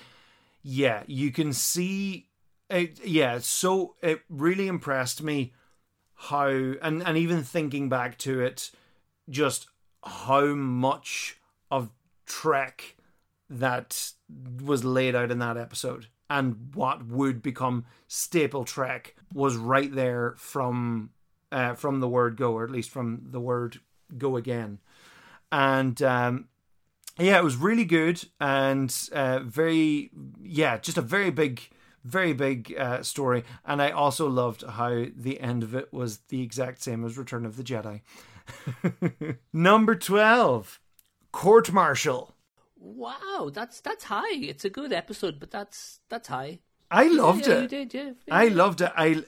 yeah, 0.64 1.04
you 1.08 1.32
can 1.32 1.52
see, 1.52 2.30
it, 2.70 3.06
yeah, 3.06 3.40
so 3.40 3.96
it 4.02 4.22
really 4.30 4.68
impressed 4.68 5.22
me 5.22 5.54
how, 6.16 6.48
and, 6.48 7.04
and 7.04 7.18
even 7.18 7.44
thinking 7.44 7.90
back 7.90 8.18
to 8.20 8.40
it, 8.40 8.72
just 9.30 9.68
how 10.04 10.56
much 10.56 11.38
of 11.70 11.90
Trek 12.26 12.96
that 13.50 14.12
was 14.64 14.84
laid 14.84 15.16
out 15.16 15.32
in 15.32 15.40
that 15.40 15.58
episode 15.58 16.08
and 16.30 16.74
what 16.74 17.06
would 17.06 17.42
become 17.42 17.86
staple 18.08 18.66
Trek 18.66 19.16
was 19.34 19.56
right 19.56 19.94
there 19.94 20.34
from 20.38 21.12
uh, 21.52 21.74
from 21.76 22.00
the 22.00 22.10
word 22.10 22.38
go, 22.38 22.54
or 22.54 22.64
at 22.64 22.72
least 22.72 22.90
from 22.90 23.28
the 23.30 23.40
word 23.40 23.80
go 24.18 24.36
again. 24.36 24.80
And 25.52 26.02
um, 26.02 26.48
yeah, 27.18 27.38
it 27.38 27.44
was 27.44 27.56
really 27.56 27.86
good 27.86 28.24
and 28.42 28.94
uh, 29.14 29.40
very, 29.40 30.12
yeah, 30.42 30.78
just 30.78 30.98
a 30.98 31.02
very 31.02 31.30
big, 31.30 31.62
very 32.04 32.34
big 32.34 32.74
uh, 32.78 33.04
story. 33.04 33.44
And 33.64 33.82
I 33.82 33.92
also 33.92 34.28
loved 34.28 34.64
how 34.64 35.06
the 35.16 35.40
end 35.40 35.64
of 35.64 35.74
it 35.76 35.94
was 35.94 36.20
the 36.30 36.42
exact 36.42 36.82
same 36.82 37.06
as 37.06 37.18
Return 37.18 37.46
of 37.46 37.56
the 37.56 37.64
Jedi. 37.64 38.02
Number 39.54 39.96
12, 39.96 40.80
Court 41.36 41.70
Martial. 41.74 42.34
Wow, 42.78 43.52
that's 43.54 43.82
that's 43.82 44.06
high. 44.06 44.36
It's 44.36 44.64
a 44.64 44.70
good 44.70 44.94
episode, 44.94 45.38
but 45.38 45.52
that's 45.52 46.00
that's 46.08 46.30
high. 46.30 46.60
I 46.90 47.10
loved 47.10 47.46
yeah, 47.46 47.56
it. 47.56 47.62
You 47.64 47.68
did, 47.68 47.94
yeah. 47.94 48.12
yeah. 48.26 48.34
I 48.34 48.48
loved 48.48 48.80
it. 48.80 48.92
I 48.96 49.22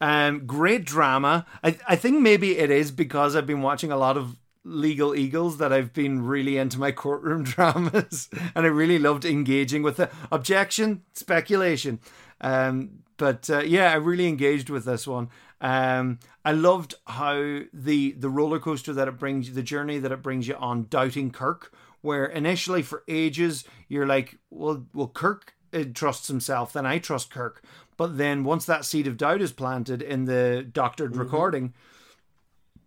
um 0.00 0.46
great 0.46 0.86
drama. 0.86 1.44
I 1.62 1.76
I 1.86 1.96
think 1.96 2.22
maybe 2.22 2.56
it 2.56 2.70
is 2.70 2.90
because 2.90 3.36
I've 3.36 3.46
been 3.46 3.60
watching 3.60 3.92
a 3.92 3.98
lot 3.98 4.16
of 4.16 4.38
Legal 4.64 5.14
Eagles 5.14 5.58
that 5.58 5.74
I've 5.74 5.92
been 5.92 6.24
really 6.24 6.56
into 6.56 6.80
my 6.80 6.90
courtroom 7.02 7.42
dramas 7.42 8.30
and 8.54 8.64
I 8.64 8.70
really 8.70 8.98
loved 8.98 9.26
engaging 9.26 9.82
with 9.82 9.98
the 9.98 10.08
objection, 10.30 11.02
speculation. 11.12 12.00
Um 12.40 13.02
but 13.18 13.50
uh, 13.50 13.60
yeah, 13.60 13.92
I 13.92 13.96
really 13.96 14.26
engaged 14.26 14.70
with 14.70 14.86
this 14.86 15.06
one. 15.06 15.28
Um, 15.62 16.18
I 16.44 16.50
loved 16.50 16.96
how 17.06 17.60
the 17.72 18.12
the 18.12 18.28
roller 18.28 18.58
coaster 18.58 18.92
that 18.92 19.06
it 19.06 19.18
brings 19.18 19.48
you, 19.48 19.54
the 19.54 19.62
journey 19.62 19.98
that 19.98 20.10
it 20.10 20.22
brings 20.22 20.48
you 20.48 20.56
on, 20.56 20.88
doubting 20.90 21.30
Kirk, 21.30 21.72
where 22.00 22.26
initially 22.26 22.82
for 22.82 23.04
ages 23.06 23.64
you're 23.88 24.06
like, 24.06 24.38
well, 24.50 24.84
well, 24.92 25.06
Kirk 25.06 25.54
uh, 25.72 25.84
trusts 25.94 26.26
himself, 26.26 26.72
then 26.72 26.84
I 26.84 26.98
trust 26.98 27.30
Kirk, 27.30 27.62
but 27.96 28.18
then 28.18 28.42
once 28.42 28.66
that 28.66 28.84
seed 28.84 29.06
of 29.06 29.16
doubt 29.16 29.40
is 29.40 29.52
planted 29.52 30.02
in 30.02 30.24
the 30.24 30.68
doctored 30.70 31.14
recording, 31.16 31.74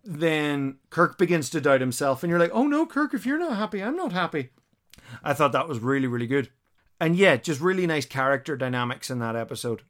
then 0.04 0.76
Kirk 0.90 1.16
begins 1.16 1.48
to 1.50 1.62
doubt 1.62 1.80
himself, 1.80 2.22
and 2.22 2.30
you're 2.30 2.38
like, 2.38 2.52
oh 2.52 2.66
no, 2.66 2.84
Kirk, 2.84 3.14
if 3.14 3.24
you're 3.24 3.38
not 3.38 3.56
happy, 3.56 3.82
I'm 3.82 3.96
not 3.96 4.12
happy. 4.12 4.50
I 5.24 5.32
thought 5.32 5.52
that 5.52 5.68
was 5.68 5.78
really, 5.78 6.08
really 6.08 6.26
good. 6.26 6.50
And 7.00 7.16
yeah, 7.16 7.36
just 7.36 7.60
really 7.62 7.86
nice 7.86 8.04
character 8.04 8.54
dynamics 8.54 9.08
in 9.10 9.18
that 9.20 9.36
episode. 9.36 9.82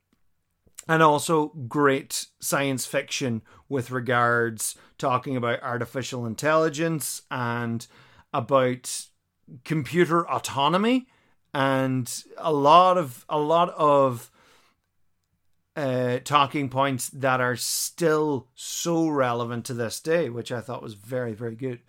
And 0.88 1.02
also 1.02 1.48
great 1.68 2.26
science 2.38 2.86
fiction 2.86 3.42
with 3.68 3.90
regards 3.90 4.76
talking 4.98 5.36
about 5.36 5.62
artificial 5.62 6.24
intelligence 6.26 7.22
and 7.30 7.86
about 8.32 9.06
computer 9.64 10.28
autonomy 10.30 11.06
and 11.52 12.22
a 12.36 12.52
lot 12.52 12.98
of 12.98 13.24
a 13.28 13.38
lot 13.38 13.70
of 13.70 14.30
uh, 15.76 16.18
talking 16.24 16.68
points 16.68 17.08
that 17.10 17.40
are 17.40 17.56
still 17.56 18.48
so 18.54 19.08
relevant 19.08 19.64
to 19.66 19.74
this 19.74 20.00
day, 20.00 20.28
which 20.30 20.50
I 20.50 20.60
thought 20.60 20.82
was 20.82 20.94
very, 20.94 21.34
very 21.34 21.54
good. 21.54 21.80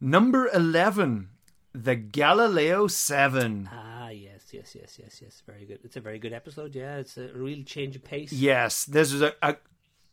Number 0.00 0.48
11, 0.48 1.28
The 1.72 1.96
Galileo 1.96 2.86
7. 2.86 3.70
Ah, 3.72 4.08
yes, 4.08 4.29
yes, 4.52 4.74
yes, 4.74 4.98
yes, 5.00 5.20
yes. 5.22 5.42
Very 5.46 5.64
good. 5.64 5.80
It's 5.84 5.96
a 5.96 6.00
very 6.00 6.18
good 6.18 6.32
episode. 6.32 6.74
Yeah, 6.74 6.96
it's 6.96 7.16
a 7.16 7.28
real 7.34 7.62
change 7.64 7.96
of 7.96 8.04
pace. 8.04 8.32
Yes, 8.32 8.84
this 8.84 9.12
is 9.12 9.22
a, 9.22 9.34
a 9.42 9.56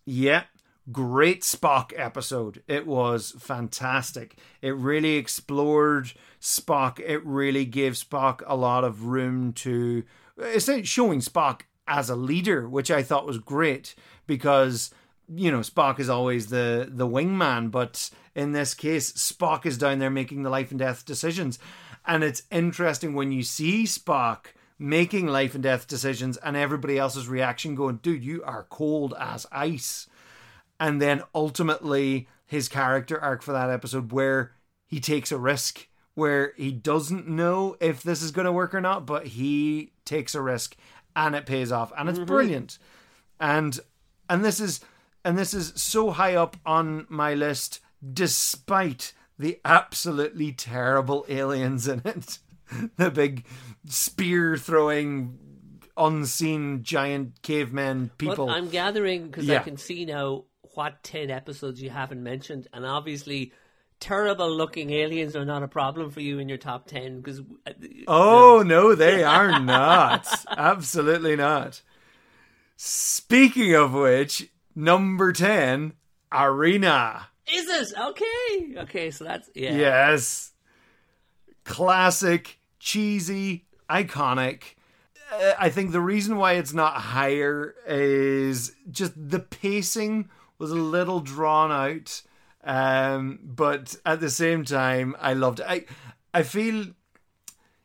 yeah, 0.06 0.44
great 0.92 1.42
Spock 1.42 1.92
episode. 1.96 2.64
It 2.68 2.88
was 2.88 3.36
fantastic. 3.40 4.38
It 4.62 4.76
really 4.76 5.16
explored 5.16 6.14
Spock. 6.42 7.00
It 7.00 7.26
really 7.26 7.66
gave 7.66 7.94
Spock 7.94 8.42
a 8.46 8.56
lot 8.56 8.84
of 8.84 9.06
room 9.06 9.54
to 9.54 10.04
it's 10.38 10.70
showing 10.88 11.20
Spock 11.20 11.62
as 11.88 12.10
a 12.10 12.16
leader, 12.16 12.68
which 12.68 12.92
I 12.92 13.04
thought 13.04 13.26
was 13.26 13.40
great 13.40 13.96
because 14.26 14.92
you 15.34 15.52
know 15.52 15.60
Spock 15.60 16.00
is 16.00 16.10
always 16.10 16.48
the 16.48 16.88
the 16.90 17.08
wingman, 17.08 17.72
but 17.72 18.10
in 18.36 18.52
this 18.52 18.74
case, 18.74 19.12
Spock 19.14 19.66
is 19.66 19.78
down 19.78 20.00
there 20.00 20.10
making 20.10 20.44
the 20.44 20.50
life 20.50 20.70
and 20.72 20.80
death 20.80 21.06
decisions, 21.06 21.58
and 22.08 22.24
it's 22.24 22.44
interesting 22.50 23.14
when 23.14 23.32
you 23.32 23.44
see 23.44 23.84
Spock 23.84 24.48
making 24.80 25.28
life 25.28 25.54
and 25.54 25.64
death 25.64 25.88
decisions 25.88 26.38
and 26.38 26.56
everybody 26.56 26.98
else's 26.98 27.28
reaction 27.28 27.76
going, 27.76 27.98
dude, 27.98 28.24
you 28.24 28.44
are 28.44 28.68
cold 28.70 29.14
as 29.20 29.46
ice. 29.52 30.08
And 30.80 31.02
then 31.02 31.24
ultimately 31.36 32.28
his 32.46 32.70
character 32.70 33.20
arc 33.20 33.42
for 33.42 33.52
that 33.52 33.70
episode 33.70 34.12
where 34.12 34.54
he 34.86 35.00
takes 35.00 35.32
a 35.32 35.38
risk 35.38 35.88
where 36.14 36.54
he 36.58 36.72
doesn't 36.72 37.28
know 37.28 37.76
if 37.80 38.02
this 38.02 38.24
is 38.24 38.32
going 38.32 38.46
to 38.46 38.52
work 38.52 38.74
or 38.74 38.82
not, 38.82 39.06
but 39.06 39.28
he 39.28 39.92
takes 40.04 40.34
a 40.34 40.42
risk 40.42 40.76
and 41.16 41.36
it 41.36 41.46
pays 41.46 41.72
off 41.72 41.92
and 41.98 42.10
it's 42.10 42.18
mm-hmm. 42.18 42.26
brilliant. 42.26 42.80
And 43.40 43.80
and 44.30 44.44
this 44.44 44.60
is 44.60 44.80
and 45.24 45.38
this 45.38 45.54
is 45.54 45.74
so 45.76 46.12
high 46.12 46.36
up 46.36 46.58
on 46.66 47.06
my 47.10 47.34
list 47.34 47.82
despite 48.14 49.14
the 49.40 49.60
absolutely 49.64 50.52
terrible 50.52 51.26
aliens 51.30 51.88
in 51.88 52.02
it. 52.06 52.40
the 52.98 53.12
big 53.12 53.46
spear 53.86 54.58
throwing 54.58 55.38
unseen 55.96 56.84
giant 56.84 57.42
cavemen 57.42 58.12
people. 58.18 58.48
But 58.48 58.54
I'm 58.54 58.70
gathering 58.70 59.28
because 59.28 59.46
yeah. 59.46 59.60
I 59.60 59.64
can 59.64 59.78
see 59.78 60.06
now 60.06 60.46
what 60.76 61.02
10 61.04 61.32
episodes 61.32 61.82
you 61.82 61.90
haven't 61.90 62.22
mentioned 62.22 62.68
and 62.72 62.86
obviously 62.86 63.52
terrible 64.00 64.50
looking 64.50 64.92
aliens 64.92 65.36
are 65.36 65.46
not 65.46 65.64
a 65.64 65.68
problem 65.68 66.12
for 66.12 66.22
you 66.22 66.38
in 66.38 66.48
your 66.48 66.60
top 66.60 66.86
10 66.86 67.20
because 67.20 67.42
uh, 67.66 67.72
oh 68.08 68.64
no 68.64 68.94
they 68.94 69.24
are 69.24 69.60
not 69.60 70.28
absolutely 70.56 71.36
not 71.36 71.82
speaking 72.76 73.74
of 73.74 73.92
which 73.92 74.52
number 74.76 75.34
10 75.34 75.94
arena 76.32 77.28
is 77.52 77.66
this 77.66 77.94
okay. 77.96 78.76
Okay 78.78 79.12
so 79.12 79.24
that's 79.24 79.50
yeah. 79.56 79.76
Yes. 79.76 80.52
Classic 81.64 82.60
cheesy 82.80 83.66
iconic. 83.90 84.76
Uh, 85.32 85.54
I 85.60 85.70
think 85.70 85.92
the 85.92 86.02
reason 86.02 86.38
why 86.38 86.54
it's 86.54 86.74
not 86.74 86.94
higher 86.94 87.76
is 87.86 88.74
just 88.90 89.14
the 89.16 89.40
pacing 89.40 90.30
was 90.58 90.72
a 90.72 90.76
little 90.76 91.20
drawn 91.20 91.72
out. 91.72 92.22
Um, 92.64 93.40
but 93.44 93.96
at 94.06 94.20
the 94.20 94.30
same 94.30 94.66
time, 94.66 95.16
I 95.20 95.34
loved 95.34 95.60
it. 95.60 95.66
I, 95.70 95.86
I 96.34 96.44
feel, 96.44 96.88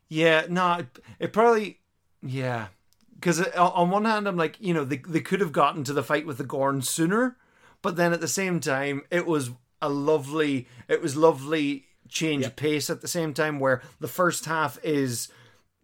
yeah, 0.09 0.47
no, 0.49 0.75
it, 0.75 0.99
it 1.21 1.33
probably, 1.33 1.79
yeah, 2.21 2.69
because 3.15 3.41
on 3.55 3.91
one 3.91 4.05
hand, 4.05 4.27
I'm 4.27 4.37
like, 4.37 4.57
you 4.59 4.75
know, 4.75 4.85
they 4.85 4.97
they 4.97 5.21
could 5.21 5.41
have 5.41 5.53
gotten 5.53 5.85
to 5.85 5.93
the 5.93 6.03
fight 6.03 6.27
with 6.27 6.39
the 6.39 6.45
Gorn 6.45 6.83
sooner, 6.83 7.37
but 7.83 7.97
then 7.97 8.13
at 8.13 8.21
the 8.21 8.29
same 8.29 8.61
time, 8.61 9.03
it 9.11 9.27
was 9.27 9.51
a 9.81 9.89
lovely, 9.89 10.69
it 10.89 11.03
was 11.03 11.17
lovely 11.17 11.85
change 12.09 12.45
of 12.45 12.57
pace 12.57 12.89
at 12.89 13.01
the 13.01 13.09
same 13.09 13.35
time, 13.35 13.59
where 13.61 13.83
the 14.01 14.09
first 14.09 14.47
half 14.47 14.79
is. 14.83 15.29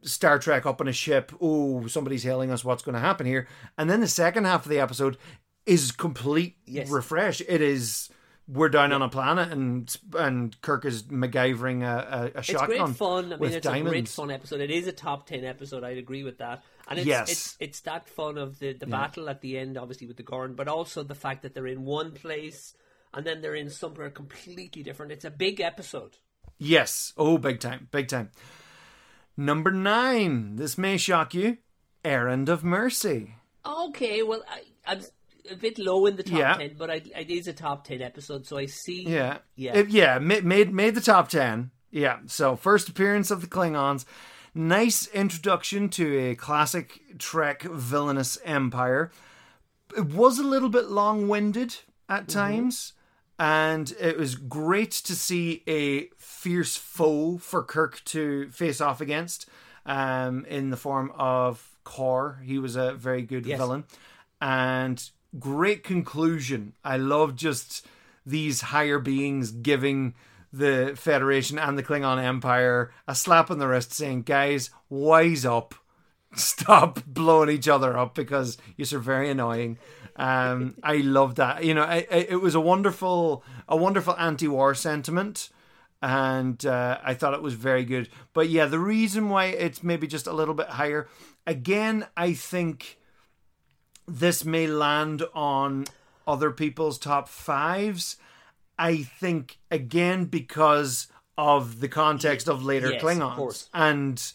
Star 0.02 0.38
Trek 0.38 0.64
up 0.64 0.80
on 0.80 0.86
a 0.86 0.92
ship. 0.92 1.32
Oh, 1.40 1.88
somebody's 1.88 2.22
hailing 2.22 2.52
us. 2.52 2.64
What's 2.64 2.84
going 2.84 2.94
to 2.94 3.00
happen 3.00 3.26
here? 3.26 3.48
And 3.76 3.90
then 3.90 4.00
the 4.00 4.06
second 4.06 4.44
half 4.44 4.64
of 4.64 4.70
the 4.70 4.78
episode 4.78 5.18
is 5.66 5.90
complete 5.90 6.56
yes. 6.66 6.88
refresh. 6.88 7.40
It 7.40 7.60
is 7.60 8.08
we're 8.48 8.70
down 8.70 8.90
yeah. 8.90 8.96
on 8.96 9.02
a 9.02 9.08
planet 9.08 9.52
and 9.52 9.94
and 10.16 10.60
Kirk 10.62 10.86
is 10.86 11.02
MacGyvering 11.04 11.82
a, 11.82 12.32
a, 12.34 12.38
a 12.38 12.42
shotgun. 12.42 12.70
It's 12.70 12.80
great 12.80 12.96
fun. 12.96 13.32
I 13.32 13.36
mean, 13.36 13.52
it's 13.52 13.64
diamonds. 13.64 13.86
a 13.86 13.90
great 13.90 14.08
fun 14.08 14.30
episode. 14.30 14.60
It 14.60 14.70
is 14.70 14.86
a 14.86 14.92
top 14.92 15.26
ten 15.26 15.44
episode. 15.44 15.84
I'd 15.84 15.98
agree 15.98 16.24
with 16.24 16.38
that. 16.38 16.62
And 16.88 16.98
it's 16.98 17.06
yes. 17.06 17.30
it's, 17.30 17.56
it's 17.60 17.80
that 17.80 18.08
fun 18.08 18.38
of 18.38 18.58
the, 18.58 18.72
the 18.72 18.86
yeah. 18.86 18.96
battle 18.98 19.28
at 19.28 19.42
the 19.42 19.58
end, 19.58 19.76
obviously 19.76 20.06
with 20.06 20.16
the 20.16 20.22
Gorn, 20.22 20.54
but 20.54 20.68
also 20.68 21.02
the 21.02 21.14
fact 21.14 21.42
that 21.42 21.54
they're 21.54 21.66
in 21.66 21.84
one 21.84 22.12
place 22.12 22.74
and 23.12 23.26
then 23.26 23.42
they're 23.42 23.54
in 23.54 23.68
somewhere 23.68 24.10
completely 24.10 24.82
different. 24.82 25.12
It's 25.12 25.24
a 25.26 25.30
big 25.30 25.60
episode. 25.60 26.16
Yes. 26.56 27.12
Oh, 27.16 27.36
big 27.36 27.60
time, 27.60 27.88
big 27.90 28.08
time. 28.08 28.30
Number 29.36 29.70
nine. 29.70 30.56
This 30.56 30.78
may 30.78 30.96
shock 30.96 31.34
you. 31.34 31.58
Errand 32.04 32.48
of 32.48 32.64
Mercy. 32.64 33.34
Okay, 33.66 34.22
well, 34.22 34.42
I, 34.48 34.62
I'm 34.86 35.00
a 35.50 35.56
bit 35.56 35.78
low 35.78 36.06
in 36.06 36.16
the 36.16 36.22
top 36.22 36.38
yeah. 36.38 36.56
ten, 36.56 36.76
but 36.78 36.90
I, 36.90 37.02
it 37.16 37.28
is 37.28 37.48
a 37.48 37.52
top 37.52 37.84
ten 37.84 38.00
episode, 38.00 38.46
so 38.46 38.56
I 38.56 38.66
see. 38.66 39.02
Yeah, 39.02 39.38
yeah, 39.56 39.76
it, 39.76 39.88
yeah. 39.90 40.18
Made 40.18 40.72
made 40.72 40.94
the 40.94 41.00
top 41.00 41.28
ten. 41.28 41.70
Yeah. 41.90 42.20
So 42.26 42.56
first 42.56 42.88
appearance 42.88 43.30
of 43.30 43.40
the 43.40 43.46
Klingons. 43.46 44.04
Nice 44.58 45.06
introduction 45.14 45.88
to 45.90 46.18
a 46.18 46.34
classic 46.34 47.16
Trek 47.16 47.62
villainous 47.62 48.38
empire. 48.44 49.12
It 49.96 50.06
was 50.06 50.40
a 50.40 50.42
little 50.42 50.68
bit 50.68 50.90
long 50.90 51.28
winded 51.28 51.76
at 52.08 52.22
mm-hmm. 52.22 52.40
times, 52.40 52.92
and 53.38 53.94
it 54.00 54.18
was 54.18 54.34
great 54.34 54.90
to 54.90 55.14
see 55.14 55.62
a 55.68 56.08
fierce 56.16 56.74
foe 56.74 57.38
for 57.38 57.62
Kirk 57.62 58.02
to 58.06 58.50
face 58.50 58.80
off 58.80 59.00
against 59.00 59.48
um, 59.86 60.44
in 60.46 60.70
the 60.70 60.76
form 60.76 61.12
of 61.16 61.78
Kor. 61.84 62.40
He 62.44 62.58
was 62.58 62.74
a 62.74 62.94
very 62.94 63.22
good 63.22 63.46
yes. 63.46 63.60
villain. 63.60 63.84
And 64.40 65.08
great 65.38 65.84
conclusion. 65.84 66.72
I 66.84 66.96
love 66.96 67.36
just 67.36 67.86
these 68.26 68.62
higher 68.62 68.98
beings 68.98 69.52
giving 69.52 70.14
the 70.52 70.94
Federation 70.96 71.58
and 71.58 71.76
the 71.76 71.82
Klingon 71.82 72.22
Empire 72.22 72.92
a 73.06 73.14
slap 73.14 73.50
on 73.50 73.58
the 73.58 73.68
wrist 73.68 73.92
saying, 73.92 74.22
guys, 74.22 74.70
wise 74.88 75.44
up. 75.44 75.74
Stop 76.34 77.04
blowing 77.06 77.48
each 77.50 77.68
other 77.68 77.96
up 77.96 78.14
because 78.14 78.58
you're 78.76 79.00
very 79.00 79.30
annoying. 79.30 79.78
Um, 80.16 80.74
I 80.82 80.96
love 80.96 81.36
that. 81.36 81.64
You 81.64 81.74
know, 81.74 81.84
I, 81.84 82.06
I, 82.10 82.26
it 82.28 82.40
was 82.40 82.54
a 82.54 82.60
wonderful, 82.60 83.44
a 83.68 83.76
wonderful 83.76 84.16
anti-war 84.18 84.74
sentiment, 84.74 85.48
and 86.02 86.64
uh, 86.66 86.98
I 87.02 87.14
thought 87.14 87.34
it 87.34 87.42
was 87.42 87.54
very 87.54 87.84
good. 87.84 88.08
But 88.32 88.48
yeah, 88.48 88.66
the 88.66 88.80
reason 88.80 89.28
why 89.28 89.46
it's 89.46 89.82
maybe 89.82 90.06
just 90.06 90.26
a 90.26 90.32
little 90.32 90.54
bit 90.54 90.68
higher, 90.68 91.08
again, 91.46 92.06
I 92.16 92.34
think 92.34 92.98
this 94.06 94.44
may 94.44 94.66
land 94.66 95.22
on 95.34 95.84
other 96.26 96.50
people's 96.50 96.98
top 96.98 97.28
fives. 97.28 98.16
I 98.78 99.02
think 99.02 99.58
again 99.70 100.26
because 100.26 101.08
of 101.36 101.80
the 101.80 101.88
context 101.88 102.48
of 102.48 102.64
later 102.64 102.92
Yes, 102.92 103.02
Klingons 103.02 103.62
of 103.62 103.68
and 103.74 104.32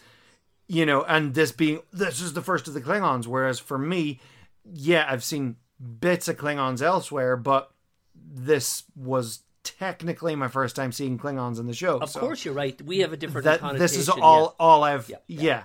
you 0.67 0.85
know, 0.85 1.03
and 1.03 1.33
this 1.33 1.51
being 1.51 1.81
this 1.91 2.21
is 2.21 2.33
the 2.33 2.41
first 2.41 2.67
of 2.67 2.73
the 2.73 2.81
Klingons. 2.81 3.27
Whereas 3.27 3.59
for 3.59 3.77
me, 3.77 4.19
yeah, 4.63 5.05
I've 5.07 5.23
seen 5.23 5.57
bits 5.99 6.27
of 6.27 6.37
Klingons 6.37 6.81
elsewhere, 6.81 7.35
but 7.35 7.71
this 8.15 8.83
was 8.95 9.43
technically 9.63 10.35
my 10.35 10.47
first 10.47 10.75
time 10.75 10.91
seeing 10.91 11.17
Klingons 11.17 11.59
in 11.59 11.67
the 11.67 11.73
show. 11.73 11.99
Of 11.99 12.09
so 12.09 12.19
course, 12.19 12.45
you're 12.45 12.53
right. 12.53 12.79
We 12.81 12.99
have 12.99 13.13
a 13.13 13.17
different 13.17 13.45
that 13.45 13.77
this 13.77 13.97
is 13.97 14.07
yeah. 14.07 14.23
all 14.23 14.55
all 14.59 14.83
I've 14.83 15.09
Yeah, 15.09 15.17
yeah. 15.27 15.41
yeah. 15.41 15.63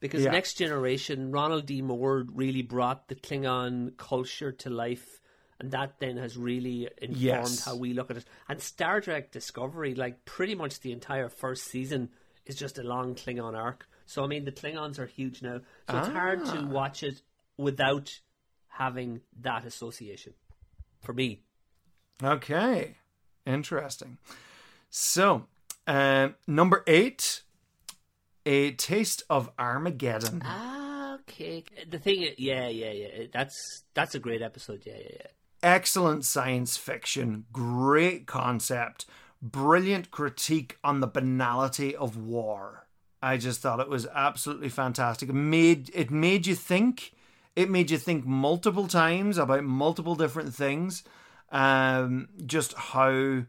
because. 0.00 0.24
Next 0.24 0.54
Generation, 0.54 1.30
Ronald 1.30 1.66
D. 1.66 1.82
Moore 1.82 2.26
really 2.32 2.62
brought 2.62 3.08
the 3.08 3.14
Klingon 3.14 3.96
culture 3.96 4.52
to 4.52 4.70
life, 4.70 5.20
and 5.62 5.70
that 5.70 5.98
then 6.00 6.16
has 6.18 6.36
really 6.36 6.88
informed 7.00 7.16
Yes. 7.22 7.64
how 7.64 7.76
we 7.76 7.94
look 7.94 8.10
at 8.10 8.16
it. 8.18 8.24
And 8.48 8.60
Star 8.60 9.00
Trek 9.00 9.30
Discovery, 9.32 9.94
like 9.94 10.24
pretty 10.24 10.54
much 10.54 10.80
the 10.80 10.92
entire 10.92 11.28
first 11.28 11.64
season, 11.64 12.10
is 12.44 12.56
just 12.56 12.78
a 12.78 12.82
long 12.82 13.14
Klingon 13.14 13.56
arc. 13.56 13.88
So 14.06 14.24
I 14.24 14.26
mean, 14.26 14.44
the 14.44 14.52
Klingons 14.52 14.98
are 14.98 15.06
huge 15.06 15.40
now, 15.42 15.60
so 15.88 15.98
it's 15.98 16.08
hard 16.08 16.40
Ah. 16.44 16.52
to 16.56 16.66
watch 16.66 17.02
it 17.02 17.22
without 17.56 18.20
having 18.66 19.20
that 19.40 19.64
association. 19.64 20.34
For 21.00 21.12
me, 21.12 21.42
Okay, 22.22 22.96
interesting. 23.46 24.18
So, 24.90 25.46
um, 25.86 26.34
number 26.46 26.84
eight, 26.86 27.42
a 28.46 28.72
taste 28.72 29.22
of 29.30 29.50
Armageddon. 29.58 30.42
ah, 30.44 31.14
okay. 31.14 31.64
The 31.88 31.98
thing, 31.98 32.34
yeah, 32.38 32.68
yeah, 32.68 32.90
yeah. 32.92 33.26
That's 33.32 33.84
that's 33.94 34.14
a 34.14 34.18
great 34.20 34.42
episode. 34.42 34.82
Yeah, 34.84 34.98
yeah, 34.98 35.16
yeah. 35.20 35.26
Excellent 35.62 36.24
science 36.24 36.76
fiction, 36.76 37.44
great 37.52 38.26
concept, 38.26 39.06
brilliant 39.40 40.10
critique 40.10 40.78
on 40.82 41.00
the 41.00 41.06
banality 41.06 41.94
of 41.94 42.16
war. 42.16 42.86
I 43.22 43.36
just 43.36 43.60
thought 43.60 43.80
it 43.80 43.88
was 43.88 44.06
absolutely 44.12 44.68
fantastic. 44.68 45.28
It 45.28 45.34
made 45.34 45.90
it 45.94 46.10
made 46.10 46.46
you 46.46 46.54
think. 46.54 47.12
It 47.54 47.70
made 47.70 47.90
you 47.90 47.98
think 47.98 48.24
multiple 48.24 48.88
times 48.88 49.38
about 49.38 49.64
multiple 49.64 50.14
different 50.14 50.54
things. 50.54 51.04
Um, 51.50 52.28
just 52.46 52.72
how 52.72 53.44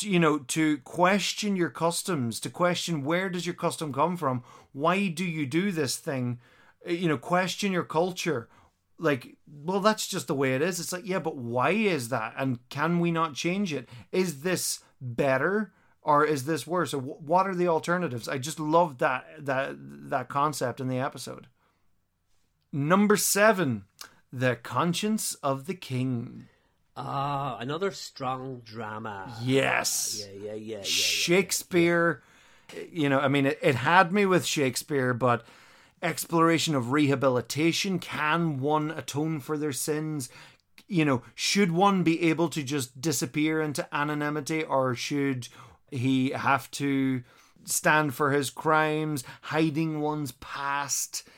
you 0.00 0.18
know 0.18 0.38
to 0.38 0.78
question 0.78 1.54
your 1.54 1.70
customs 1.70 2.40
to 2.40 2.50
question 2.50 3.04
where 3.04 3.28
does 3.28 3.46
your 3.46 3.54
custom 3.54 3.92
come 3.92 4.16
from 4.16 4.42
why 4.72 5.06
do 5.06 5.24
you 5.24 5.46
do 5.46 5.70
this 5.70 5.96
thing 5.96 6.40
you 6.84 7.06
know 7.06 7.16
question 7.16 7.70
your 7.70 7.84
culture 7.84 8.48
like 8.98 9.36
well 9.46 9.80
that's 9.80 10.06
just 10.06 10.26
the 10.26 10.34
way 10.34 10.54
it 10.54 10.62
is. 10.62 10.80
It's 10.80 10.92
like 10.92 11.06
yeah 11.06 11.18
but 11.18 11.36
why 11.36 11.70
is 11.70 12.08
that? 12.10 12.34
And 12.36 12.58
can 12.68 13.00
we 13.00 13.10
not 13.10 13.34
change 13.34 13.72
it? 13.72 13.88
Is 14.12 14.42
this 14.42 14.80
better 15.00 15.72
or 16.02 16.24
is 16.24 16.44
this 16.44 16.66
worse? 16.66 16.94
Or 16.94 17.00
wh- 17.00 17.22
what 17.22 17.46
are 17.46 17.54
the 17.54 17.68
alternatives? 17.68 18.28
I 18.28 18.38
just 18.38 18.60
love 18.60 18.98
that 18.98 19.26
that 19.38 19.74
that 19.78 20.28
concept 20.28 20.80
in 20.80 20.88
the 20.88 20.98
episode. 20.98 21.48
Number 22.72 23.16
7 23.16 23.84
the 24.32 24.56
conscience 24.56 25.34
of 25.36 25.66
the 25.66 25.74
king. 25.74 26.46
Ah, 26.96 27.58
another 27.58 27.90
strong 27.90 28.60
drama. 28.64 29.34
yes. 29.42 30.20
Yeah, 30.26 30.32
yeah, 30.32 30.42
yeah, 30.44 30.54
yeah. 30.54 30.76
yeah. 30.78 30.82
Shakespeare, 30.82 32.22
you 32.90 33.08
know, 33.08 33.20
I 33.20 33.28
mean, 33.28 33.46
it, 33.46 33.58
it 33.62 33.74
had 33.74 34.12
me 34.12 34.26
with 34.26 34.44
Shakespeare, 34.46 35.12
but 35.14 35.44
exploration 36.02 36.74
of 36.74 36.92
rehabilitation 36.92 37.98
can 37.98 38.60
one 38.60 38.90
atone 38.90 39.40
for 39.40 39.56
their 39.56 39.72
sins? 39.72 40.28
You 40.88 41.04
know, 41.04 41.22
should 41.34 41.72
one 41.72 42.02
be 42.02 42.22
able 42.22 42.48
to 42.50 42.62
just 42.62 43.00
disappear 43.00 43.60
into 43.60 43.86
anonymity 43.94 44.62
or 44.62 44.94
should 44.94 45.48
he 45.90 46.30
have 46.30 46.70
to 46.72 47.22
stand 47.64 48.14
for 48.14 48.30
his 48.30 48.50
crimes, 48.50 49.24
hiding 49.42 50.00
one's 50.00 50.32
past? 50.32 51.28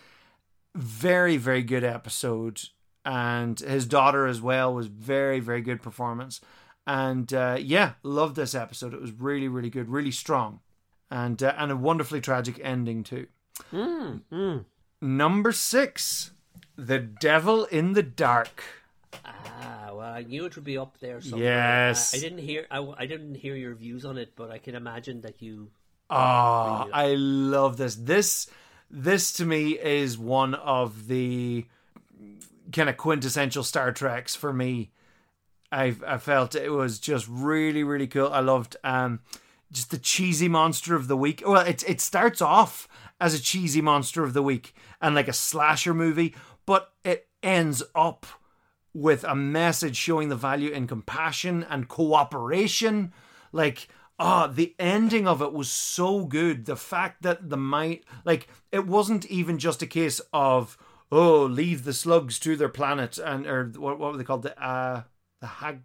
Very, 0.74 1.36
very 1.36 1.62
good 1.62 1.84
episode. 1.84 2.60
And 3.04 3.58
his 3.58 3.86
daughter 3.86 4.26
as 4.26 4.42
well 4.42 4.74
was 4.74 4.86
very, 4.88 5.40
very 5.40 5.62
good 5.62 5.82
performance. 5.82 6.40
And 6.88 7.32
uh, 7.34 7.58
yeah, 7.60 7.92
loved 8.02 8.34
this 8.34 8.54
episode. 8.54 8.94
It 8.94 9.00
was 9.00 9.12
really, 9.12 9.46
really 9.46 9.68
good, 9.68 9.90
really 9.90 10.10
strong, 10.10 10.60
and 11.10 11.42
uh, 11.42 11.54
and 11.58 11.70
a 11.70 11.76
wonderfully 11.76 12.22
tragic 12.22 12.58
ending 12.62 13.02
too. 13.02 13.26
Mm, 13.72 14.22
mm. 14.32 14.64
Number 15.00 15.52
six, 15.52 16.32
The 16.76 16.98
Devil 16.98 17.64
in 17.66 17.92
the 17.92 18.02
Dark. 18.02 18.62
Ah, 19.24 19.90
well, 19.92 20.00
I 20.00 20.22
knew 20.22 20.44
it 20.44 20.54
would 20.54 20.64
be 20.64 20.78
up 20.78 20.98
there. 21.00 21.20
Somewhere. 21.20 21.44
Yes. 21.44 22.14
I, 22.14 22.18
I 22.18 22.20
didn't 22.20 22.38
hear. 22.38 22.66
I, 22.70 22.86
I 22.98 23.06
didn't 23.06 23.34
hear 23.34 23.54
your 23.54 23.74
views 23.74 24.04
on 24.04 24.18
it, 24.18 24.32
but 24.36 24.50
I 24.50 24.58
can 24.58 24.74
imagine 24.74 25.22
that 25.22 25.40
you. 25.42 25.70
Oh, 26.10 26.88
I 26.92 27.14
love 27.16 27.76
this. 27.76 27.94
This 27.94 28.48
this 28.90 29.32
to 29.34 29.44
me 29.44 29.72
is 29.78 30.16
one 30.16 30.54
of 30.54 31.08
the 31.08 31.66
kind 32.72 32.88
of 32.88 32.96
quintessential 32.96 33.62
Star 33.62 33.92
Treks 33.92 34.34
for 34.34 34.52
me. 34.52 34.90
I 35.70 35.94
I 36.06 36.18
felt 36.18 36.54
it 36.54 36.70
was 36.70 36.98
just 36.98 37.26
really 37.28 37.84
really 37.84 38.06
cool. 38.06 38.32
I 38.32 38.40
loved 38.40 38.76
um 38.82 39.20
just 39.70 39.90
the 39.90 39.98
cheesy 39.98 40.48
monster 40.48 40.94
of 40.94 41.08
the 41.08 41.16
week. 41.16 41.42
Well, 41.46 41.66
it 41.66 41.84
it 41.86 42.00
starts 42.00 42.40
off 42.40 42.88
as 43.20 43.34
a 43.34 43.42
cheesy 43.42 43.80
monster 43.80 44.22
of 44.24 44.32
the 44.32 44.42
week 44.42 44.74
and 45.00 45.14
like 45.14 45.28
a 45.28 45.32
slasher 45.32 45.94
movie, 45.94 46.34
but 46.66 46.92
it 47.04 47.28
ends 47.42 47.82
up 47.94 48.26
with 48.94 49.24
a 49.24 49.34
message 49.34 49.96
showing 49.96 50.28
the 50.28 50.36
value 50.36 50.70
in 50.70 50.86
compassion 50.86 51.64
and 51.68 51.88
cooperation. 51.88 53.12
Like, 53.52 53.88
ah, 54.18 54.46
the 54.46 54.74
ending 54.78 55.26
of 55.26 55.42
it 55.42 55.52
was 55.52 55.70
so 55.70 56.24
good. 56.24 56.64
The 56.64 56.76
fact 56.76 57.22
that 57.22 57.50
the 57.50 57.56
might, 57.56 58.04
like, 58.24 58.48
it 58.72 58.86
wasn't 58.86 59.26
even 59.26 59.58
just 59.58 59.82
a 59.82 59.86
case 59.86 60.20
of, 60.32 60.76
oh, 61.12 61.44
leave 61.44 61.84
the 61.84 61.92
slugs 61.92 62.38
to 62.40 62.56
their 62.56 62.68
planet 62.68 63.18
and, 63.18 63.46
or 63.46 63.72
what, 63.76 63.98
what 63.98 64.12
were 64.12 64.18
they 64.18 64.24
called? 64.24 64.42
The, 64.42 64.60
uh, 64.62 65.02
the 65.40 65.46
hag, 65.46 65.82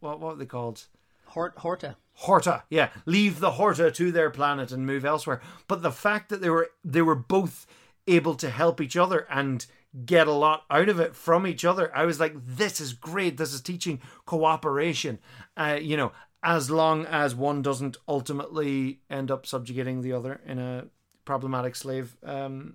what, 0.00 0.20
what 0.20 0.32
were 0.32 0.38
they 0.38 0.46
called? 0.46 0.86
Hort, 1.26 1.54
Horta. 1.58 1.96
Horta, 2.22 2.64
yeah, 2.68 2.88
leave 3.06 3.38
the 3.38 3.52
Horta 3.52 3.92
to 3.92 4.10
their 4.10 4.28
planet 4.28 4.72
and 4.72 4.84
move 4.84 5.04
elsewhere. 5.04 5.40
But 5.68 5.82
the 5.82 5.92
fact 5.92 6.30
that 6.30 6.40
they 6.40 6.50
were 6.50 6.68
they 6.84 7.00
were 7.00 7.14
both 7.14 7.64
able 8.08 8.34
to 8.34 8.50
help 8.50 8.80
each 8.80 8.96
other 8.96 9.26
and 9.30 9.64
get 10.04 10.26
a 10.26 10.32
lot 10.32 10.64
out 10.68 10.88
of 10.88 10.98
it 10.98 11.14
from 11.14 11.46
each 11.46 11.64
other, 11.64 11.96
I 11.96 12.04
was 12.06 12.18
like, 12.18 12.34
this 12.44 12.80
is 12.80 12.92
great. 12.92 13.36
This 13.36 13.52
is 13.52 13.60
teaching 13.60 14.00
cooperation. 14.26 15.20
Uh, 15.56 15.78
you 15.80 15.96
know, 15.96 16.10
as 16.42 16.72
long 16.72 17.06
as 17.06 17.36
one 17.36 17.62
doesn't 17.62 17.96
ultimately 18.08 18.98
end 19.08 19.30
up 19.30 19.46
subjugating 19.46 20.02
the 20.02 20.12
other 20.12 20.40
in 20.44 20.58
a 20.58 20.86
problematic 21.24 21.76
slave 21.76 22.16
um, 22.24 22.74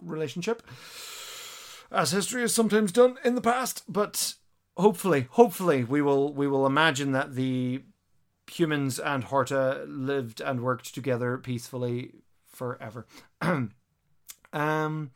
relationship, 0.00 0.62
as 1.92 2.12
history 2.12 2.40
has 2.40 2.54
sometimes 2.54 2.90
done 2.90 3.18
in 3.22 3.34
the 3.34 3.42
past. 3.42 3.82
But 3.86 4.32
hopefully, 4.78 5.26
hopefully, 5.32 5.84
we 5.84 6.00
will 6.00 6.32
we 6.32 6.46
will 6.46 6.64
imagine 6.64 7.12
that 7.12 7.34
the 7.34 7.82
humans 8.50 8.98
and 8.98 9.24
Horta 9.24 9.84
lived 9.86 10.40
and 10.40 10.60
worked 10.60 10.94
together 10.94 11.38
peacefully 11.38 12.12
forever. 12.46 13.06
um, 14.52 15.10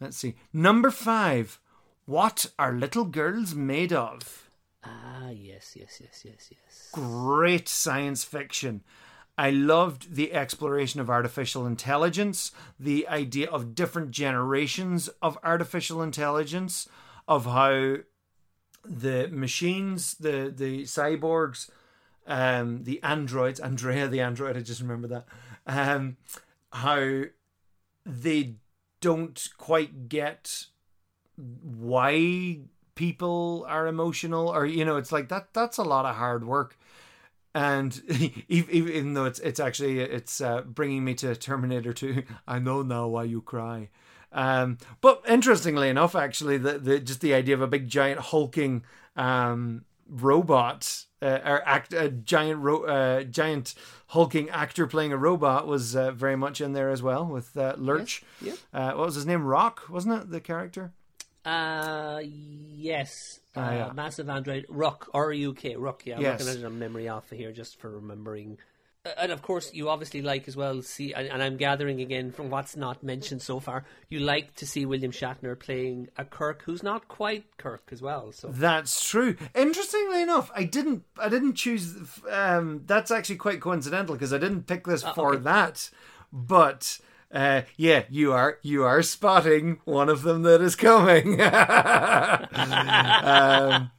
let's 0.00 0.16
see. 0.16 0.34
Number 0.52 0.90
five. 0.90 1.60
What 2.08 2.46
are 2.58 2.72
little 2.72 3.04
girls 3.04 3.54
made 3.54 3.92
of? 3.92 4.48
Ah, 4.82 5.28
yes, 5.28 5.76
yes, 5.76 6.00
yes, 6.02 6.22
yes, 6.24 6.50
yes. 6.50 6.88
Great 6.90 7.68
science 7.68 8.24
fiction. 8.24 8.82
I 9.36 9.50
loved 9.50 10.14
the 10.14 10.32
exploration 10.32 11.00
of 11.00 11.10
artificial 11.10 11.66
intelligence, 11.66 12.50
the 12.80 13.06
idea 13.08 13.50
of 13.50 13.74
different 13.74 14.10
generations 14.10 15.08
of 15.20 15.36
artificial 15.44 16.00
intelligence, 16.00 16.88
of 17.28 17.44
how 17.44 17.96
the 18.84 19.28
machines, 19.30 20.14
the 20.14 20.50
the 20.54 20.84
cyborgs, 20.84 21.68
um, 22.28 22.84
the 22.84 23.02
androids, 23.02 23.58
Andrea 23.58 24.06
the 24.06 24.20
android, 24.20 24.56
I 24.56 24.60
just 24.60 24.80
remember 24.80 25.08
that, 25.08 25.26
um, 25.66 26.18
how 26.70 27.22
they 28.04 28.54
don't 29.00 29.48
quite 29.56 30.08
get 30.08 30.66
why 31.36 32.58
people 32.94 33.64
are 33.68 33.86
emotional, 33.86 34.48
or 34.48 34.66
you 34.66 34.84
know, 34.84 34.96
it's 34.96 35.12
like 35.12 35.28
that. 35.30 35.54
That's 35.54 35.78
a 35.78 35.84
lot 35.84 36.04
of 36.04 36.16
hard 36.16 36.46
work, 36.46 36.76
and 37.54 38.00
even, 38.48 39.14
though 39.14 39.24
it's 39.24 39.38
it's 39.40 39.60
actually 39.60 40.00
it's 40.00 40.40
uh, 40.40 40.62
bringing 40.62 41.04
me 41.04 41.14
to 41.14 41.34
Terminator 41.34 41.92
Two. 41.92 42.24
I 42.46 42.58
know 42.58 42.82
now 42.82 43.08
why 43.08 43.24
you 43.24 43.40
cry. 43.40 43.88
Um, 44.30 44.76
but 45.00 45.22
interestingly 45.26 45.88
enough, 45.88 46.14
actually, 46.14 46.58
the, 46.58 46.78
the 46.78 47.00
just 47.00 47.22
the 47.22 47.32
idea 47.32 47.54
of 47.54 47.62
a 47.62 47.66
big 47.66 47.88
giant 47.88 48.20
hulking 48.20 48.84
um, 49.16 49.84
robot 50.08 51.04
uh, 51.20 51.38
or 51.44 51.66
act 51.68 51.92
a 51.92 52.08
giant 52.10 52.60
ro- 52.60 52.84
uh, 52.84 53.22
giant 53.24 53.74
hulking 54.08 54.48
actor 54.50 54.86
playing 54.86 55.12
a 55.12 55.16
robot 55.16 55.66
was 55.66 55.94
uh, 55.96 56.10
very 56.12 56.36
much 56.36 56.60
in 56.60 56.72
there 56.72 56.90
as 56.90 57.02
well 57.02 57.24
with 57.26 57.56
uh, 57.56 57.74
Lurch. 57.76 58.22
Yes, 58.40 58.58
Uh, 58.72 58.92
what 58.92 59.06
was 59.06 59.14
his 59.16 59.26
name? 59.26 59.44
Rock, 59.44 59.82
wasn't 59.88 60.14
it? 60.22 60.30
The 60.30 60.40
character. 60.40 60.92
Uh, 61.44 62.20
yes. 62.24 63.40
Uh, 63.56 63.60
Ah, 63.60 63.72
yeah. 63.72 63.92
Massive 63.92 64.28
Android. 64.28 64.66
Rock 64.68 65.08
R-U-K. 65.14 65.76
Ruck, 65.76 66.04
yeah. 66.06 66.16
I'm 66.16 66.22
Yes. 66.22 66.40
looking 66.40 66.54
at 66.54 66.60
it 66.60 66.66
on 66.66 66.78
memory 66.78 67.08
alpha 67.08 67.34
here 67.34 67.52
just 67.52 67.78
for 67.80 67.90
remembering. 67.90 68.58
Uh, 69.04 69.10
And 69.16 69.32
of 69.32 69.42
course, 69.42 69.72
you 69.72 69.88
obviously 69.88 70.22
like 70.22 70.48
as 70.48 70.56
well 70.56 70.82
see, 70.82 71.12
and 71.14 71.28
and 71.28 71.42
I'm 71.42 71.56
gathering 71.56 72.00
again 72.00 72.32
from 72.32 72.50
what's 72.50 72.76
not 72.76 73.02
mentioned 73.02 73.42
so 73.42 73.60
far. 73.60 73.84
You 74.08 74.18
like 74.20 74.54
to 74.56 74.66
see 74.66 74.84
William 74.86 75.12
Shatner 75.12 75.58
playing 75.58 76.08
a 76.16 76.24
Kirk 76.24 76.62
who's 76.66 76.82
not 76.82 77.06
quite 77.08 77.44
Kirk 77.58 77.88
as 77.92 78.02
well. 78.02 78.32
So 78.32 78.48
That's 78.52 79.08
true. 79.08 79.36
Interestingly 79.54 80.22
enough, 80.22 80.50
I 80.54 80.64
didn't. 80.64 81.04
I 81.16 81.28
didn't 81.28 81.54
choose. 81.54 81.96
Um, 82.30 82.82
that's 82.86 83.10
actually 83.10 83.36
quite 83.36 83.60
coincidental 83.60 84.14
because 84.14 84.32
I 84.32 84.38
didn't 84.38 84.66
pick 84.66 84.84
this 84.86 85.02
for 85.02 85.30
Uh, 85.30 85.34
okay. 85.34 85.42
that. 85.44 85.90
But 86.32 86.98
uh, 87.32 87.62
yeah, 87.76 88.02
you 88.10 88.32
are 88.32 88.58
you 88.62 88.84
are 88.84 89.02
spotting 89.02 89.78
one 89.84 90.08
of 90.08 90.22
them 90.22 90.42
that 90.42 90.60
is 90.60 90.74
coming. 90.76 91.40
um, 93.22 93.90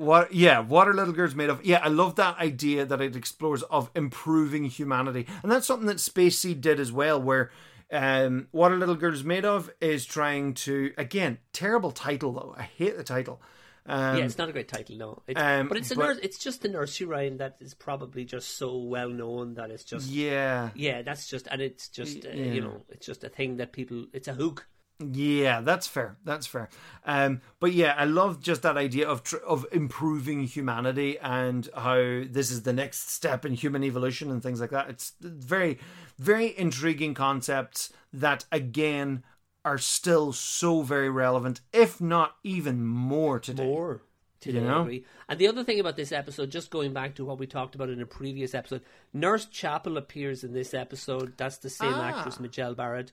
what? 0.00 0.34
Yeah, 0.34 0.60
what 0.60 0.88
are 0.88 0.94
little 0.94 1.12
girls 1.12 1.34
made 1.34 1.50
of? 1.50 1.64
Yeah, 1.64 1.80
I 1.82 1.88
love 1.88 2.16
that 2.16 2.38
idea 2.38 2.84
that 2.84 3.00
it 3.00 3.14
explores 3.16 3.62
of 3.64 3.90
improving 3.94 4.64
humanity, 4.64 5.26
and 5.42 5.50
that's 5.52 5.66
something 5.66 5.86
that 5.86 6.00
Space 6.00 6.38
Seed 6.38 6.60
did 6.60 6.80
as 6.80 6.90
well, 6.92 7.20
where. 7.20 7.50
Um, 7.92 8.46
what 8.52 8.70
are 8.70 8.76
little 8.76 8.94
girls 8.94 9.24
made 9.24 9.44
of 9.44 9.68
is 9.80 10.06
trying 10.06 10.54
to 10.54 10.92
again 10.96 11.38
terrible 11.52 11.90
title 11.90 12.32
though 12.32 12.54
I 12.56 12.62
hate 12.62 12.96
the 12.96 13.02
title 13.02 13.42
um, 13.86 14.18
yeah, 14.18 14.24
it's 14.24 14.38
not 14.38 14.48
a 14.48 14.52
great 14.52 14.68
title, 14.68 14.96
no. 14.96 15.22
It's, 15.26 15.40
um, 15.40 15.66
but 15.66 15.76
it's 15.76 15.90
a 15.90 15.96
but- 15.96 16.22
It's 16.22 16.38
just 16.38 16.64
a 16.64 16.68
nursery 16.68 17.06
rhyme 17.08 17.38
that 17.38 17.56
is 17.58 17.74
probably 17.74 18.24
just 18.24 18.56
so 18.58 18.76
well 18.76 19.08
known 19.08 19.54
that 19.54 19.72
it's 19.72 19.82
just 19.82 20.08
Yeah, 20.08 20.70
yeah. 20.76 21.02
That's 21.02 21.26
just 21.28 21.48
and 21.50 21.60
it's 21.60 21.88
just 21.88 22.24
uh, 22.24 22.28
Yeah. 22.32 22.52
you 22.52 22.60
know 22.60 22.82
it's 22.90 23.06
just 23.06 23.24
a 23.24 23.28
thing 23.28 23.56
that 23.56 23.72
people. 23.72 24.06
It's 24.12 24.28
a 24.28 24.34
hook. 24.34 24.68
Yeah, 25.00 25.62
that's 25.62 25.86
fair. 25.86 26.16
That's 26.24 26.46
fair. 26.46 26.68
Um, 27.06 27.40
but 27.58 27.72
yeah, 27.72 27.94
I 27.96 28.04
love 28.04 28.42
just 28.42 28.60
that 28.62 28.76
idea 28.76 29.08
of 29.08 29.22
tr- 29.22 29.38
of 29.38 29.64
improving 29.72 30.44
humanity 30.44 31.18
and 31.18 31.68
how 31.74 31.94
this 32.28 32.50
is 32.50 32.62
the 32.62 32.72
next 32.74 33.10
step 33.10 33.46
in 33.46 33.54
human 33.54 33.82
evolution 33.82 34.30
and 34.30 34.42
things 34.42 34.60
like 34.60 34.70
that. 34.70 34.90
It's 34.90 35.14
very, 35.20 35.78
very 36.18 36.56
intriguing 36.58 37.14
concepts 37.14 37.92
that 38.12 38.44
again 38.52 39.24
are 39.64 39.78
still 39.78 40.32
so 40.32 40.82
very 40.82 41.08
relevant, 41.10 41.60
if 41.72 42.00
not 42.00 42.36
even 42.44 42.84
more 42.84 43.38
today. 43.38 43.64
more 43.66 44.02
today. 44.40 44.58
You 44.58 44.64
know? 44.66 44.78
I 44.78 44.82
agree. 44.82 45.04
And 45.28 45.38
the 45.38 45.48
other 45.48 45.64
thing 45.64 45.80
about 45.80 45.96
this 45.96 46.12
episode, 46.12 46.50
just 46.50 46.70
going 46.70 46.92
back 46.92 47.14
to 47.14 47.24
what 47.24 47.38
we 47.38 47.46
talked 47.46 47.74
about 47.74 47.88
in 47.90 48.00
a 48.02 48.06
previous 48.06 48.54
episode, 48.54 48.82
Nurse 49.14 49.46
Chapel 49.46 49.96
appears 49.96 50.44
in 50.44 50.52
this 50.52 50.74
episode. 50.74 51.34
That's 51.36 51.56
the 51.58 51.70
same 51.70 51.92
Ah. 51.94 52.08
actress, 52.08 52.38
Majel 52.40 52.74
Barrett. 52.74 53.12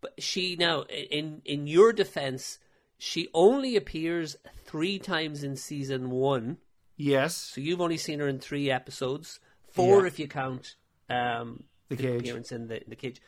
But 0.00 0.22
she 0.22 0.56
now, 0.56 0.82
in 0.82 1.42
in 1.44 1.66
your 1.66 1.92
defense, 1.92 2.58
she 2.98 3.28
only 3.34 3.76
appears 3.76 4.36
three 4.64 4.98
times 4.98 5.42
in 5.42 5.56
season 5.56 6.10
one. 6.10 6.58
Yes, 6.96 7.36
So 7.36 7.60
you've 7.60 7.80
only 7.80 7.96
seen 7.96 8.18
her 8.18 8.26
in 8.28 8.40
three 8.40 8.70
episodes, 8.72 9.38
four 9.72 10.00
Yeah. 10.00 10.06
if 10.08 10.18
you 10.18 10.26
count 10.26 10.74
um, 11.08 11.62
The 11.88 11.96
cage. 11.96 12.20
appearance 12.20 12.50
in 12.52 12.66
the 12.68 12.82
the 12.86 12.96
cage. 12.96 13.20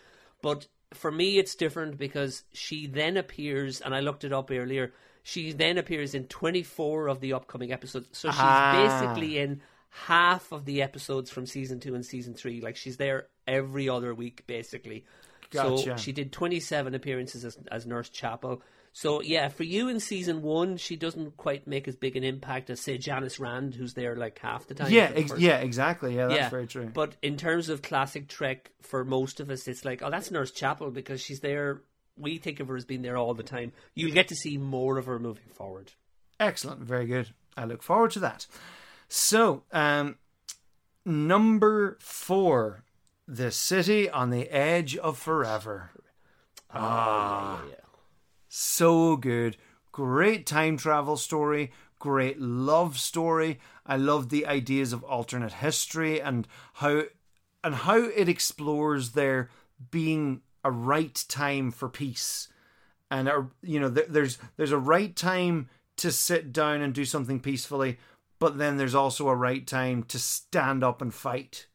But 0.43 0.67
for 0.93 1.11
me, 1.13 1.39
it's 1.39 1.55
different 1.55 1.97
because 1.99 2.45
she 2.53 2.87
then 2.89 3.17
appears, 3.17 3.81
and 3.81 3.95
I 3.95 4.01
looked 4.01 4.25
it 4.25 4.33
up 4.33 4.51
earlier. 4.51 4.93
She 5.23 5.53
then 5.53 5.79
appears 5.79 6.15
in 6.15 6.25
twenty 6.27 6.63
four 6.63 7.09
of 7.09 7.21
the 7.21 7.33
upcoming 7.33 7.73
episodes, 7.73 8.09
so 8.13 8.29
she's 8.31 8.39
Ah. 8.41 8.73
basically 8.75 9.39
in 9.39 9.61
half 9.91 10.53
of 10.53 10.65
the 10.65 10.83
episodes 10.83 11.31
from 11.31 11.47
season 11.47 11.79
two 11.81 11.95
and 11.95 12.05
season 12.07 12.35
three. 12.35 12.61
Like 12.61 12.77
she's 12.77 12.97
there 12.97 13.29
every 13.47 13.89
other 13.89 14.15
week, 14.15 14.47
basically. 14.47 15.05
So 15.53 15.97
she 15.97 16.13
did 16.13 16.33
27 16.33 16.95
appearances 16.95 17.45
as, 17.45 17.59
as 17.71 17.87
Nurse 17.87 18.09
Chapel. 18.09 18.63
So 18.93 19.23
yeah, 19.23 19.49
for 19.49 19.63
you 19.63 19.89
in 19.89 20.01
season 20.01 20.43
one, 20.43 20.77
she 20.77 20.97
doesn't 20.97 21.37
quite 21.37 21.67
make 21.67 21.87
as 21.87 21.95
big 21.95 22.17
an 22.17 22.25
impact 22.25 22.71
as 22.71 22.81
say 22.81 22.99
Janice 22.99 23.39
Rand, 23.39 23.75
who's 23.75 23.95
there 23.95 24.17
like 24.17 24.39
half 24.41 24.67
the 24.67 24.75
time. 24.75 24.91
yeah, 24.91 25.13
the 25.13 25.19
ex- 25.19 25.39
yeah, 25.39 25.59
exactly. 25.59 26.17
Yeah, 26.17 26.27
that's 26.27 26.51
very 26.51 26.67
true. 26.67 26.91
But 26.93 27.15
in 27.23 27.37
terms 27.37 27.69
of 27.69 27.83
classic 27.83 28.27
Trek, 28.29 28.73
for 28.83 29.05
most 29.05 29.39
of 29.39 29.49
us, 29.51 29.69
it's 29.69 29.85
like, 29.85 30.03
oh, 30.03 30.11
that's 30.11 30.31
Nurse 30.31 30.51
Chapel 30.51 30.91
because 30.91 31.21
she's 31.21 31.41
there. 31.41 31.83
We 32.17 32.39
think 32.39 32.59
of 32.61 32.69
her 32.69 32.77
as 32.77 32.85
being 32.85 33.03
there 33.03 33.17
all 33.17 33.33
the 33.33 33.45
time. 33.45 33.73
You'll 33.95 34.13
get 34.13 34.29
to 34.29 34.35
see 34.35 34.59
more 34.59 34.99
of 34.99 35.07
her 35.07 35.19
moving 35.19 35.49
forward. 35.53 35.93
Excellent, 36.41 36.81
very 36.81 37.07
good. 37.07 37.29
I 37.57 37.65
look 37.67 37.83
forward 37.83 38.11
to 38.13 38.19
that. 38.21 38.47
So, 39.09 39.63
um, 39.73 40.17
number 41.05 41.97
four, 42.01 42.85
the 43.31 43.53
city 43.53 44.11
on 44.11 44.31
the 44.31 44.49
edge 44.49 44.97
of 44.97 45.17
forever. 45.17 45.91
Ah, 46.73 47.63
yeah. 47.69 47.75
So 48.49 49.17
good, 49.17 49.57
great 49.93 50.47
time 50.47 50.77
travel 50.77 51.17
story, 51.17 51.71
great 52.01 52.41
love 52.41 52.99
story. 52.99 53.61
I 53.87 53.97
love 53.97 54.29
the 54.29 54.47
ideas 54.47 54.93
of 54.93 55.05
alternate 55.05 55.55
history 55.55 56.21
and 56.21 56.49
how 56.75 57.05
and 57.63 57.75
how 57.75 57.99
it 57.99 58.29
explores 58.29 59.13
there 59.13 59.51
being 59.91 60.41
a 60.65 60.71
right 60.71 61.25
time 61.29 61.71
for 61.71 61.89
peace 61.89 62.49
and 63.11 63.29
a, 63.29 63.47
you 63.63 63.79
know 63.81 63.91
th- 63.91 64.09
there's 64.09 64.39
there's 64.57 64.73
a 64.73 64.79
right 64.79 65.15
time 65.17 65.69
to 65.97 66.11
sit 66.11 66.53
down 66.53 66.81
and 66.81 66.95
do 66.95 67.05
something 67.05 67.41
peacefully 67.41 67.99
but 68.39 68.59
then 68.59 68.77
there's 68.77 68.95
also 68.95 69.29
a 69.29 69.37
right 69.37 69.67
time 69.67 70.03
to 70.03 70.19
stand 70.19 70.85
up 70.85 71.01
and 71.01 71.15
fight 71.15 71.67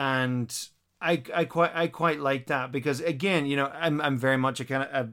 and 0.00 0.68
I, 0.98 1.22
I 1.34 1.44
quite 1.44 1.72
I 1.74 1.86
quite 1.88 2.20
like 2.20 2.46
that 2.46 2.72
because 2.72 3.00
again 3.00 3.44
you 3.44 3.54
know 3.54 3.66
I'm 3.66 4.00
I'm 4.00 4.16
very 4.16 4.38
much 4.38 4.58
a 4.58 4.64
kind 4.64 4.82
of 4.82 4.88
a, 5.06 5.10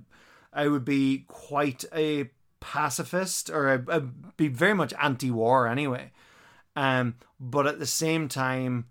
I 0.54 0.70
would 0.70 0.86
be 0.86 1.26
quite 1.28 1.84
a 1.94 2.30
pacifist 2.62 3.50
or 3.50 3.70
I, 3.70 3.96
I'd 3.96 4.38
be 4.38 4.48
very 4.48 4.74
much 4.74 4.94
anti-war 4.98 5.68
anyway. 5.68 6.12
Um 6.78 7.16
but 7.38 7.68
at 7.68 7.80
the 7.80 7.86
same 7.86 8.30
time 8.30 8.86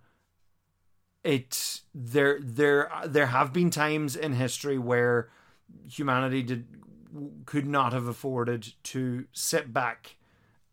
it 1.25 1.81
there 1.95 2.41
there 2.43 2.91
there 3.07 3.29
have 3.29 3.55
been 3.55 3.71
times 3.71 4.17
in 4.17 4.35
history 4.35 4.77
where 4.77 5.31
humanity 5.89 6.43
did 6.43 6.67
could 7.47 7.67
not 7.67 7.95
have 7.95 8.07
afforded 8.07 8.75
to 8.83 9.25
sit 9.33 9.73
back 9.73 10.17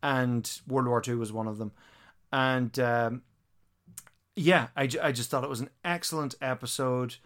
and 0.02 0.60
World 0.68 0.86
War 0.86 1.02
II 1.06 1.14
was 1.14 1.32
one 1.32 1.48
of 1.48 1.56
them. 1.56 1.72
And 2.30 2.78
um, 2.78 3.22
yeah 4.36 4.68
I, 4.76 4.88
I 5.02 5.12
just 5.12 5.30
thought 5.30 5.44
it 5.44 5.50
was 5.50 5.60
an 5.60 5.70
excellent 5.84 6.34
episode 6.40 7.16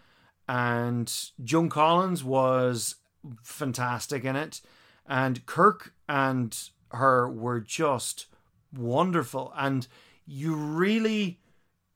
and 0.47 1.13
Joan 1.43 1.69
Collins 1.69 2.23
was 2.23 2.95
fantastic 3.43 4.25
in 4.25 4.35
it 4.35 4.61
and 5.07 5.45
Kirk 5.45 5.93
and 6.07 6.57
her 6.91 7.29
were 7.29 7.59
just 7.59 8.27
wonderful 8.75 9.53
and 9.55 9.87
you 10.25 10.55
really 10.55 11.39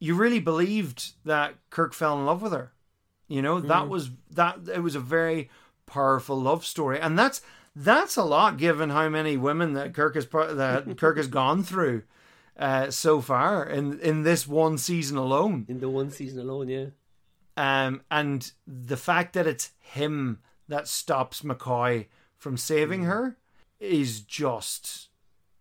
you 0.03 0.15
really 0.15 0.39
believed 0.41 1.13
that 1.23 1.55
Kirk 1.69 1.93
fell 1.93 2.19
in 2.19 2.25
love 2.25 2.41
with 2.41 2.51
her. 2.51 2.73
You 3.29 3.41
know, 3.41 3.61
that 3.61 3.83
mm. 3.83 3.87
was 3.87 4.11
that 4.31 4.59
it 4.73 4.83
was 4.83 4.95
a 4.95 4.99
very 4.99 5.49
powerful 5.85 6.35
love 6.35 6.65
story. 6.65 6.99
And 6.99 7.17
that's 7.17 7.41
that's 7.73 8.17
a 8.17 8.23
lot 8.25 8.57
given 8.57 8.89
how 8.89 9.07
many 9.07 9.37
women 9.37 9.71
that 9.73 9.93
Kirk 9.93 10.15
has 10.15 10.25
that 10.27 10.97
Kirk 10.97 11.15
has 11.15 11.27
gone 11.27 11.63
through 11.63 12.03
uh, 12.57 12.91
so 12.91 13.21
far 13.21 13.65
in 13.65 13.99
in 13.99 14.23
this 14.23 14.47
one 14.47 14.77
season 14.77 15.17
alone. 15.17 15.65
In 15.67 15.79
the 15.79 15.89
one 15.89 16.11
season 16.11 16.39
alone, 16.39 16.69
yeah. 16.69 16.85
Um, 17.55 18.01
and 18.09 18.51
the 18.65 18.97
fact 18.97 19.33
that 19.33 19.47
it's 19.47 19.71
him 19.79 20.39
that 20.67 20.87
stops 20.87 21.41
McCoy 21.41 22.07
from 22.37 22.57
saving 22.57 23.03
her 23.03 23.37
is 23.79 24.21
just 24.21 25.09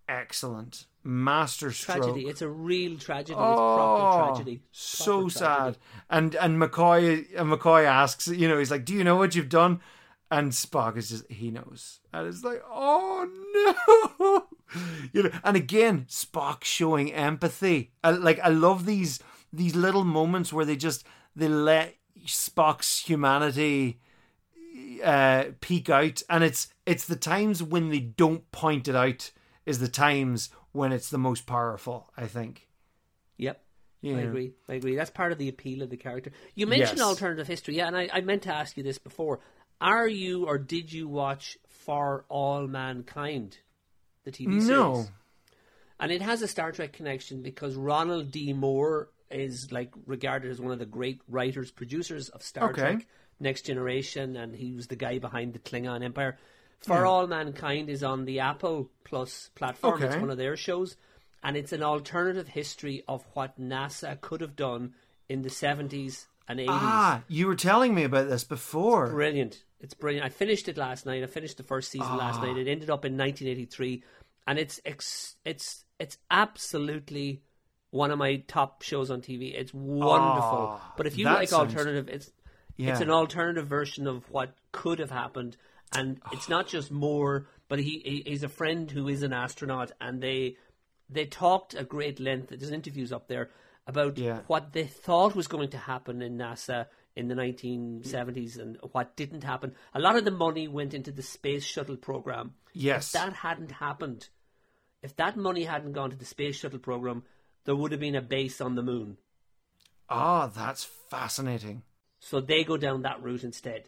excellent. 0.08 0.86
Master 1.04 1.72
stroke. 1.72 2.02
Tragedy. 2.02 2.28
It's 2.28 2.42
a 2.42 2.48
real 2.48 2.96
tragedy. 2.96 3.34
Oh, 3.36 3.50
it's 3.50 3.56
proper 3.58 4.34
tragedy. 4.34 4.62
so 4.70 5.20
Proper 5.22 5.30
sad. 5.30 5.78
And 6.08 6.34
and 6.36 6.60
McCoy 6.60 7.26
and 7.36 7.50
McCoy 7.50 7.84
asks, 7.84 8.28
you 8.28 8.48
know, 8.48 8.58
he's 8.58 8.70
like, 8.70 8.84
"Do 8.84 8.94
you 8.94 9.02
know 9.02 9.16
what 9.16 9.34
you've 9.34 9.48
done?" 9.48 9.80
And 10.32 10.50
Spock 10.52 10.96
is 10.96 11.10
just 11.10 11.30
he 11.30 11.50
knows, 11.50 12.00
and 12.10 12.26
it's 12.26 12.42
like, 12.42 12.62
"Oh 12.66 13.28
no!" 13.54 14.46
You 15.12 15.24
know, 15.24 15.30
and 15.44 15.54
again, 15.54 16.06
Spock 16.08 16.64
showing 16.64 17.12
empathy. 17.12 17.92
I, 18.02 18.12
like 18.12 18.40
I 18.40 18.48
love 18.48 18.86
these 18.86 19.20
these 19.52 19.76
little 19.76 20.04
moments 20.04 20.50
where 20.50 20.64
they 20.64 20.76
just 20.76 21.04
they 21.36 21.48
let 21.48 21.96
Spock's 22.24 23.00
humanity 23.00 24.00
uh, 25.04 25.44
peek 25.60 25.90
out, 25.90 26.22
and 26.30 26.42
it's 26.42 26.68
it's 26.86 27.06
the 27.06 27.16
times 27.16 27.62
when 27.62 27.90
they 27.90 28.00
don't 28.00 28.50
point 28.52 28.88
it 28.88 28.96
out 28.96 29.30
is 29.66 29.78
the 29.80 29.88
times 29.88 30.48
when 30.72 30.92
it's 30.92 31.10
the 31.10 31.18
most 31.18 31.44
powerful. 31.44 32.10
I 32.16 32.26
think. 32.26 32.68
Yep. 33.36 33.62
Yeah. 34.00 34.16
I 34.16 34.20
agree. 34.20 34.52
I 34.68 34.74
agree. 34.74 34.96
That's 34.96 35.10
part 35.10 35.32
of 35.32 35.38
the 35.38 35.48
appeal 35.48 35.82
of 35.82 35.90
the 35.90 35.96
character. 35.96 36.32
You 36.54 36.66
mentioned 36.66 36.98
Yes. 36.98 37.06
alternative 37.06 37.46
history, 37.46 37.76
yeah, 37.76 37.86
and 37.86 37.96
I, 37.96 38.08
I 38.12 38.20
meant 38.20 38.42
to 38.42 38.54
ask 38.54 38.76
you 38.76 38.82
this 38.82 38.98
before. 38.98 39.40
Are 39.82 40.06
you 40.06 40.46
or 40.46 40.58
did 40.58 40.92
you 40.92 41.08
watch 41.08 41.58
For 41.68 42.24
All 42.28 42.66
Mankind, 42.68 43.58
the 44.24 44.30
TV 44.30 44.60
series? 44.60 44.68
No. 44.68 45.06
and 45.98 46.12
it 46.12 46.22
has 46.22 46.40
a 46.42 46.48
Star 46.48 46.70
Trek 46.72 46.92
connection 46.92 47.42
because 47.42 47.74
Ronald 47.74 48.30
D. 48.30 48.52
Moore 48.52 49.08
is 49.30 49.68
like 49.72 49.90
regarded 50.06 50.50
as 50.50 50.60
one 50.60 50.72
of 50.72 50.78
the 50.78 50.86
great 50.86 51.20
writers, 51.28 51.70
producers 51.70 52.28
of 52.28 52.42
Star 52.42 52.70
Okay. 52.70 52.80
Trek 52.80 53.06
Next 53.40 53.62
Generation, 53.62 54.36
and 54.36 54.54
he 54.54 54.72
was 54.72 54.86
the 54.86 54.94
guy 54.96 55.18
behind 55.18 55.52
the 55.52 55.58
Klingon 55.58 56.04
Empire. 56.04 56.38
For 56.78 57.04
All 57.04 57.26
Mankind 57.26 57.88
is 57.90 58.04
on 58.04 58.24
the 58.24 58.38
Apple 58.40 58.88
Plus 59.04 59.50
platform. 59.56 60.02
It's 60.02 60.16
one 60.16 60.30
of 60.30 60.36
their 60.36 60.56
shows, 60.56 60.96
and 61.42 61.56
it's 61.56 61.72
an 61.72 61.82
alternative 61.82 62.46
history 62.48 63.02
of 63.08 63.24
what 63.34 63.58
NASA 63.60 64.20
could 64.20 64.40
have 64.42 64.54
done 64.54 64.94
in 65.28 65.42
the 65.42 65.50
seventies 65.50 66.26
and 66.48 66.60
eighties. 66.60 66.70
Ah, 66.72 67.22
you 67.28 67.46
were 67.46 67.54
telling 67.56 67.94
me 67.94 68.04
about 68.04 68.28
this 68.28 68.44
before. 68.44 69.08
Brilliant. 69.10 69.62
It's 69.82 69.94
brilliant. 69.94 70.24
I 70.24 70.28
finished 70.30 70.68
it 70.68 70.76
last 70.78 71.04
night. 71.06 71.22
I 71.22 71.26
finished 71.26 71.56
the 71.58 71.62
first 71.64 71.90
season 71.90 72.16
last 72.16 72.38
Ah. 72.40 72.44
night. 72.46 72.56
It 72.56 72.68
ended 72.70 72.88
up 72.88 73.04
in 73.04 73.16
1983, 73.16 74.02
and 74.46 74.58
it's 74.58 74.80
ex- 74.84 75.36
it's 75.44 75.84
it's 75.98 76.16
absolutely 76.30 77.42
one 77.90 78.10
of 78.10 78.18
my 78.18 78.36
top 78.48 78.82
shows 78.82 79.10
on 79.10 79.20
TV. 79.20 79.54
It's 79.54 79.74
wonderful. 79.74 80.78
Ah, 80.80 80.94
but 80.96 81.06
if 81.06 81.18
you 81.18 81.26
like 81.26 81.48
sounds- 81.48 81.74
alternative, 81.74 82.08
it's 82.08 82.30
Yeah. 82.76 82.92
it's 82.92 83.00
an 83.00 83.10
alternative 83.10 83.66
version 83.66 84.06
of 84.06 84.30
what 84.30 84.56
could 84.72 84.98
have 84.98 85.10
happened, 85.10 85.56
and 85.94 86.20
it's 86.32 86.48
not 86.48 86.66
just 86.68 86.90
Moore. 86.90 87.46
But 87.68 87.78
he, 87.80 88.00
he 88.04 88.22
he's 88.30 88.42
a 88.42 88.48
friend 88.48 88.90
who 88.90 89.08
is 89.08 89.22
an 89.22 89.32
astronaut, 89.32 89.92
and 90.00 90.22
they 90.22 90.56
they 91.10 91.26
talked 91.26 91.74
at 91.74 91.88
great 91.88 92.18
length. 92.20 92.48
There's 92.50 92.70
interviews 92.70 93.12
up 93.12 93.26
there 93.28 93.50
about 93.86 94.16
Yeah. 94.16 94.40
what 94.46 94.72
they 94.72 94.84
thought 94.86 95.34
was 95.34 95.48
going 95.48 95.68
to 95.70 95.78
happen 95.78 96.22
in 96.22 96.38
NASA 96.38 96.86
in 97.14 97.28
the 97.28 97.34
1970s 97.34 98.58
and 98.58 98.78
what 98.92 99.16
didn't 99.16 99.44
happen. 99.44 99.74
A 99.94 100.00
lot 100.00 100.16
of 100.16 100.24
the 100.24 100.30
money 100.30 100.68
went 100.68 100.94
into 100.94 101.12
the 101.12 101.22
space 101.22 101.64
shuttle 101.64 101.96
program. 101.96 102.54
Yes. 102.72 103.06
If 103.06 103.12
that 103.20 103.32
hadn't 103.34 103.72
happened, 103.72 104.28
if 105.02 105.14
that 105.16 105.36
money 105.36 105.64
hadn't 105.64 105.92
gone 105.92 106.10
to 106.10 106.16
the 106.16 106.24
space 106.24 106.56
shuttle 106.56 106.78
program, 106.78 107.24
there 107.64 107.76
would 107.76 107.92
have 107.92 108.00
been 108.00 108.16
a 108.16 108.22
base 108.22 108.60
on 108.60 108.74
the 108.74 108.82
moon. 108.82 109.18
Ah, 110.08 110.46
that's 110.46 110.84
fascinating. 110.84 111.82
So 112.20 112.40
they 112.40 112.64
go 112.64 112.76
down 112.76 113.02
that 113.02 113.22
route 113.22 113.44
instead. 113.44 113.84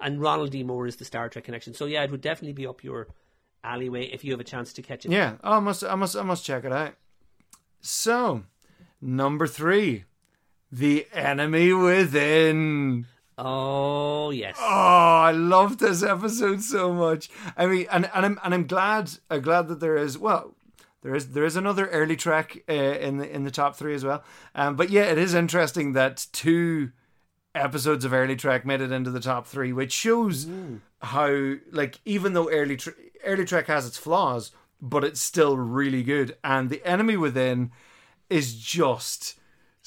And 0.00 0.20
Ronald 0.20 0.50
D. 0.50 0.62
Moore 0.62 0.86
is 0.86 0.96
the 0.96 1.04
Star 1.04 1.28
Trek 1.28 1.44
connection. 1.44 1.74
So 1.74 1.86
yeah, 1.86 2.04
it 2.04 2.10
would 2.10 2.20
definitely 2.20 2.52
be 2.52 2.66
up 2.66 2.84
your 2.84 3.08
alleyway 3.64 4.04
if 4.04 4.24
you 4.24 4.32
have 4.32 4.40
a 4.40 4.44
chance 4.44 4.72
to 4.74 4.82
catch 4.82 5.04
it. 5.04 5.10
Yeah, 5.10 5.36
I 5.42 5.58
must, 5.58 5.82
I 5.82 5.94
must, 5.96 6.16
I 6.16 6.22
must 6.22 6.44
check 6.44 6.64
it 6.64 6.72
out. 6.72 6.94
So, 7.80 8.44
number 9.00 9.46
three, 9.46 10.04
the 10.70 11.06
enemy 11.12 11.72
within. 11.72 13.06
Oh 13.36 14.30
yes. 14.30 14.56
Oh, 14.58 14.64
I 14.64 15.30
love 15.30 15.78
this 15.78 16.02
episode 16.02 16.62
so 16.62 16.92
much. 16.92 17.30
I 17.56 17.66
mean, 17.66 17.86
and, 17.90 18.10
and 18.14 18.26
I'm 18.26 18.40
and 18.42 18.54
I'm 18.54 18.66
glad, 18.66 19.10
I'm 19.30 19.42
glad 19.42 19.68
that 19.68 19.80
there 19.80 19.96
is. 19.96 20.18
Well, 20.18 20.54
there 21.02 21.14
is 21.14 21.28
there 21.32 21.44
is 21.44 21.56
another 21.56 21.86
early 21.88 22.16
Trek 22.16 22.64
uh, 22.68 22.72
in 22.72 23.18
the 23.18 23.30
in 23.30 23.44
the 23.44 23.50
top 23.50 23.76
three 23.76 23.94
as 23.94 24.04
well. 24.04 24.24
Um, 24.54 24.76
but 24.76 24.90
yeah, 24.90 25.04
it 25.04 25.18
is 25.18 25.34
interesting 25.34 25.92
that 25.92 26.26
two 26.32 26.90
episodes 27.54 28.04
of 28.04 28.12
early 28.12 28.36
Trek 28.36 28.66
made 28.66 28.80
it 28.80 28.92
into 28.92 29.10
the 29.10 29.20
top 29.20 29.46
three, 29.46 29.72
which 29.72 29.92
shows 29.92 30.46
how 31.02 31.54
like 31.70 32.00
even 32.04 32.32
though 32.32 32.50
early 32.50 32.76
tr- 32.76 32.90
early 33.24 33.44
Trek 33.44 33.68
has 33.68 33.86
its 33.86 33.96
flaws, 33.96 34.50
but 34.80 35.04
it's 35.04 35.20
still 35.20 35.56
really 35.56 36.02
good. 36.02 36.36
And 36.42 36.70
the 36.70 36.84
enemy 36.84 37.16
within 37.16 37.70
is 38.28 38.58
just 38.58 39.37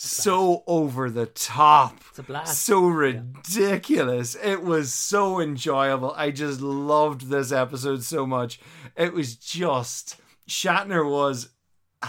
so 0.03 0.63
over 0.65 1.09
the 1.09 1.27
top. 1.27 2.01
It's 2.09 2.19
a 2.19 2.23
blast. 2.23 2.63
So 2.63 2.81
ridiculous. 2.87 4.35
It 4.41 4.63
was 4.63 4.93
so 4.93 5.39
enjoyable. 5.39 6.13
I 6.15 6.31
just 6.31 6.59
loved 6.61 7.29
this 7.29 7.51
episode 7.51 8.03
so 8.03 8.25
much. 8.25 8.59
It 8.95 9.13
was 9.13 9.35
just 9.35 10.17
Shatner 10.49 11.07
was 11.09 11.49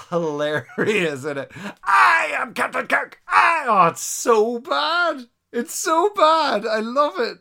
hilarious 0.09 1.25
in 1.25 1.39
it. 1.39 1.53
I 1.85 2.33
am 2.35 2.55
Captain 2.55 2.87
Kirk. 2.87 3.21
I 3.29 3.65
oh, 3.69 3.89
it's 3.89 4.01
so 4.01 4.59
bad. 4.59 5.27
It's 5.53 5.75
so 5.75 6.11
bad. 6.17 6.67
I 6.67 6.81
love 6.81 7.19
it. 7.19 7.39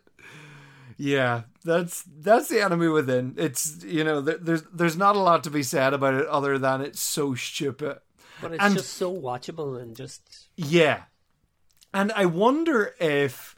Yeah, 0.98 1.44
that's 1.64 2.04
that's 2.04 2.50
the 2.50 2.62
enemy 2.62 2.90
within. 2.90 3.36
It's 3.38 3.84
you 3.86 4.04
know 4.04 4.20
there, 4.22 4.38
there's 4.38 4.64
there's 4.74 4.98
not 4.98 5.16
a 5.16 5.20
lot 5.20 5.44
to 5.46 5.50
be 5.50 5.64
said 5.64 5.94
about 5.94 6.16
it 6.16 6.28
other 6.28 6.60
than 6.60 6.82
it's 6.82 7.00
so 7.00 7.36
stupid. 7.36 8.00
But 8.42 8.54
it's 8.54 8.64
and- 8.64 8.76
just 8.76 8.94
so 8.94 9.14
watchable 9.14 9.82
and 9.82 9.96
just 9.96 10.48
Yeah. 10.56 11.04
And 11.94 12.12
I 12.14 12.26
wonder 12.26 12.96
if, 13.00 13.56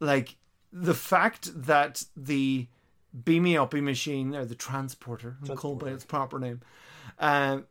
like, 0.00 0.36
the 0.72 0.94
fact 0.94 1.50
that 1.66 2.04
the 2.16 2.66
Beamy 3.24 3.56
Uppy 3.56 3.80
machine, 3.80 4.34
or 4.34 4.44
the 4.44 4.54
transporter, 4.54 5.36
I'm 5.48 5.56
called 5.56 5.78
by 5.80 5.90
its 5.90 6.04
proper 6.04 6.38
name, 6.38 6.60
um, 7.18 7.66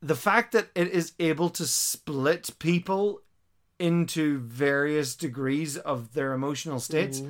the 0.00 0.14
fact 0.14 0.52
that 0.52 0.68
it 0.74 0.88
is 0.88 1.12
able 1.18 1.50
to 1.50 1.66
split 1.66 2.50
people 2.58 3.22
into 3.78 4.38
various 4.40 5.16
degrees 5.16 5.76
of 5.76 6.14
their 6.14 6.32
emotional 6.32 6.78
states, 6.78 7.22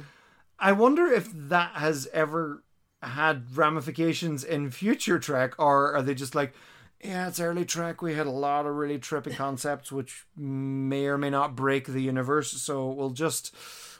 I 0.58 0.72
wonder 0.72 1.06
if 1.06 1.30
that 1.32 1.72
has 1.74 2.08
ever 2.12 2.62
had 3.02 3.56
ramifications 3.56 4.44
in 4.44 4.70
future 4.70 5.18
Trek, 5.18 5.54
or 5.58 5.94
are 5.94 6.02
they 6.02 6.14
just 6.14 6.34
like, 6.34 6.54
yeah, 7.02 7.28
it's 7.28 7.40
early 7.40 7.64
Trek. 7.64 8.02
We 8.02 8.14
had 8.14 8.26
a 8.26 8.30
lot 8.30 8.66
of 8.66 8.74
really 8.74 8.98
trippy 8.98 9.34
concepts, 9.34 9.92
which 9.92 10.26
may 10.36 11.06
or 11.06 11.18
may 11.18 11.30
not 11.30 11.56
break 11.56 11.86
the 11.86 12.02
universe. 12.02 12.52
So 12.52 12.88
we'll 12.88 13.10
just, 13.10 13.54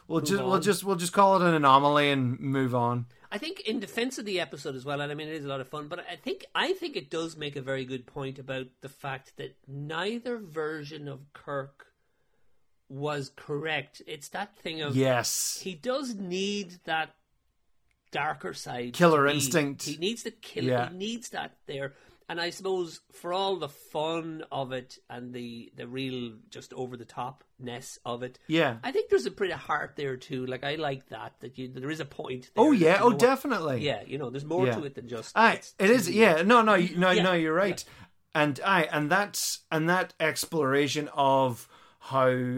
we'll 0.07 0.21
just, 0.21 0.43
we'll 0.43 0.59
just, 0.59 0.83
we'll 0.83 0.95
just 0.95 1.13
call 1.13 1.35
it 1.35 1.47
an 1.47 1.53
anomaly 1.53 2.11
and 2.11 2.39
move 2.39 2.73
on. 2.73 3.05
I 3.31 3.37
think 3.37 3.61
in 3.61 3.79
defense 3.79 4.17
of 4.17 4.25
the 4.25 4.39
episode 4.39 4.75
as 4.75 4.85
well, 4.85 5.01
and 5.01 5.11
I 5.11 5.15
mean 5.15 5.27
it 5.27 5.35
is 5.35 5.45
a 5.45 5.49
lot 5.49 5.59
of 5.59 5.67
fun, 5.67 5.87
but 5.87 5.99
I 6.09 6.15
think 6.15 6.45
I 6.55 6.73
think 6.73 6.95
it 6.95 7.09
does 7.09 7.35
make 7.35 7.55
a 7.55 7.61
very 7.61 7.83
good 7.83 8.05
point 8.05 8.39
about 8.39 8.67
the 8.81 8.87
fact 8.87 9.33
that 9.37 9.57
neither 9.67 10.37
version 10.37 11.07
of 11.07 11.33
Kirk 11.33 11.87
was 12.87 13.31
correct. 13.35 14.01
It's 14.07 14.29
that 14.29 14.55
thing 14.55 14.81
of 14.81 14.95
Yes, 14.95 15.59
he 15.61 15.73
does 15.73 16.15
need 16.15 16.79
that 16.85 17.13
darker 18.11 18.53
side, 18.53 18.93
Killer 18.93 19.27
instinct. 19.27 19.83
He 19.83 19.97
needs 19.97 20.23
the 20.23 20.31
kill. 20.31 20.63
Yeah. 20.63 20.89
He 20.89 20.95
needs 20.95 21.29
that 21.29 21.57
there. 21.67 21.93
And 22.27 22.41
I 22.41 22.49
suppose 22.49 23.01
for 23.11 23.33
all 23.33 23.57
the 23.57 23.69
fun 23.69 24.43
of 24.51 24.71
it 24.71 24.97
and 25.11 25.31
the 25.31 25.71
the 25.75 25.87
real 25.87 26.33
just 26.49 26.73
over 26.73 26.97
the 26.97 27.05
topness 27.05 27.99
of 28.03 28.23
it, 28.23 28.39
yeah. 28.47 28.77
I 28.83 28.91
think 28.91 29.09
there's 29.09 29.27
a 29.27 29.31
pretty 29.31 29.53
heart 29.53 29.93
there 29.95 30.17
too. 30.17 30.45
Like 30.47 30.63
I 30.63 30.73
like 30.75 31.07
that 31.09 31.33
that 31.41 31.57
you 31.59 31.67
there 31.67 31.91
is 31.91 31.99
a 31.99 32.05
point. 32.05 32.49
There 32.55 32.65
Oh 32.65 32.71
yeah. 32.71 32.95
Oh, 32.99 32.99
know 32.99 33.07
what- 33.09 33.19
definitely. 33.19 33.81
Yeah, 33.85 34.01
you 34.07 34.17
know, 34.17 34.31
there's 34.31 34.43
more 34.45 34.65
Yeah. 34.65 34.75
to 34.75 34.83
it 34.85 34.95
than 34.95 35.07
just. 35.07 35.33
It's 35.37 35.75
it 35.77 35.89
is. 35.91 36.09
Yeah, 36.09 36.41
no, 36.41 36.63
no, 36.63 36.73
you- 36.73 36.97
no, 36.97 37.11
Yeah, 37.11 37.21
no. 37.23 37.33
You're 37.33 37.53
right. 37.53 37.83
And 38.33 38.59
I 38.65 38.83
and 38.83 39.09
that's 39.11 39.59
and 39.71 39.87
that 39.89 40.13
exploration 40.19 41.09
of 41.13 41.67
how, 41.99 42.57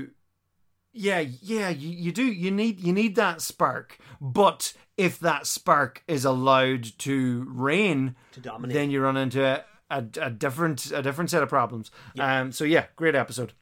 yeah, 0.93 1.19
yeah, 1.41 1.69
you, 1.69 1.89
you 1.89 2.11
do. 2.11 2.23
You 2.23 2.51
need 2.51 2.79
you 2.79 2.93
need 2.93 3.15
that 3.17 3.41
spark, 3.41 3.97
but 4.21 4.73
if 4.97 5.19
that 5.19 5.45
spark 5.47 6.03
is 6.07 6.25
allowed 6.25 6.83
to 6.99 7.45
reign, 7.49 8.15
To 8.33 8.39
dominate. 8.39 8.73
then 8.73 8.89
you 8.91 9.01
run 9.01 9.15
into 9.17 9.43
a, 9.45 9.63
a, 9.89 10.03
a 10.21 10.29
different 10.29 10.91
a 10.91 11.01
different 11.01 11.29
set 11.29 11.43
of 11.43 11.49
problems. 11.49 11.91
Um. 12.19 12.51
So 12.51 12.63
yeah, 12.63 12.85
great 12.95 13.15
episode. 13.15 13.53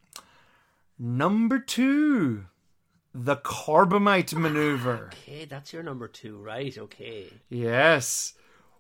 Number 0.98 1.60
two, 1.60 2.46
the 3.14 3.36
Corbomite 3.38 4.34
maneuver. 4.34 5.10
Okay, 5.14 5.46
that's 5.46 5.74
your 5.74 5.84
number 5.84 6.08
two, 6.08 6.38
right? 6.38 6.78
Okay. 6.78 7.26
Yes. 7.50 8.34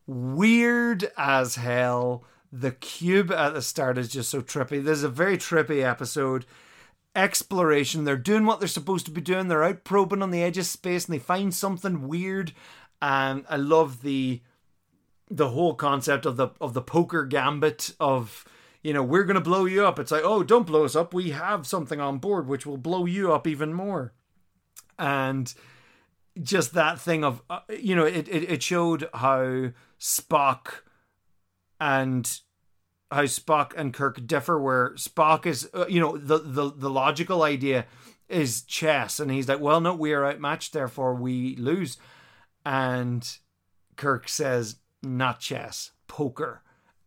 Weird 0.07 1.11
as 1.17 1.55
hell. 1.55 2.23
The 2.53 2.71
cube 2.71 3.31
at 3.31 3.53
the 3.53 3.61
start 3.61 3.97
is 3.97 4.07
just 4.07 4.29
so 4.29 4.41
trippy. 4.41 4.81
This 4.83 4.99
is 4.99 5.03
a 5.03 5.09
very 5.09 5.37
trippy 5.37 5.83
episode. 5.83 6.45
Exploration. 7.15 8.03
They're 8.03 8.17
doing 8.17 8.45
what 8.45 8.59
they're 8.59 8.67
supposed 8.67 9.05
to 9.05 9.11
be 9.11 9.21
doing. 9.21 9.47
They're 9.47 9.63
out 9.63 9.83
probing 9.83 10.21
on 10.21 10.31
the 10.31 10.43
edge 10.43 10.57
of 10.57 10.65
space 10.65 11.05
and 11.05 11.13
they 11.13 11.19
find 11.19 11.53
something 11.53 12.07
weird. 12.07 12.51
And 13.01 13.45
I 13.49 13.57
love 13.57 14.01
the 14.01 14.41
the 15.29 15.49
whole 15.49 15.73
concept 15.73 16.25
of 16.25 16.37
the 16.37 16.49
of 16.61 16.73
the 16.73 16.81
poker 16.81 17.25
gambit 17.25 17.93
of 17.99 18.45
you 18.83 18.93
know 18.93 19.01
we're 19.01 19.23
gonna 19.23 19.41
blow 19.41 19.65
you 19.65 19.85
up. 19.85 19.97
It's 19.97 20.11
like 20.11 20.23
oh 20.23 20.43
don't 20.43 20.67
blow 20.67 20.85
us 20.85 20.95
up. 20.95 21.13
We 21.13 21.31
have 21.31 21.65
something 21.65 21.99
on 21.99 22.19
board 22.19 22.47
which 22.47 22.65
will 22.65 22.77
blow 22.77 23.05
you 23.05 23.33
up 23.33 23.47
even 23.47 23.73
more. 23.73 24.13
And 24.99 25.53
just 26.41 26.73
that 26.73 26.99
thing 26.99 27.23
of 27.23 27.41
uh, 27.49 27.61
you 27.69 27.95
know 27.95 28.05
it, 28.05 28.27
it 28.27 28.49
it 28.49 28.63
showed 28.63 29.09
how 29.13 29.71
Spock 29.99 30.81
and 31.79 32.39
how 33.11 33.23
Spock 33.23 33.73
and 33.75 33.93
Kirk 33.93 34.25
differ 34.25 34.59
where 34.59 34.91
Spock 34.91 35.45
is 35.45 35.69
uh, 35.73 35.85
you 35.87 35.99
know 35.99 36.17
the 36.17 36.39
the 36.39 36.71
the 36.75 36.89
logical 36.89 37.43
idea 37.43 37.85
is 38.27 38.63
chess 38.63 39.19
and 39.19 39.29
he's 39.29 39.47
like 39.47 39.59
well 39.59 39.79
no 39.79 39.93
we 39.93 40.13
are 40.13 40.25
outmatched 40.25 40.73
therefore 40.73 41.15
we 41.15 41.55
lose. 41.57 41.97
And 42.65 43.27
Kirk 43.95 44.27
says 44.27 44.77
not 45.03 45.39
chess 45.39 45.91
poker. 46.07 46.61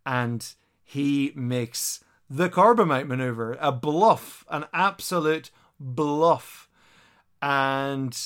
And 0.06 0.46
he 0.82 1.32
makes 1.34 2.02
the 2.30 2.48
corbomite 2.48 3.06
maneuver 3.06 3.56
a 3.60 3.72
bluff 3.72 4.44
an 4.48 4.66
absolute 4.72 5.50
bluff. 5.78 6.68
And 7.42 8.16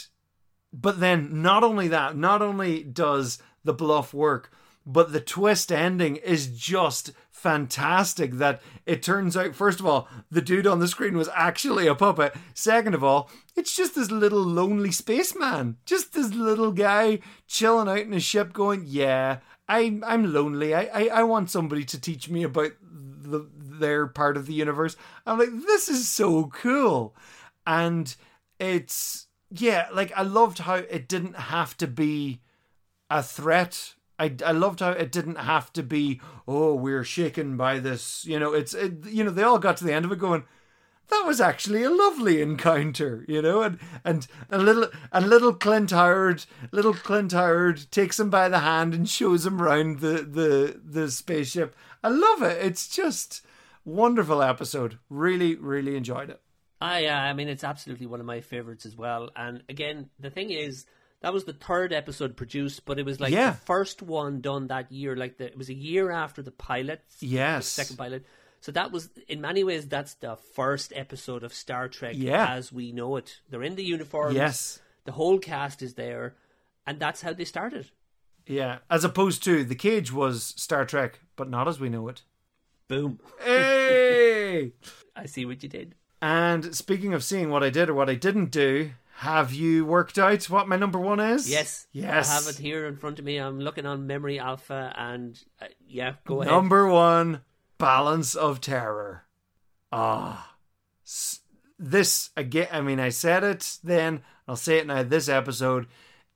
but 0.73 1.01
then 1.01 1.43
not 1.43 1.65
only 1.65 1.89
that 1.89 2.17
not 2.17 2.43
only 2.43 2.83
does 2.83 3.39
the 3.65 3.75
bluff 3.75 4.15
work 4.15 4.51
but 4.85 5.13
the 5.13 5.21
twist 5.21 5.71
ending 5.71 6.17
is 6.17 6.49
just 6.49 7.13
fantastic 7.31 8.35
that 8.35 8.63
it 8.87 9.03
turns 9.03 9.37
out 9.37 9.53
first 9.55 9.81
of 9.81 9.87
all 9.87 10.09
the 10.31 10.41
dude 10.41 10.67
on 10.67 10.79
the 10.79 10.87
screen 10.87 11.17
was 11.17 11.29
actually 11.35 11.87
a 11.87 11.95
puppet. 11.95 12.35
Second 12.55 12.95
of 12.95 13.03
all 13.03 13.29
it's 13.57 13.75
just 13.75 13.95
this 13.95 14.11
little 14.11 14.43
lonely 14.43 14.93
spaceman. 14.93 15.77
Just 15.85 16.13
this 16.13 16.33
little 16.33 16.73
guy 16.73 17.19
chilling 17.49 17.89
out 17.89 18.07
in 18.07 18.13
a 18.13 18.21
ship 18.21 18.53
going 18.53 18.85
yeah 18.87 19.39
I, 19.69 20.01
i'm 20.07 20.33
lonely. 20.33 20.75
I, 20.75 20.83
I, 20.93 21.09
I 21.09 21.23
want 21.25 21.51
somebody 21.51 21.85
to 21.87 22.01
teach 22.01 22.29
me 22.29 22.45
about 22.45 22.73
the, 22.81 23.49
their 23.53 24.07
part 24.07 24.37
of 24.37 24.47
the 24.47 24.55
universe. 24.55 24.97
I'm 25.27 25.39
like 25.39 25.53
this 25.67 25.89
is 25.89 26.09
so 26.09 26.47
cool. 26.47 27.17
And 27.67 28.15
it's 28.59 29.27
yeah 29.51 29.89
like 29.93 30.13
i 30.17 30.23
loved 30.23 30.61
how 30.61 30.77
it 30.77 31.09
didn't 31.09 31.37
have 31.37 31.77
to 31.77 31.87
be 31.87 32.41
a 33.11 33.23
threat 33.23 33.95
I, 34.19 34.35
I 34.45 34.53
loved 34.53 34.81
how 34.81 34.91
it 34.91 35.11
didn't 35.11 35.37
have 35.37 35.73
to 35.75 35.83
be 35.83 36.21
oh 36.47 36.75
we're 36.75 37.05
shaken 37.05 37.57
by 37.57 37.79
this 37.79 38.25
you 38.25 38.39
know 38.39 38.53
it's 38.53 38.75
it, 38.75 39.07
you 39.07 39.25
know 39.25 39.31
they 39.31 39.43
all 39.43 39.59
got 39.59 39.77
to 39.79 39.85
the 39.85 39.93
end 39.93 40.05
of 40.05 40.13
it 40.13 40.19
going 40.19 40.45
that 41.09 41.25
was 41.27 41.41
actually 41.41 41.83
a 41.83 41.91
lovely 41.91 42.41
encounter 42.41 43.25
you 43.29 43.43
know 43.43 43.63
and 43.63 43.79
and 44.05 44.27
a 44.51 44.59
little 44.59 44.89
and 45.13 45.29
little 45.29 45.53
Clint 45.53 45.91
Howard 45.91 46.45
little 46.71 46.95
Clint 46.95 47.33
Howard 47.33 47.91
takes 47.91 48.19
him 48.19 48.31
by 48.31 48.49
the 48.49 48.61
hand 48.61 48.95
and 48.95 49.09
shows 49.09 49.45
him 49.45 49.61
around 49.61 50.01
the 50.01 50.23
the 50.23 50.81
the 50.83 51.11
spaceship. 51.11 51.77
I 52.03 52.09
love 52.09 52.43
it. 52.43 52.65
It's 52.65 52.89
just 52.89 53.45
wonderful 53.85 54.43
episode. 54.43 54.99
Really 55.11 55.55
really 55.55 55.97
enjoyed 55.97 56.31
it. 56.31 56.41
I 56.81 57.07
uh, 57.07 57.15
I 57.15 57.33
mean 57.35 57.49
it's 57.49 57.65
absolutely 57.65 58.07
one 58.07 58.21
of 58.21 58.27
my 58.27 58.41
favorites 58.41 58.87
as 58.87 58.97
well. 58.97 59.31
And 59.37 59.63
again 59.69 60.09
the 60.19 60.31
thing 60.31 60.51
is 60.51 60.87
that 61.23 61.33
was 61.33 61.45
the 61.45 61.53
third 61.53 61.93
episode 61.93 62.37
produced, 62.37 62.85
but 62.85 62.99
it 62.99 63.07
was 63.07 63.19
like 63.21 63.33
Yeah. 63.33 63.51
the 63.53 63.57
first 63.57 64.03
one 64.03 64.41
done 64.41 64.67
that 64.69 64.93
year. 64.93 65.17
Like 65.17 65.39
the, 65.39 65.47
it 65.47 65.57
was 65.57 65.69
a 65.71 65.75
year 65.75 66.11
after 66.11 66.43
the 66.43 66.51
pilot, 66.51 67.03
Yes. 67.21 67.65
the 67.75 67.83
second 67.85 67.97
pilot. 67.97 68.27
So 68.61 68.71
that 68.73 68.93
was, 68.93 69.11
in 69.27 69.41
many 69.41 69.65
ways, 69.65 69.89
that's 69.89 70.15
the 70.15 70.37
first 70.37 70.93
episode 70.95 71.43
of 71.43 71.53
Star 71.53 71.89
Trek 71.89 72.15
Yeah. 72.17 72.47
as 72.55 72.73
we 72.73 72.93
know 72.93 73.17
it. 73.17 73.41
They're 73.51 73.63
in 73.65 73.75
the 73.77 73.85
uniforms. 73.85 74.35
yes 74.37 74.81
The 75.05 75.13
whole 75.13 75.39
cast 75.41 75.83
is 75.83 75.95
there, 75.95 76.37
and 76.87 77.01
that's 77.01 77.23
how 77.23 77.33
they 77.33 77.45
started. 77.45 77.91
yeah 78.47 78.79
as 78.91 79.05
opposed 79.05 79.43
to 79.45 79.63
the 79.65 79.75
cage 79.77 80.13
was 80.13 80.53
Star 80.57 80.85
Trek 80.85 81.21
but 81.37 81.49
not 81.49 81.69
as 81.69 81.79
we 81.79 81.89
know 81.89 82.09
it 82.09 82.23
Boom. 82.89 83.21
hey 83.41 84.73
I 85.17 85.27
see 85.27 85.45
what 85.47 85.63
you 85.63 85.69
did. 85.69 85.95
And 86.21 86.75
speaking 86.75 87.15
of 87.15 87.23
seeing 87.25 87.51
what 87.51 87.63
I 87.63 87.71
did 87.71 87.89
or 87.89 87.95
what 87.95 88.09
I 88.11 88.15
didn't 88.15 88.51
do, 88.51 88.93
have 89.23 89.53
you 89.53 89.87
worked 89.87 90.19
out 90.19 90.51
what 90.51 90.67
my 90.67 90.75
number 90.77 90.99
one 90.99 91.21
is? 91.21 91.49
Yes. 91.49 91.87
Yes. 91.93 92.29
I 92.29 92.35
have 92.35 92.49
it 92.49 92.61
here 92.61 92.89
in 92.89 92.97
front 92.97 93.21
of 93.21 93.25
me. 93.25 93.37
I'm 93.37 93.61
looking 93.61 93.87
on 93.87 94.09
Memory 94.09 94.41
Alpha, 94.41 94.93
and 94.99 95.41
uh, 95.61 95.67
yeah, 95.87 96.15
go 96.27 96.43
ahead. 96.43 96.53
Number 96.53 96.89
one, 96.89 97.43
Balance 97.79 98.35
of 98.35 98.61
Terror. 98.61 99.23
Ah. 99.93 100.57
S- 101.07 101.39
this, 101.79 102.31
again, 102.37 102.67
I 102.73 102.81
mean, 102.81 102.99
I 102.99 103.11
said 103.11 103.45
it 103.45 103.79
then, 103.85 104.23
I'll 104.49 104.57
say 104.57 104.79
it 104.79 104.89
now. 104.89 105.05
This 105.05 105.29
episode 105.29 105.87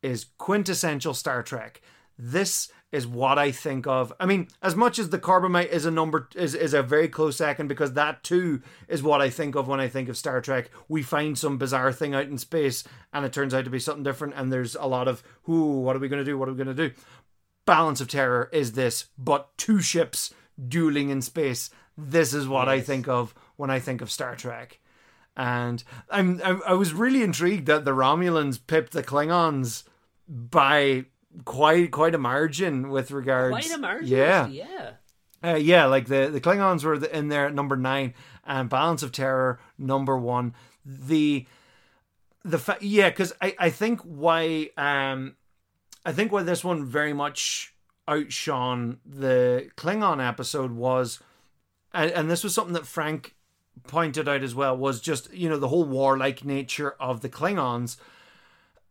is 0.01 0.27
quintessential 0.39 1.13
Star 1.13 1.43
Trek. 1.43 1.83
This 2.17 2.71
is 2.97 3.07
what 3.07 3.39
I 3.39 3.53
think 3.53 3.87
of. 3.87 4.11
I 4.19 4.25
mean, 4.25 4.49
as 4.63 4.75
much 4.75 4.99
as 4.99 5.11
the 5.11 5.19
Corbomite 5.19 5.69
is 5.69 5.85
a 5.85 5.91
number 5.91 6.31
is 6.35 6.55
is 6.55 6.73
a 6.73 6.83
very 6.83 7.09
close 7.09 7.37
second 7.37 7.69
because 7.69 7.93
that 7.93 8.25
too 8.25 8.63
is 8.89 9.03
what 9.03 9.21
I 9.21 9.29
think 9.29 9.55
of 9.55 9.69
when 9.69 9.81
I 9.81 9.87
think 9.87 10.09
of 10.09 10.17
Star 10.17 10.41
Trek. 10.41 10.71
We 10.89 11.03
find 11.03 11.37
some 11.37 11.59
bizarre 11.59 11.93
thing 11.93 12.15
out 12.15 12.25
in 12.25 12.39
space 12.39 12.85
and 13.13 13.27
it 13.27 13.35
turns 13.35 13.53
out 13.53 13.65
to 13.65 13.71
be 13.71 13.79
something 13.79 14.03
different 14.03 14.33
and 14.35 14.51
there's 14.51 14.77
a 14.77 14.87
lot 14.87 15.09
of 15.09 15.23
who 15.43 15.83
what 15.83 15.95
are 15.95 15.99
we 15.99 16.09
going 16.09 16.25
to 16.25 16.31
do? 16.31 16.39
What 16.39 16.49
are 16.49 16.53
we 16.53 16.65
going 16.65 16.75
to 16.75 16.89
do? 16.89 16.95
Balance 17.67 18.01
of 18.01 18.09
Terror 18.09 18.49
is 18.51 18.73
this, 18.73 19.07
but 19.19 19.51
two 19.59 19.83
ships 19.83 20.33
dueling 20.67 21.11
in 21.11 21.21
space. 21.21 21.69
This 21.99 22.33
is 22.33 22.49
what 22.49 22.67
I 22.67 22.81
think 22.81 23.09
of 23.09 23.35
when 23.57 23.69
I 23.69 23.79
think 23.79 24.01
of 24.01 24.11
Star 24.11 24.37
Trek. 24.37 24.81
And 25.37 25.85
I'm 26.09 26.41
I, 26.43 26.59
I 26.69 26.73
was 26.73 26.95
really 26.95 27.23
intrigued 27.23 27.67
that 27.67 27.85
the 27.85 27.91
Romulans 27.91 28.59
pipped 28.67 28.93
the 28.93 29.03
Klingons 29.03 29.85
by 30.27 31.05
quite 31.45 31.91
quite 31.91 32.15
a 32.15 32.19
margin 32.19 32.89
with 32.89 33.11
regards. 33.11 33.53
Quite 33.67 33.77
a 33.77 33.79
margin. 33.81 34.09
Yeah, 34.09 34.47
Yeah. 34.49 34.91
uh, 35.45 35.55
yeah. 35.57 35.85
Like 35.87 36.07
the 36.07 36.29
the 36.33 36.41
Klingons 36.41 36.85
were 36.85 36.99
the- 36.99 37.17
in 37.17 37.29
there 37.29 37.47
at 37.47 37.55
number 37.55 37.77
nine, 37.77 38.15
and 38.45 38.69
Balance 38.69 39.03
of 39.03 39.13
Terror 39.13 39.61
number 39.79 40.17
one. 40.17 40.55
The 40.85 41.47
the 42.45 42.59
fa- 42.59 42.79
yeah, 42.81 43.11
because 43.11 43.33
I 43.41 43.55
I 43.59 43.71
think 43.71 44.01
why 44.03 44.71
um 44.77 45.37
I 46.05 46.13
think 46.13 46.31
why 46.33 46.43
this 46.43 46.63
one 46.65 46.85
very 46.85 47.13
much 47.13 47.75
outshone 48.09 48.99
the 49.05 49.69
Klingon 49.77 50.25
episode 50.27 50.71
was, 50.71 51.19
and, 51.93 52.11
and 52.13 52.31
this 52.31 52.45
was 52.45 52.55
something 52.55 52.75
that 52.75 52.87
Frank 52.87 53.35
pointed 53.89 54.29
out 54.29 54.43
as 54.43 54.55
well 54.55 54.77
was 54.77 55.01
just 55.01 55.33
you 55.35 55.49
know 55.49 55.59
the 55.59 55.69
whole 55.69 55.85
warlike 55.85 56.45
nature 56.45 56.93
of 57.01 57.21
the 57.21 57.29
Klingons. 57.29 57.97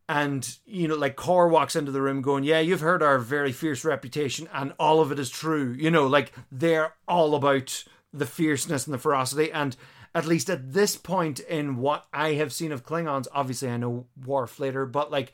And 0.07 0.57
you 0.65 0.87
know, 0.87 0.95
like 0.95 1.15
Kor 1.15 1.47
walks 1.47 1.75
into 1.75 1.91
the 1.91 2.01
room 2.01 2.21
going, 2.21 2.43
"Yeah, 2.43 2.59
you've 2.59 2.81
heard 2.81 3.01
our 3.01 3.17
very 3.17 3.51
fierce 3.51 3.83
reputation, 3.83 4.47
and 4.53 4.73
all 4.79 5.01
of 5.01 5.11
it 5.11 5.19
is 5.19 5.29
true." 5.29 5.75
You 5.77 5.89
know, 5.89 6.05
like 6.05 6.31
they're 6.51 6.93
all 7.07 7.33
about 7.33 7.83
the 8.15 8.25
fierceness 8.25 8.87
and 8.87 8.93
the 8.93 8.99
ferocity. 8.99 9.51
And 9.51 9.75
at 10.13 10.25
least 10.25 10.49
at 10.49 10.73
this 10.73 10.95
point 10.95 11.41
in 11.41 11.77
what 11.77 12.05
I 12.13 12.33
have 12.33 12.53
seen 12.53 12.71
of 12.71 12.85
Klingons, 12.85 13.27
obviously 13.33 13.69
I 13.69 13.77
know 13.77 14.07
Worf 14.25 14.59
later, 14.59 14.85
but 14.85 15.11
like 15.11 15.33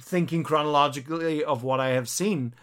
thinking 0.00 0.42
chronologically 0.42 1.44
of 1.44 1.62
what 1.62 1.80
I 1.80 1.90
have 1.90 2.08
seen, 2.08 2.54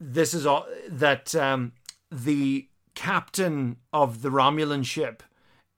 this 0.00 0.34
is 0.34 0.44
all 0.44 0.66
that 0.88 1.34
um, 1.34 1.72
the 2.10 2.68
captain 2.94 3.76
of 3.92 4.22
the 4.22 4.30
Romulan 4.30 4.84
ship 4.84 5.22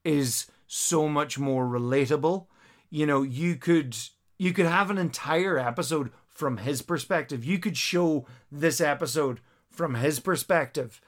is 0.03 0.47
so 0.65 1.07
much 1.07 1.37
more 1.37 1.65
relatable. 1.67 2.47
You 2.89 3.05
know, 3.05 3.21
you 3.21 3.55
could 3.55 3.95
you 4.37 4.53
could 4.53 4.65
have 4.65 4.89
an 4.89 4.97
entire 4.97 5.57
episode 5.57 6.11
from 6.27 6.57
his 6.57 6.81
perspective. 6.81 7.43
You 7.43 7.59
could 7.59 7.77
show 7.77 8.25
this 8.51 8.79
episode 8.79 9.39
from 9.69 9.95
his 9.95 10.19
perspective 10.19 11.01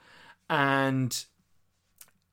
and 0.48 1.24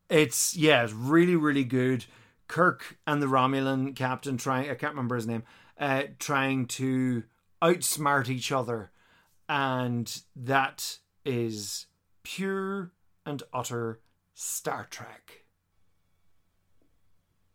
it's 0.10 0.56
yeah, 0.56 0.84
it's 0.84 0.94
really 0.94 1.36
really 1.36 1.64
good. 1.64 2.06
Kirk 2.48 2.98
and 3.06 3.22
the 3.22 3.28
Romulan 3.28 3.96
captain 3.96 4.38
trying 4.38 4.70
I 4.70 4.76
can't 4.76 4.94
remember 4.94 5.16
his 5.16 5.28
name, 5.28 5.44
uh 5.80 6.04
trying 6.20 6.66
to 6.68 7.24
outsmart 7.62 8.30
each 8.30 8.52
other 8.52 8.92
and 9.50 10.22
that 10.36 11.00
is 11.26 11.88
pure 12.24 12.92
and 13.26 13.44
utter 13.54 14.00
Star 14.34 14.88
Trek. 14.90 15.47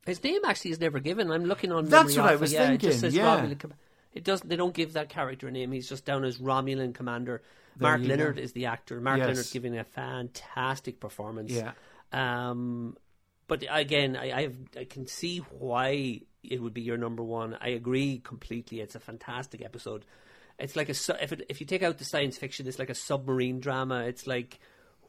His 0.07 0.23
name 0.25 0.41
actually 0.45 0.73
is 0.73 0.81
never 0.81 0.99
given. 0.99 1.31
I'm 1.31 1.45
looking 1.45 1.71
on. 1.73 1.87
That's 1.89 2.17
what 2.17 2.27
I 2.31 2.37
was 2.37 2.53
yeah, 2.53 2.65
It 2.65 2.67
thinking, 2.69 2.89
just 2.91 3.01
says 3.01 3.15
yeah. 3.15 3.39
Romulan 3.39 3.59
Com- 3.59 3.75
it 4.13 4.25
doesn't. 4.25 4.49
They 4.49 4.57
don't 4.57 4.75
give 4.75 4.95
that 4.95 5.09
character 5.09 5.49
a 5.49 5.51
name. 5.51 5.73
He's 5.73 5.89
just 5.89 6.05
down 6.05 6.25
as 6.25 6.39
Romulan 6.39 6.95
Commander. 6.95 7.43
Mark 7.79 8.03
Lenard 8.03 8.37
go. 8.37 8.43
is 8.43 8.53
the 8.53 8.67
actor. 8.67 9.01
Mark 9.01 9.19
Yes. 9.19 9.29
Lenard 9.29 9.47
giving 9.53 9.79
a 9.79 9.85
fantastic 9.85 11.01
performance. 11.01 11.51
Yeah. 11.51 11.73
Um, 12.13 12.97
but 13.49 13.65
again, 13.71 14.17
I, 14.17 14.33
I 14.33 14.43
have, 14.43 14.57
I 14.79 14.85
can 14.85 15.07
see 15.07 15.39
why 15.39 16.21
it 16.43 16.61
would 16.61 16.75
be 16.75 16.83
your 16.83 16.99
number 16.99 17.23
one. 17.23 17.57
I 17.61 17.69
agree 17.71 18.19
completely. 18.23 18.81
It's 18.81 18.95
a 18.95 19.01
fantastic 19.01 19.63
episode. 19.65 20.05
It's 20.59 20.77
like 20.77 20.91
a 20.91 20.95
su- 20.95 21.15
if 21.21 21.33
it, 21.33 21.47
if 21.49 21.61
you 21.61 21.67
take 21.67 21.83
out 21.83 21.99
the 21.99 22.05
science 22.05 22.37
fiction, 22.37 22.67
it's 22.67 22.79
like 22.79 22.91
a 22.91 22.95
submarine 22.95 23.61
drama. 23.61 24.05
It's 24.05 24.27
like 24.27 24.59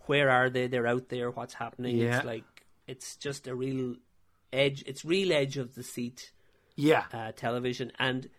where 0.06 0.30
are 0.30 0.50
they? 0.50 0.68
They're 0.68 0.88
out 0.88 1.10
there. 1.10 1.32
What's 1.32 1.54
happening? 1.54 1.98
Yeah. 1.98 2.18
It's 2.18 2.26
like 2.26 2.44
it's 2.88 3.16
just 3.18 3.48
a 3.48 3.56
real 3.56 3.96
edge. 4.54 4.84
It's 4.86 5.04
real 5.04 5.32
edge 5.34 5.58
of 5.58 5.76
the 5.76 5.84
seat 5.84 6.32
Yeah. 6.76 7.06
uh, 7.12 7.32
television, 7.34 7.92
and 8.00 8.30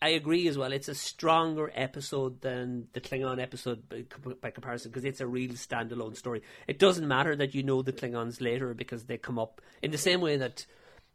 I 0.00 0.08
agree 0.10 0.48
as 0.48 0.58
well. 0.58 0.72
It's 0.72 0.88
a 0.88 0.94
stronger 0.96 1.70
episode 1.74 2.40
than 2.40 2.88
the 2.92 3.00
Klingon 3.00 3.40
episode 3.40 3.88
by, 3.88 4.04
by 4.40 4.50
comparison 4.50 4.90
because 4.90 5.04
it's 5.04 5.20
a 5.20 5.26
real 5.28 5.52
standalone 5.52 6.16
story. 6.16 6.42
It 6.66 6.78
doesn't 6.80 7.06
matter 7.06 7.36
that 7.36 7.54
you 7.54 7.62
know 7.62 7.82
the 7.82 7.92
Klingons 7.92 8.40
later 8.40 8.74
because 8.74 9.04
they 9.04 9.16
come 9.16 9.38
up 9.38 9.60
in 9.80 9.92
the 9.92 9.98
same 9.98 10.20
way 10.20 10.36
that 10.38 10.66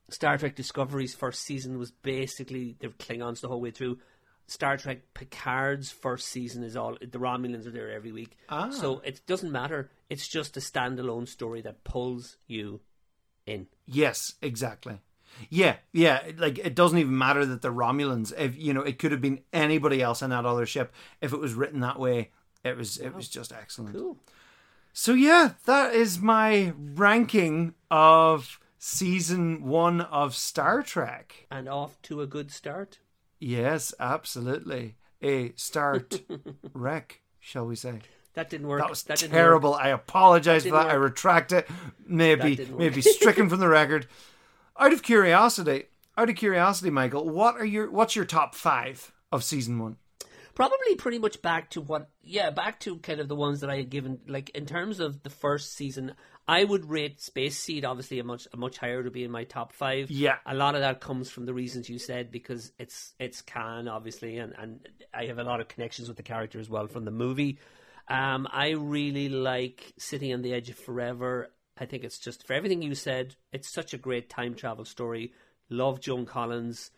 Star 0.10 0.38
Trek 0.38 0.56
Discovery's 0.56 1.14
first 1.14 1.42
season 1.44 1.78
was 1.78 1.92
basically 1.92 2.78
the 2.80 2.88
Klingons 2.88 3.42
the 3.42 3.50
whole 3.50 3.60
way 3.60 3.72
through. 3.72 4.00
Star 4.50 4.78
Trek 4.78 5.00
Picard's 5.14 5.92
first 5.92 6.30
season 6.30 6.64
is 6.64 6.78
all 6.78 6.96
the 7.02 7.20
Romulans 7.20 7.68
are 7.68 7.72
there 7.72 7.92
every 7.92 8.14
week, 8.14 8.38
Ah. 8.48 8.70
so 8.70 9.00
it 9.00 9.20
doesn't 9.28 9.52
matter. 9.52 9.92
It's 10.10 10.26
just 10.30 10.56
a 10.56 10.62
standalone 10.62 11.28
story 11.28 11.60
that 11.64 11.84
pulls 11.84 12.38
you 12.48 12.80
in. 13.48 13.68
Yes, 13.86 14.36
exactly. 14.42 15.00
Yeah, 15.50 15.78
yeah. 15.94 16.22
Like 16.38 16.58
it 16.60 16.76
doesn't 16.76 16.98
even 16.98 17.18
matter 17.18 17.46
that 17.46 17.62
the 17.62 17.72
Romulans. 17.72 18.34
If 18.38 18.58
you 18.58 18.74
know, 18.74 18.82
it 18.82 19.00
could 19.00 19.12
have 19.12 19.22
been 19.22 19.42
anybody 19.54 20.02
else 20.02 20.22
on 20.22 20.32
that 20.32 20.46
other 20.46 20.66
ship. 20.66 20.94
If 21.22 21.34
it 21.34 21.40
was 21.40 21.54
written 21.54 21.80
that 21.82 22.00
way, 22.00 22.32
it 22.64 22.76
was 22.76 22.98
it 22.98 23.14
was 23.14 23.28
just 23.28 23.52
excellent. 23.52 23.96
Cool. 23.96 24.18
So 24.94 25.14
yeah, 25.14 25.52
that 25.66 25.94
is 25.94 26.20
my 26.20 26.74
ranking 26.76 27.76
of 27.92 28.60
season 28.80 29.64
one 29.64 30.02
of 30.02 30.36
Star 30.36 30.82
Trek. 30.82 31.48
And 31.52 31.70
off 31.70 32.02
to 32.04 32.22
a 32.22 32.28
good 32.28 32.52
start. 32.52 33.00
Yes, 33.40 33.94
absolutely. 34.00 34.96
A 35.22 35.54
start 35.56 36.22
wreck, 36.74 37.22
shall 37.40 37.66
we 37.68 37.76
say? 37.76 38.00
That 38.38 38.52
didn't 38.52 38.68
work. 38.68 38.82
That 38.82 38.90
was 38.90 39.02
didn't 39.04 39.32
terrible. 39.32 39.72
work. 39.72 39.82
I 39.84 39.90
apologize 39.90 40.62
for 40.62 40.70
didn't 40.70 40.84
that. 40.84 40.92
I 40.92 40.94
retract 40.94 41.52
it. 41.52 41.68
Maybe 42.06 42.54
That 42.56 42.78
maybe 42.78 43.02
stricken 43.02 43.50
from 43.50 43.60
the 43.60 43.68
record. 43.68 44.08
Out 44.80 44.94
of 44.94 45.02
curiosity, 45.02 45.86
out 46.16 46.30
of 46.30 46.36
curiosity, 46.36 46.92
Michael, 46.92 47.28
what 47.28 47.56
are 47.56 47.66
your 47.66 47.90
what's 47.90 48.16
your 48.16 48.26
top 48.26 48.54
five 48.54 49.12
of 49.32 49.44
season 49.44 49.80
one? 49.80 49.98
Probably 50.54 50.96
pretty 50.98 51.20
much 51.20 51.42
back 51.44 51.70
to 51.72 51.82
what, 51.82 52.10
yeah, 52.24 52.50
back 52.50 52.80
to 52.80 52.98
kind 52.98 53.20
of 53.20 53.28
the 53.28 53.36
ones 53.36 53.60
that 53.62 53.70
I 53.70 53.78
had 53.78 53.92
given. 53.92 54.20
Like 54.28 54.50
in 54.52 54.66
terms 54.66 55.00
of 55.00 55.22
the 55.22 55.30
first 55.30 55.74
season, 55.74 56.14
I 56.48 56.64
would 56.64 56.90
rate 56.90 57.22
Space 57.22 57.60
Seed 57.60 57.86
obviously 57.86 58.20
a 58.20 58.24
much 58.24 58.48
a 58.54 58.58
much 58.58 58.78
higher 58.78 59.04
to 59.04 59.12
be 59.12 59.24
in 59.24 59.32
my 59.32 59.44
top 59.46 59.74
five. 59.74 60.10
Yeah. 60.12 60.38
a 60.46 60.54
lot 60.56 60.76
of 60.76 60.82
that 60.82 61.00
comes 61.02 61.30
from 61.30 61.46
the 61.46 61.54
reasons 61.54 61.90
you 61.90 61.98
said 62.00 62.32
because 62.32 62.72
it's 62.78 63.14
it's 63.20 63.42
Khan 63.42 63.88
obviously, 63.88 64.38
and 64.38 64.54
and 64.58 64.88
I 65.12 65.26
have 65.26 65.40
a 65.40 65.44
lot 65.44 65.60
of 65.60 65.68
connections 65.68 66.08
with 66.08 66.18
the 66.18 66.24
character 66.24 66.60
as 66.60 66.70
well 66.70 66.88
from 66.88 67.06
the 67.06 67.12
movie. 67.12 67.58
Um, 68.10 68.48
I 68.52 68.70
really 68.72 69.30
like 69.30 69.94
City 69.98 70.32
on 70.34 70.42
the 70.42 70.54
Edge 70.54 70.70
of 70.70 70.78
Forever. 70.78 71.50
I 71.78 71.86
think 71.86 72.04
it's 72.04 72.20
just 72.20 72.48
for 72.48 72.54
everything 72.54 72.82
you 72.82 72.96
said. 72.96 73.36
It's 73.52 73.70
such 73.70 73.94
a 73.94 73.98
great 73.98 74.30
time 74.30 74.56
travel 74.56 74.86
story. 74.86 75.34
Love 75.70 76.00
Joan 76.00 76.26
Collins. 76.26 76.92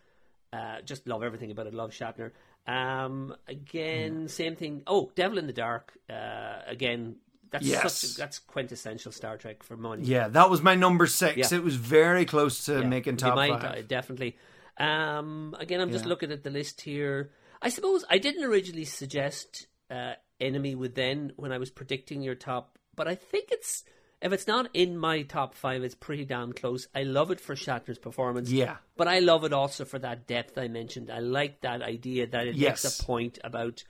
Uh, 0.54 0.82
just 0.86 1.08
love 1.08 1.24
everything 1.24 1.52
about 1.52 1.68
it. 1.68 1.74
Love 1.74 1.92
Shatner. 1.92 2.32
Um, 2.68 3.36
again, 3.48 4.28
same 4.28 4.56
thing. 4.56 4.84
Oh, 4.88 5.12
Devil 5.16 5.38
in 5.40 5.48
the 5.48 5.54
Dark. 5.54 5.94
Uh, 6.10 6.60
again, 6.68 7.16
that's 7.52 7.66
Yes. 7.66 7.94
such 7.98 8.12
a, 8.12 8.18
that's 8.18 8.40
quintessential 8.40 9.12
Star 9.12 9.38
Trek 9.38 9.64
for 9.64 9.76
money. 9.76 10.04
Yeah, 10.04 10.28
that 10.30 10.50
was 10.50 10.62
my 10.62 10.76
number 10.76 11.08
six. 11.08 11.38
Yeah. 11.52 11.58
It 11.58 11.64
was 11.64 11.76
very 11.76 12.26
close 12.26 12.66
to 12.66 12.82
Yeah, 12.82 12.88
making 12.88 13.18
top 13.18 13.36
mind? 13.36 13.62
five. 13.62 13.88
Definitely. 13.88 14.38
Um, 14.78 15.56
again, 15.60 15.82
I'm 15.82 15.92
just 15.92 16.06
looking 16.06 16.32
at 16.32 16.44
the 16.44 16.50
list 16.52 16.82
here. 16.82 17.32
I 17.62 17.70
suppose 17.70 18.06
I 18.10 18.18
didn't 18.20 18.44
originally 18.46 18.86
suggest 18.86 19.68
uh, 19.92 20.14
Enemy 20.40 20.76
Within 20.76 21.34
when 21.36 21.52
I 21.52 21.58
was 21.58 21.70
predicting 21.70 22.22
your 22.22 22.36
top, 22.36 22.78
but 22.96 23.08
I 23.08 23.16
think 23.16 23.50
it's 23.52 23.84
if 24.22 24.34
it's 24.34 24.48
not 24.48 24.70
in 24.74 24.98
my 24.98 25.22
top 25.22 25.56
five, 25.56 25.82
it's 25.84 25.96
pretty 25.96 26.26
damn 26.26 26.52
close. 26.52 26.88
I 26.94 27.04
love 27.04 27.32
it 27.32 27.40
for 27.40 27.56
Shatner's 27.56 27.98
performance. 28.00 28.52
Yeah. 28.52 28.78
But 28.98 29.08
I 29.08 29.20
love 29.20 29.46
it 29.46 29.54
also 29.54 29.86
for 29.86 29.98
that 30.00 30.28
depth 30.28 30.58
I 30.58 30.68
mentioned. 30.68 31.10
I 31.10 31.20
like 31.20 31.62
that 31.62 31.82
idea 31.82 32.28
that 32.28 32.48
it 32.48 32.56
Yes. 32.56 32.84
makes 32.84 33.00
a 33.00 33.04
point 33.06 33.40
about 33.46 33.84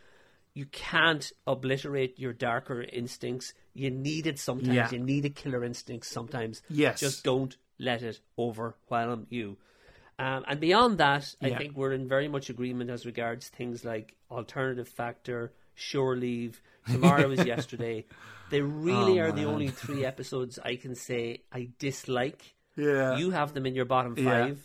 you 0.54 0.66
can't 0.68 1.32
obliterate 1.48 2.20
your 2.20 2.34
darker 2.34 2.82
instincts. 2.84 3.54
You 3.74 3.90
need 3.90 4.28
it 4.28 4.38
sometimes. 4.38 4.74
Yeah. 4.76 4.92
You 4.92 5.00
need 5.00 5.26
a 5.26 5.30
killer 5.30 5.64
instinct 5.64 6.06
sometimes. 6.06 6.62
Yes. 6.70 7.00
Just 7.00 7.24
don't 7.24 7.56
let 7.80 8.04
it 8.04 8.20
overwhelm 8.38 9.26
you. 9.30 9.58
Um, 10.20 10.44
and 10.48 10.60
beyond 10.60 10.98
that, 10.98 11.34
I 11.42 11.52
think 11.56 11.78
we're 11.78 11.94
in 11.94 12.08
very 12.10 12.28
much 12.28 12.50
agreement 12.50 12.90
as 12.90 13.06
regards 13.06 13.48
things 13.48 13.86
like 13.86 14.16
alternative 14.30 14.88
factor, 14.90 15.54
shore 15.80 16.16
leave, 16.16 16.62
tomorrow 16.88 17.30
is 17.32 17.46
yesterday. 17.46 18.06
They 18.50 18.62
really 18.62 19.20
Oh, 19.20 19.26
are 19.26 19.32
the 19.32 19.46
only 19.46 19.68
three 19.70 20.06
episodes 20.06 20.58
I 20.64 20.76
can 20.76 20.96
say 20.96 21.42
I 21.52 21.70
dislike. 21.80 22.56
Yeah. 22.76 23.18
You 23.18 23.32
have 23.32 23.54
them 23.54 23.66
in 23.66 23.76
your 23.76 23.86
bottom 23.86 24.16
Yeah. 24.18 24.24
five, 24.48 24.60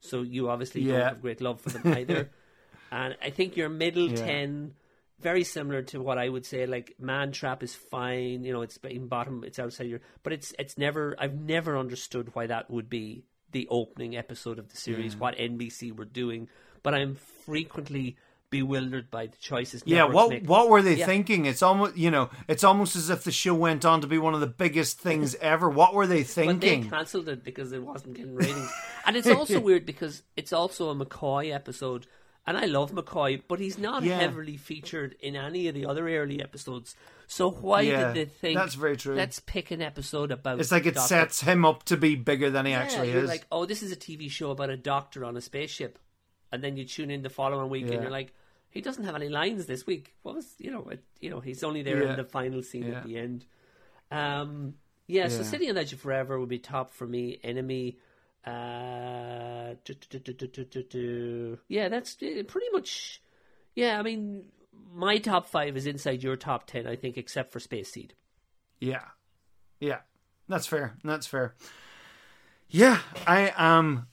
so 0.00 0.22
you 0.22 0.48
obviously 0.50 0.84
don't 0.84 1.00
have 1.00 1.22
great 1.22 1.40
love 1.40 1.60
for 1.60 1.70
them 1.70 1.92
either. 1.96 2.30
and 2.92 3.16
I 3.22 3.30
think 3.30 3.56
your 3.56 3.68
middle 3.68 4.08
Yeah. 4.10 4.16
ten, 4.26 4.74
very 5.20 5.42
similar 5.44 5.82
to 5.82 6.00
what 6.02 6.18
I 6.18 6.28
would 6.28 6.44
say. 6.46 6.66
Like 6.66 6.96
Man 7.00 7.32
Trap 7.32 7.62
is 7.62 7.74
fine, 7.74 8.44
you 8.44 8.52
know, 8.52 8.62
it's 8.62 8.76
in 8.84 9.08
bottom, 9.08 9.42
it's 9.44 9.58
outside 9.58 9.88
your, 9.88 10.00
but 10.22 10.32
it's 10.32 10.52
it's 10.58 10.76
never. 10.78 11.16
I've 11.18 11.34
never 11.40 11.78
understood 11.78 12.34
why 12.34 12.46
that 12.46 12.70
would 12.70 12.88
be 12.90 13.24
the 13.52 13.66
opening 13.70 14.16
episode 14.16 14.58
of 14.58 14.68
the 14.68 14.76
series. 14.76 15.16
What 15.16 15.36
NBC 15.36 15.96
were 15.96 16.04
doing, 16.04 16.48
but 16.82 16.92
I'm 16.94 17.14
frequently 17.46 18.16
bewildered 18.50 19.10
by 19.10 19.26
the 19.26 19.36
choices. 19.38 19.82
Yeah, 19.86 20.04
what 20.04 20.30
make. 20.30 20.48
what 20.48 20.68
were 20.68 20.82
they 20.82 20.94
Yeah. 20.96 21.06
thinking? 21.06 21.46
It's 21.46 21.62
almost 21.62 21.96
you 21.96 22.10
know, 22.10 22.30
it's 22.48 22.64
almost 22.64 22.96
as 22.96 23.10
if 23.10 23.24
the 23.24 23.32
show 23.32 23.54
went 23.54 23.84
on 23.84 24.00
to 24.00 24.06
be 24.06 24.18
one 24.18 24.34
of 24.34 24.40
the 24.40 24.46
biggest 24.46 24.98
things 24.98 25.34
ever. 25.36 25.68
What 25.68 25.94
were 25.94 26.06
they 26.06 26.22
thinking? 26.22 26.82
But 26.82 26.90
they 26.90 26.96
cancelled 26.96 27.28
it 27.28 27.44
because 27.44 27.72
it 27.72 27.82
wasn't 27.82 28.14
getting 28.14 28.34
ratings. 28.36 28.70
and 29.06 29.16
it's 29.16 29.28
also 29.28 29.60
weird 29.60 29.84
because 29.86 30.22
it's 30.36 30.52
also 30.52 30.90
a 30.90 30.94
McCoy 30.94 31.52
episode. 31.54 32.06
And 32.46 32.56
I 32.56 32.64
love 32.64 32.92
McCoy, 32.92 33.42
but 33.46 33.60
he's 33.60 33.76
not 33.76 34.02
Yeah. 34.04 34.20
heavily 34.20 34.56
featured 34.56 35.16
in 35.20 35.36
any 35.36 35.68
of 35.68 35.74
the 35.74 35.84
other 35.84 36.08
early 36.08 36.40
episodes. 36.42 36.96
So 37.26 37.50
why 37.50 37.82
Yeah, 37.82 38.14
did 38.14 38.14
they 38.14 38.24
think 38.32 38.56
that's 38.58 38.74
very 38.74 38.96
true. 38.96 39.14
Let's 39.14 39.38
pick 39.38 39.70
an 39.70 39.82
episode 39.82 40.30
about 40.30 40.58
It's 40.58 40.72
like 40.72 40.86
it 40.86 40.94
Doctor- 40.94 41.08
sets 41.08 41.42
him 41.42 41.66
up 41.66 41.82
to 41.84 41.98
be 41.98 42.16
bigger 42.16 42.48
than 42.48 42.64
he 42.64 42.72
Yeah, 42.72 42.78
actually 42.78 43.12
you're 43.12 43.24
is. 43.24 43.28
like, 43.28 43.46
oh, 43.52 43.66
this 43.66 43.82
is 43.82 43.92
a 43.92 43.96
TV 43.96 44.30
show 44.30 44.50
about 44.50 44.70
a 44.70 44.78
doctor 44.78 45.26
on 45.26 45.36
a 45.36 45.42
spaceship, 45.42 45.98
and 46.50 46.64
then 46.64 46.78
you 46.78 46.86
tune 46.86 47.10
in 47.10 47.20
the 47.20 47.28
following 47.28 47.68
week 47.68 47.84
Yeah. 47.84 47.92
and 47.94 48.02
you're 48.04 48.10
like, 48.10 48.32
he 48.70 48.80
doesn't 48.80 49.04
have 49.04 49.14
any 49.14 49.28
lines 49.28 49.66
this 49.66 49.86
week. 49.86 50.14
What 50.22 50.34
was 50.36 50.54
you 50.58 50.70
know, 50.70 50.88
it, 50.88 51.02
you 51.20 51.30
know, 51.30 51.40
he's 51.40 51.62
only 51.64 51.82
there 51.82 52.02
Yeah. 52.02 52.10
in 52.10 52.16
the 52.16 52.24
final 52.24 52.62
scene 52.62 52.86
Yeah. 52.86 52.98
at 52.98 53.04
the 53.04 53.16
end. 53.18 53.44
Um, 54.10 54.74
yeah, 55.06 55.28
so 55.28 55.38
Yeah. 55.38 55.42
City 55.44 55.70
on 55.70 55.76
Edge 55.78 55.92
of 55.92 56.00
Forever 56.00 56.38
would 56.38 56.48
be 56.48 56.58
top 56.58 56.90
for 56.92 57.06
me. 57.06 57.38
Enemy. 57.42 57.98
Uh, 58.46 59.74
du- 59.84 59.94
du- 59.94 60.82
du. 60.82 61.58
yeah, 61.68 61.88
that's 61.88 62.16
uh, 62.22 62.42
pretty 62.46 62.66
much. 62.72 63.22
Yeah, 63.74 63.98
I 63.98 64.02
mean, 64.02 64.44
my 64.94 65.18
top 65.18 65.48
five 65.48 65.76
is 65.76 65.86
inside 65.86 66.22
your 66.22 66.36
top 66.36 66.66
ten, 66.66 66.86
I 66.86 66.96
think, 66.96 67.16
except 67.18 67.52
for 67.52 67.60
Space 67.60 67.92
Seed. 67.92 68.14
Yeah. 68.80 69.04
Yeah. 69.80 70.00
That's 70.48 70.66
fair. 70.66 70.96
That's 71.04 71.26
fair. 71.26 71.54
Yeah, 72.70 73.00
I 73.26 73.52
am 73.56 74.06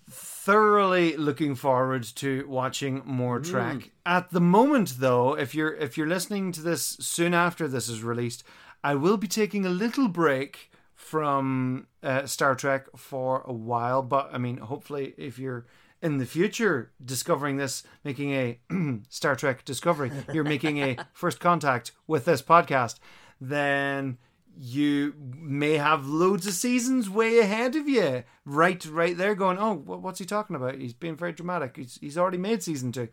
thoroughly 0.46 1.18
looking 1.18 1.56
forward 1.56 2.04
to 2.04 2.46
watching 2.48 3.02
more 3.04 3.40
Trek. 3.40 3.90
At 4.06 4.30
the 4.30 4.40
moment 4.40 5.00
though, 5.00 5.36
if 5.36 5.56
you're 5.56 5.74
if 5.74 5.98
you're 5.98 6.08
listening 6.08 6.52
to 6.52 6.62
this 6.62 6.84
soon 7.00 7.34
after 7.34 7.68
this 7.68 7.90
is 7.90 8.04
released, 8.04 8.44
I 8.84 8.94
will 8.94 9.18
be 9.18 9.28
taking 9.28 9.66
a 9.66 9.70
little 9.70 10.08
break 10.08 10.72
from 10.94 11.88
uh, 12.04 12.28
Star 12.28 12.54
Trek 12.54 12.86
for 12.96 13.42
a 13.46 13.54
while, 13.54 14.04
but 14.04 14.30
I 14.32 14.38
mean, 14.38 14.58
hopefully 14.58 15.16
if 15.18 15.40
you're 15.40 15.66
in 16.00 16.20
the 16.20 16.26
future 16.28 16.92
discovering 17.04 17.58
this, 17.58 17.82
making 18.04 18.34
a 18.34 18.60
Star 19.10 19.36
Trek 19.36 19.66
discovery, 19.66 20.12
you're 20.32 20.44
making 20.44 20.78
a 20.78 20.98
first 21.14 21.40
contact 21.40 21.92
with 22.06 22.26
this 22.26 22.44
podcast, 22.44 23.00
then 23.42 24.20
you 24.58 25.14
may 25.38 25.74
have 25.74 26.08
loads 26.08 26.48
of 26.48 26.54
seasons 26.54 27.10
way 27.10 27.40
ahead 27.40 27.76
of 27.76 27.88
you, 27.88 28.24
right, 28.46 28.86
right 28.86 29.18
there, 29.18 29.36
going, 29.36 29.58
oh, 29.58 29.74
what's 29.74 30.20
he 30.20 30.26
talking 30.26 30.56
about? 30.56 30.76
He's 30.76 30.94
being 30.94 31.16
very 31.16 31.34
dramatic. 31.34 31.76
He's 31.76 31.98
he's 32.02 32.18
already 32.18 32.38
made 32.38 32.64
season 32.64 32.92
two. 32.92 33.10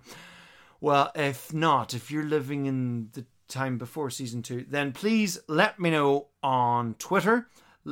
Well, 0.80 1.12
if 1.14 1.52
not, 1.52 1.94
if 1.94 2.10
you're 2.10 2.24
living 2.24 2.66
in 2.66 3.08
the 3.12 3.24
time 3.48 3.78
before 3.78 4.10
season 4.10 4.42
two, 4.42 4.64
then 4.68 4.92
please 4.92 5.38
let 5.48 5.78
me 5.78 5.90
know 5.90 6.28
on 6.42 6.94
Twitter 6.94 7.48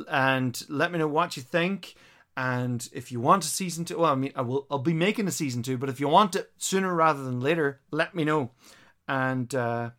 and 0.09 0.61
let 0.67 0.91
me 0.91 0.99
know 0.99 1.07
what 1.07 1.37
you 1.37 1.43
think. 1.43 1.95
And 2.35 2.87
if 2.93 3.11
you 3.11 3.19
want 3.19 3.43
a 3.43 3.47
season 3.47 3.85
two, 3.85 3.99
well, 3.99 4.11
I 4.11 4.15
mean, 4.15 4.31
I 4.35 4.41
will, 4.41 4.65
I'll 4.71 4.79
be 4.79 4.93
making 4.93 5.27
a 5.27 5.31
season 5.31 5.63
two, 5.63 5.77
but 5.77 5.89
if 5.89 5.99
you 5.99 6.07
want 6.07 6.35
it 6.35 6.51
sooner 6.57 6.93
rather 6.93 7.23
than 7.23 7.39
later, 7.39 7.81
let 7.91 8.15
me 8.15 8.23
know. 8.23 8.51
And 9.07 9.53
uh, 9.53 9.91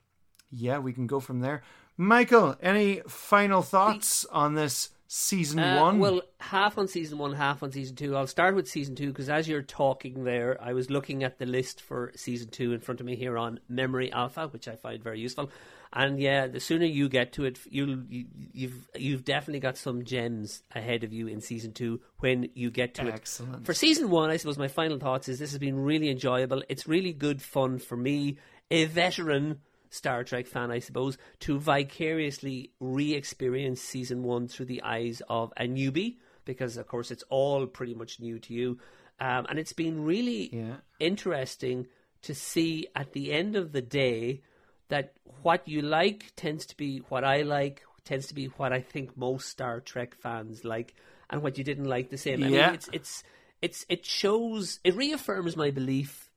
yeah, 0.51 0.79
we 0.79 0.93
can 0.93 1.07
go 1.07 1.21
from 1.21 1.41
there. 1.41 1.63
Michael, 2.03 2.57
any 2.61 3.01
final 3.07 3.63
thoughts 3.63 4.25
on 4.27 4.55
this 4.55 4.91
season 5.07 5.61
Uh, 5.61 5.81
one? 5.81 5.99
Well, 6.01 6.23
half 6.41 6.77
on 6.77 6.89
season 6.89 7.19
one, 7.19 7.35
half 7.35 7.63
on 7.63 7.71
season 7.71 7.95
two. 7.95 8.17
I'll 8.17 8.27
start 8.27 8.57
with 8.57 8.69
season 8.69 8.97
two 8.97 9.09
because 9.09 9.29
as 9.29 9.47
you're 9.47 9.63
talking 9.63 10.25
there, 10.25 10.61
I 10.61 10.73
was 10.73 10.91
looking 10.91 11.23
at 11.23 11.39
the 11.39 11.47
list 11.47 11.81
for 11.81 12.11
season 12.17 12.49
two 12.49 12.73
in 12.73 12.81
front 12.81 12.99
of 13.01 13.07
me 13.07 13.15
here 13.15 13.39
on 13.39 13.61
Memory 13.69 14.11
Alpha, 14.11 14.49
which 14.49 14.67
I 14.67 14.75
find 14.75 15.01
very 15.01 15.21
useful. 15.21 15.51
And 15.93 16.19
yeah, 16.19 16.49
the 16.49 16.59
sooner 16.59 16.87
you 16.87 17.09
get 17.09 17.35
to 17.35 17.45
it, 17.45 17.61
you'll 17.71 18.03
you, 18.09 18.25
you've 18.53 18.89
you've 18.97 19.25
definitely 19.25 19.61
got 19.61 19.77
some 19.77 20.03
gems 20.05 20.63
ahead 20.75 21.05
of 21.05 21.13
you 21.13 21.29
in 21.29 21.41
season 21.41 21.73
two 21.73 22.01
when 22.19 22.49
you 22.55 22.71
get 22.73 22.95
to 22.95 23.07
it. 23.07 23.15
Excellent. 23.15 23.65
For 23.65 23.75
season 23.75 24.11
one, 24.11 24.31
I 24.31 24.39
suppose 24.39 24.59
my 24.59 24.69
final 24.69 24.99
thoughts 24.99 25.29
is 25.29 25.39
this 25.39 25.53
has 25.53 25.59
been 25.59 25.79
really 25.79 26.09
enjoyable. 26.09 26.65
It's 26.69 26.89
really 26.89 27.13
good 27.13 27.41
fun 27.43 27.79
for 27.79 27.97
me, 27.97 28.39
a 28.73 28.87
veteran 28.87 29.61
Star 29.93 30.25
Trek 30.25 30.47
fan, 30.47 30.71
I 30.71 30.79
suppose, 30.79 31.19
to 31.41 31.59
vicariously 31.59 32.73
re 32.81 33.15
experience 33.15 33.81
season 33.81 34.23
one 34.23 34.49
through 34.49 34.67
the 34.67 34.83
eyes 34.83 35.21
of 35.29 35.53
a 35.57 35.65
newbie, 35.65 36.17
because 36.45 36.77
of 36.77 36.89
course 36.89 37.11
it's 37.11 37.25
all 37.29 37.67
pretty 37.67 37.95
much 37.95 38.19
new 38.19 38.39
to 38.41 38.55
you. 38.55 38.79
Um, 39.21 39.47
and 39.49 39.59
it's 39.59 39.75
been 39.75 40.05
really 40.05 40.55
Yeah. 40.55 40.77
interesting 40.99 41.87
to 42.23 42.35
see 42.35 42.87
at 42.97 43.13
the 43.13 43.33
end 43.33 43.55
of 43.57 43.73
the 43.73 43.83
day 43.83 44.43
that 44.89 45.13
what 45.43 45.69
you 45.69 45.83
like 45.83 46.33
tends 46.37 46.67
to 46.67 46.77
be 46.77 46.99
what 47.09 47.25
I 47.25 47.43
like, 47.43 47.83
tends 48.05 48.27
to 48.29 48.35
be 48.35 48.47
what 48.47 48.73
I 48.73 48.81
think 48.81 49.17
most 49.17 49.49
Star 49.49 49.81
Trek 49.81 50.15
fans 50.15 50.65
like, 50.65 50.95
and 51.31 51.43
what 51.43 51.59
you 51.59 51.65
didn't 51.65 51.85
like 51.85 52.11
the 52.11 52.19
same. 52.19 52.43
I 52.43 52.49
Yeah. 52.49 52.67
mean, 52.67 52.75
it's 52.75 52.89
it's 52.93 53.25
it's 53.61 53.87
it 53.89 54.05
shows 54.05 54.81
it 54.85 54.97
reaffirms 54.97 55.57
my 55.57 55.71
belief, 55.71 56.31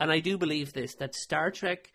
and 0.00 0.10
I 0.10 0.20
do 0.20 0.36
believe 0.38 0.72
this 0.72 0.94
that 0.96 1.14
Star 1.14 1.50
Trek 1.50 1.92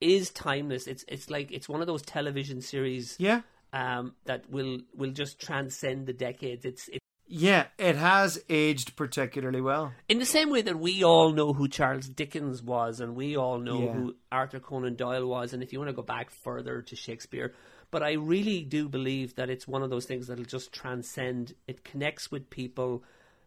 is 0.00 0.30
timeless. 0.30 0.86
It's 0.86 1.04
it's 1.08 1.30
like 1.30 1.50
it's 1.52 1.68
one 1.68 1.80
of 1.80 1.86
those 1.86 2.02
television 2.02 2.60
series 2.60 3.16
yeah. 3.18 3.40
um, 3.72 4.14
that 4.24 4.48
will 4.50 4.80
will 4.94 5.10
just 5.10 5.40
transcend 5.40 6.06
the 6.06 6.12
decades. 6.12 6.64
It's 6.64 6.88
it, 6.88 7.00
Yeah, 7.26 7.66
it 7.78 7.96
has 7.96 8.42
aged 8.48 8.96
particularly 8.96 9.60
well. 9.60 9.92
In 10.08 10.18
the 10.18 10.24
same 10.26 10.50
way 10.50 10.62
that 10.62 10.78
we 10.78 11.04
all 11.04 11.32
know 11.32 11.52
who 11.52 11.68
Charles 11.68 12.08
Dickens 12.08 12.62
was, 12.62 13.00
and 13.00 13.14
we 13.16 13.36
all 13.36 13.58
know 13.58 13.82
Yeah. 13.82 13.92
who 13.92 14.16
Arthur 14.32 14.60
Conan 14.60 14.94
Doyle 14.96 15.26
was, 15.26 15.52
and 15.52 15.62
if 15.62 15.72
you 15.72 15.78
want 15.78 15.90
to 15.90 15.94
go 15.96 16.02
back 16.02 16.30
further 16.30 16.80
to 16.82 16.96
Shakespeare, 16.96 17.52
but 17.90 18.02
I 18.02 18.12
really 18.12 18.62
do 18.62 18.88
believe 18.88 19.34
that 19.34 19.50
it's 19.50 19.66
one 19.68 19.82
of 19.82 19.90
those 19.90 20.06
things 20.06 20.26
that'll 20.28 20.44
just 20.44 20.72
transcend. 20.72 21.54
It 21.66 21.84
connects 21.84 22.30
with 22.30 22.48
people 22.50 23.02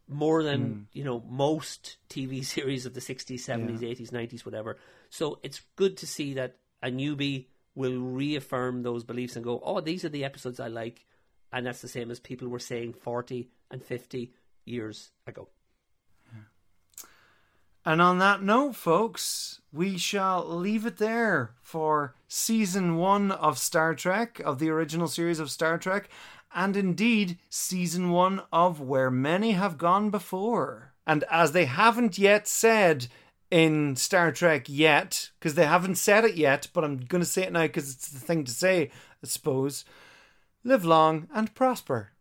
more 0.07 0.43
than 0.43 0.61
Hmm. 0.61 0.79
you 0.93 1.03
know 1.03 1.23
most 1.29 1.97
TV 2.09 2.43
series 2.55 2.85
of 2.85 2.93
the 2.93 3.01
sixties, 3.01 3.45
seventies, 3.45 3.81
eighties, 3.83 4.11
nineties, 4.11 4.45
whatever. 4.45 4.77
So 5.11 5.39
it's 5.43 5.61
good 5.75 5.97
to 5.97 6.07
see 6.07 6.33
that 6.33 6.57
a 6.81 6.89
newbie 6.89 7.45
will 7.75 7.99
reaffirm 7.99 8.81
those 8.81 9.03
beliefs 9.03 9.35
and 9.35 9.45
go, 9.45 9.59
"Oh, 9.63 9.81
these 9.81 10.03
are 10.03 10.09
the 10.09 10.23
episodes 10.23 10.59
I 10.59 10.67
like," 10.67 11.05
and 11.51 11.65
that's 11.65 11.81
the 11.81 11.87
same 11.87 12.09
as 12.09 12.19
people 12.19 12.47
were 12.47 12.59
saying 12.59 12.93
forty 12.93 13.51
and 13.69 13.83
fifty 13.83 14.33
years 14.65 15.11
ago. 15.27 15.49
And 17.83 18.01
on 18.01 18.19
that 18.19 18.41
note, 18.41 18.75
folks, 18.75 19.59
we 19.73 19.97
shall 19.97 20.47
leave 20.47 20.85
it 20.85 20.97
there 20.97 21.55
for 21.61 22.15
season 22.27 22.95
one 22.95 23.31
of 23.31 23.57
Star 23.57 23.93
Trek, 23.95 24.39
of 24.39 24.59
the 24.59 24.69
original 24.69 25.07
series 25.07 25.39
of 25.39 25.51
Star 25.51 25.77
Trek, 25.77 26.07
and 26.53 26.77
indeed 26.77 27.37
season 27.49 28.11
one 28.11 28.43
of 28.53 28.79
Where 28.79 29.11
Many 29.11 29.53
Have 29.53 29.77
Gone 29.77 30.09
Before. 30.09 30.93
And 31.05 31.23
as 31.29 31.51
they 31.51 31.65
haven't 31.65 32.17
yet 32.17 32.47
said 32.47 33.07
in 33.51 33.97
Star 33.97 34.31
Trek 34.31 34.65
yet, 34.67 35.29
because 35.37 35.55
they 35.55 35.65
haven't 35.65 35.95
said 35.95 36.23
it 36.23 36.35
yet, 36.35 36.69
but 36.73 36.83
I'm 36.83 36.97
going 36.97 37.21
to 37.21 37.29
say 37.29 37.43
it 37.43 37.51
now 37.51 37.63
because 37.63 37.93
it's 37.93 38.09
the 38.09 38.19
thing 38.19 38.45
to 38.45 38.51
say, 38.51 38.89
I 39.23 39.27
suppose 39.27 39.85
live 40.63 40.85
long 40.85 41.27
and 41.33 41.53
prosper. 41.53 42.11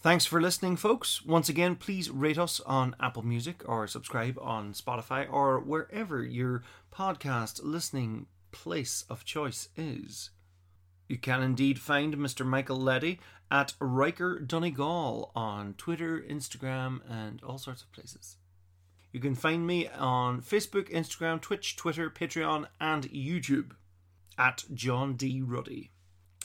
Thanks 0.00 0.26
for 0.26 0.40
listening, 0.40 0.76
folks. 0.76 1.24
Once 1.24 1.48
again, 1.48 1.76
please 1.76 2.10
rate 2.10 2.38
us 2.38 2.58
on 2.66 2.96
Apple 2.98 3.22
Music 3.22 3.62
or 3.66 3.86
subscribe 3.86 4.36
on 4.42 4.72
Spotify 4.72 5.32
or 5.32 5.60
wherever 5.60 6.24
your 6.24 6.64
podcast 6.92 7.60
listening 7.62 8.26
place 8.50 9.04
of 9.08 9.24
choice 9.24 9.68
is. 9.76 10.30
You 11.08 11.18
can 11.18 11.40
indeed 11.40 11.78
find 11.78 12.16
Mr. 12.16 12.44
Michael 12.44 12.78
Leddy 12.78 13.20
at 13.48 13.74
Riker 13.78 14.40
Donegal 14.40 15.30
on 15.36 15.74
Twitter, 15.74 16.18
Instagram, 16.18 17.00
and 17.08 17.40
all 17.44 17.58
sorts 17.58 17.82
of 17.82 17.92
places. 17.92 18.38
You 19.12 19.20
can 19.20 19.34
find 19.34 19.66
me 19.66 19.88
on 19.88 20.40
Facebook, 20.40 20.90
Instagram, 20.90 21.38
Twitch, 21.38 21.76
Twitter, 21.76 22.08
Patreon, 22.08 22.66
and 22.80 23.04
YouTube 23.10 23.72
at 24.38 24.64
John 24.72 25.16
D. 25.16 25.42
Ruddy. 25.42 25.90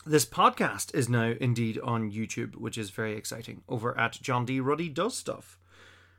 This 0.05 0.25
podcast 0.25 0.93
is 0.93 1.07
now 1.07 1.33
indeed 1.39 1.79
on 1.81 2.11
YouTube, 2.11 2.55
which 2.57 2.77
is 2.77 2.89
very 2.89 3.15
exciting. 3.15 3.61
Over 3.69 3.97
at 3.97 4.19
John 4.21 4.45
D. 4.45 4.59
Ruddy 4.59 4.89
Does 4.89 5.17
Stuff. 5.17 5.57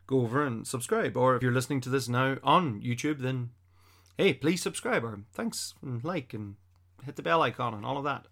Go 0.06 0.20
over 0.22 0.42
and 0.42 0.66
subscribe. 0.66 1.18
Or 1.18 1.36
if 1.36 1.42
you're 1.42 1.52
listening 1.52 1.82
to 1.82 1.90
this 1.90 2.08
now 2.08 2.38
on 2.42 2.80
YouTube, 2.80 3.18
then 3.18 3.50
hey, 4.16 4.32
please 4.32 4.62
subscribe 4.62 5.04
or 5.04 5.20
thanks 5.34 5.74
and 5.82 6.02
like 6.02 6.32
and 6.32 6.56
hit 7.04 7.16
the 7.16 7.22
bell 7.22 7.42
icon 7.42 7.74
and 7.74 7.84
all 7.84 7.98
of 7.98 8.04
that. 8.04 8.26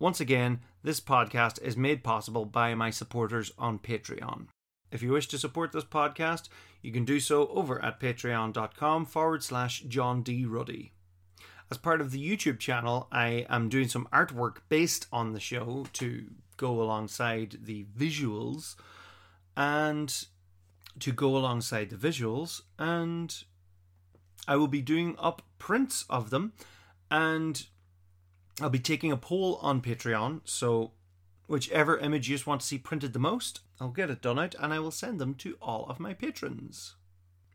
Once 0.00 0.20
again, 0.20 0.58
this 0.82 1.00
podcast 1.00 1.62
is 1.62 1.76
made 1.76 2.02
possible 2.02 2.44
by 2.44 2.74
my 2.74 2.90
supporters 2.90 3.52
on 3.58 3.78
Patreon. 3.78 4.48
If 4.96 5.02
you 5.02 5.12
wish 5.12 5.28
to 5.28 5.38
support 5.38 5.72
this 5.72 5.84
podcast, 5.84 6.48
you 6.80 6.90
can 6.90 7.04
do 7.04 7.20
so 7.20 7.48
over 7.48 7.84
at 7.84 8.00
patreon.com 8.00 9.04
forward 9.04 9.42
slash 9.42 9.82
John 9.82 10.22
D. 10.22 10.46
Ruddy. 10.46 10.92
As 11.70 11.76
part 11.76 12.00
of 12.00 12.12
the 12.12 12.36
YouTube 12.36 12.58
channel, 12.58 13.06
I 13.12 13.44
am 13.50 13.68
doing 13.68 13.88
some 13.88 14.08
artwork 14.10 14.60
based 14.70 15.06
on 15.12 15.34
the 15.34 15.38
show 15.38 15.84
to 15.92 16.28
go 16.56 16.80
alongside 16.80 17.58
the 17.64 17.84
visuals 17.94 18.74
and 19.54 20.28
to 21.00 21.12
go 21.12 21.36
alongside 21.36 21.90
the 21.90 21.96
visuals 21.96 22.62
and 22.78 23.44
I 24.48 24.56
will 24.56 24.66
be 24.66 24.80
doing 24.80 25.14
up 25.18 25.42
prints 25.58 26.06
of 26.08 26.30
them 26.30 26.54
and 27.10 27.66
I'll 28.62 28.70
be 28.70 28.78
taking 28.78 29.12
a 29.12 29.18
poll 29.18 29.58
on 29.60 29.82
Patreon. 29.82 30.40
So, 30.44 30.92
whichever 31.48 31.98
image 31.98 32.30
you 32.30 32.36
just 32.36 32.46
want 32.46 32.62
to 32.62 32.66
see 32.66 32.78
printed 32.78 33.12
the 33.12 33.18
most, 33.18 33.60
I'll 33.80 33.88
get 33.88 34.10
it 34.10 34.22
done 34.22 34.38
out 34.38 34.54
and 34.58 34.72
I 34.72 34.78
will 34.78 34.90
send 34.90 35.18
them 35.18 35.34
to 35.36 35.56
all 35.60 35.86
of 35.88 36.00
my 36.00 36.14
patrons. 36.14 36.94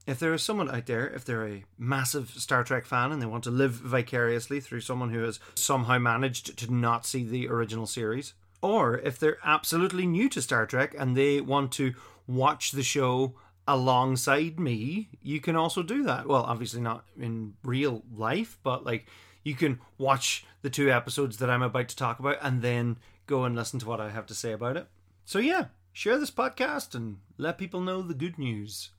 If 0.08 0.20
there 0.20 0.34
is 0.34 0.42
someone 0.42 0.70
out 0.70 0.88
there, 0.88 1.08
if 1.08 1.24
they're 1.24 1.48
a 1.48 1.64
massive 1.78 2.32
Star 2.32 2.64
Trek 2.64 2.86
fan 2.86 3.12
and 3.12 3.22
they 3.22 3.28
want 3.28 3.44
to 3.44 3.52
live 3.52 3.74
vicariously 3.74 4.60
through 4.60 4.82
someone 4.82 5.12
who 5.12 5.22
has 5.24 5.40
somehow 5.54 6.00
managed 6.00 6.58
to 6.58 6.74
not 6.74 7.06
see 7.06 7.24
the 7.24 7.48
original 7.48 7.86
series, 7.86 8.34
or 8.62 8.98
if 9.00 9.20
they're 9.20 9.38
absolutely 9.44 10.08
new 10.08 10.28
to 10.30 10.42
Star 10.42 10.66
Trek 10.66 10.96
and 10.98 11.16
they 11.16 11.40
want 11.40 11.72
to 11.74 11.94
watch 12.28 12.72
the 12.72 12.84
show 12.84 13.36
alongside 13.68 14.60
me, 14.60 15.10
you 15.22 15.40
can 15.40 15.56
also 15.56 15.84
do 15.84 16.04
that. 16.04 16.28
Well, 16.28 16.44
obviously 16.44 16.82
not 16.82 17.06
in 17.20 17.54
real 17.64 18.04
life, 18.12 18.58
but 18.64 18.84
like 18.84 19.06
you 19.44 19.56
can 19.56 19.80
watch 19.98 20.46
the 20.62 20.70
two 20.70 20.92
episodes 20.92 21.38
that 21.38 21.50
I'm 21.50 21.62
about 21.62 21.90
to 21.90 21.96
talk 21.96 22.20
about 22.20 22.38
and 22.42 22.62
then 22.62 22.98
go 23.28 23.44
and 23.44 23.56
listen 23.56 23.80
to 23.80 23.88
what 23.88 24.02
I 24.02 24.10
have 24.10 24.26
to 24.28 24.36
say 24.36 24.52
about 24.52 24.78
it. 24.78 24.88
So, 25.26 25.40
yeah, 25.40 25.66
share 25.94 26.18
this 26.18 26.32
podcast 26.32 26.96
and 26.96 27.18
let 27.38 27.58
people 27.58 27.82
know 27.82 28.02
the 28.02 28.14
good 28.14 28.38
news. 28.38 28.92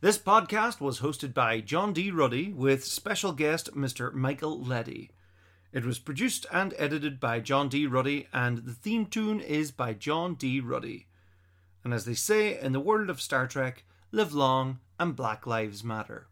This 0.00 0.18
podcast 0.18 0.80
was 0.80 1.00
hosted 1.00 1.34
by 1.34 1.60
John 1.60 1.92
D. 1.92 2.10
Ruddy 2.10 2.52
with 2.52 2.84
special 2.84 3.32
guest 3.32 3.74
Mr. 3.74 4.12
Michael 4.12 4.60
Leddy. 4.62 5.10
It 5.72 5.84
was 5.84 5.98
produced 5.98 6.46
and 6.50 6.72
edited 6.78 7.20
by 7.20 7.40
John 7.40 7.68
D. 7.68 7.86
Ruddy, 7.86 8.28
and 8.32 8.58
the 8.58 8.72
theme 8.72 9.06
tune 9.06 9.40
is 9.40 9.70
by 9.70 9.92
John 9.92 10.34
D. 10.34 10.60
Ruddy. 10.60 11.08
And 11.84 11.92
as 11.92 12.04
they 12.04 12.14
say 12.14 12.58
in 12.58 12.72
the 12.72 12.80
world 12.80 13.10
of 13.10 13.20
Star 13.20 13.46
Trek, 13.46 13.84
live 14.12 14.32
long 14.32 14.78
and 14.98 15.14
Black 15.14 15.46
Lives 15.46 15.84
Matter. 15.84 16.28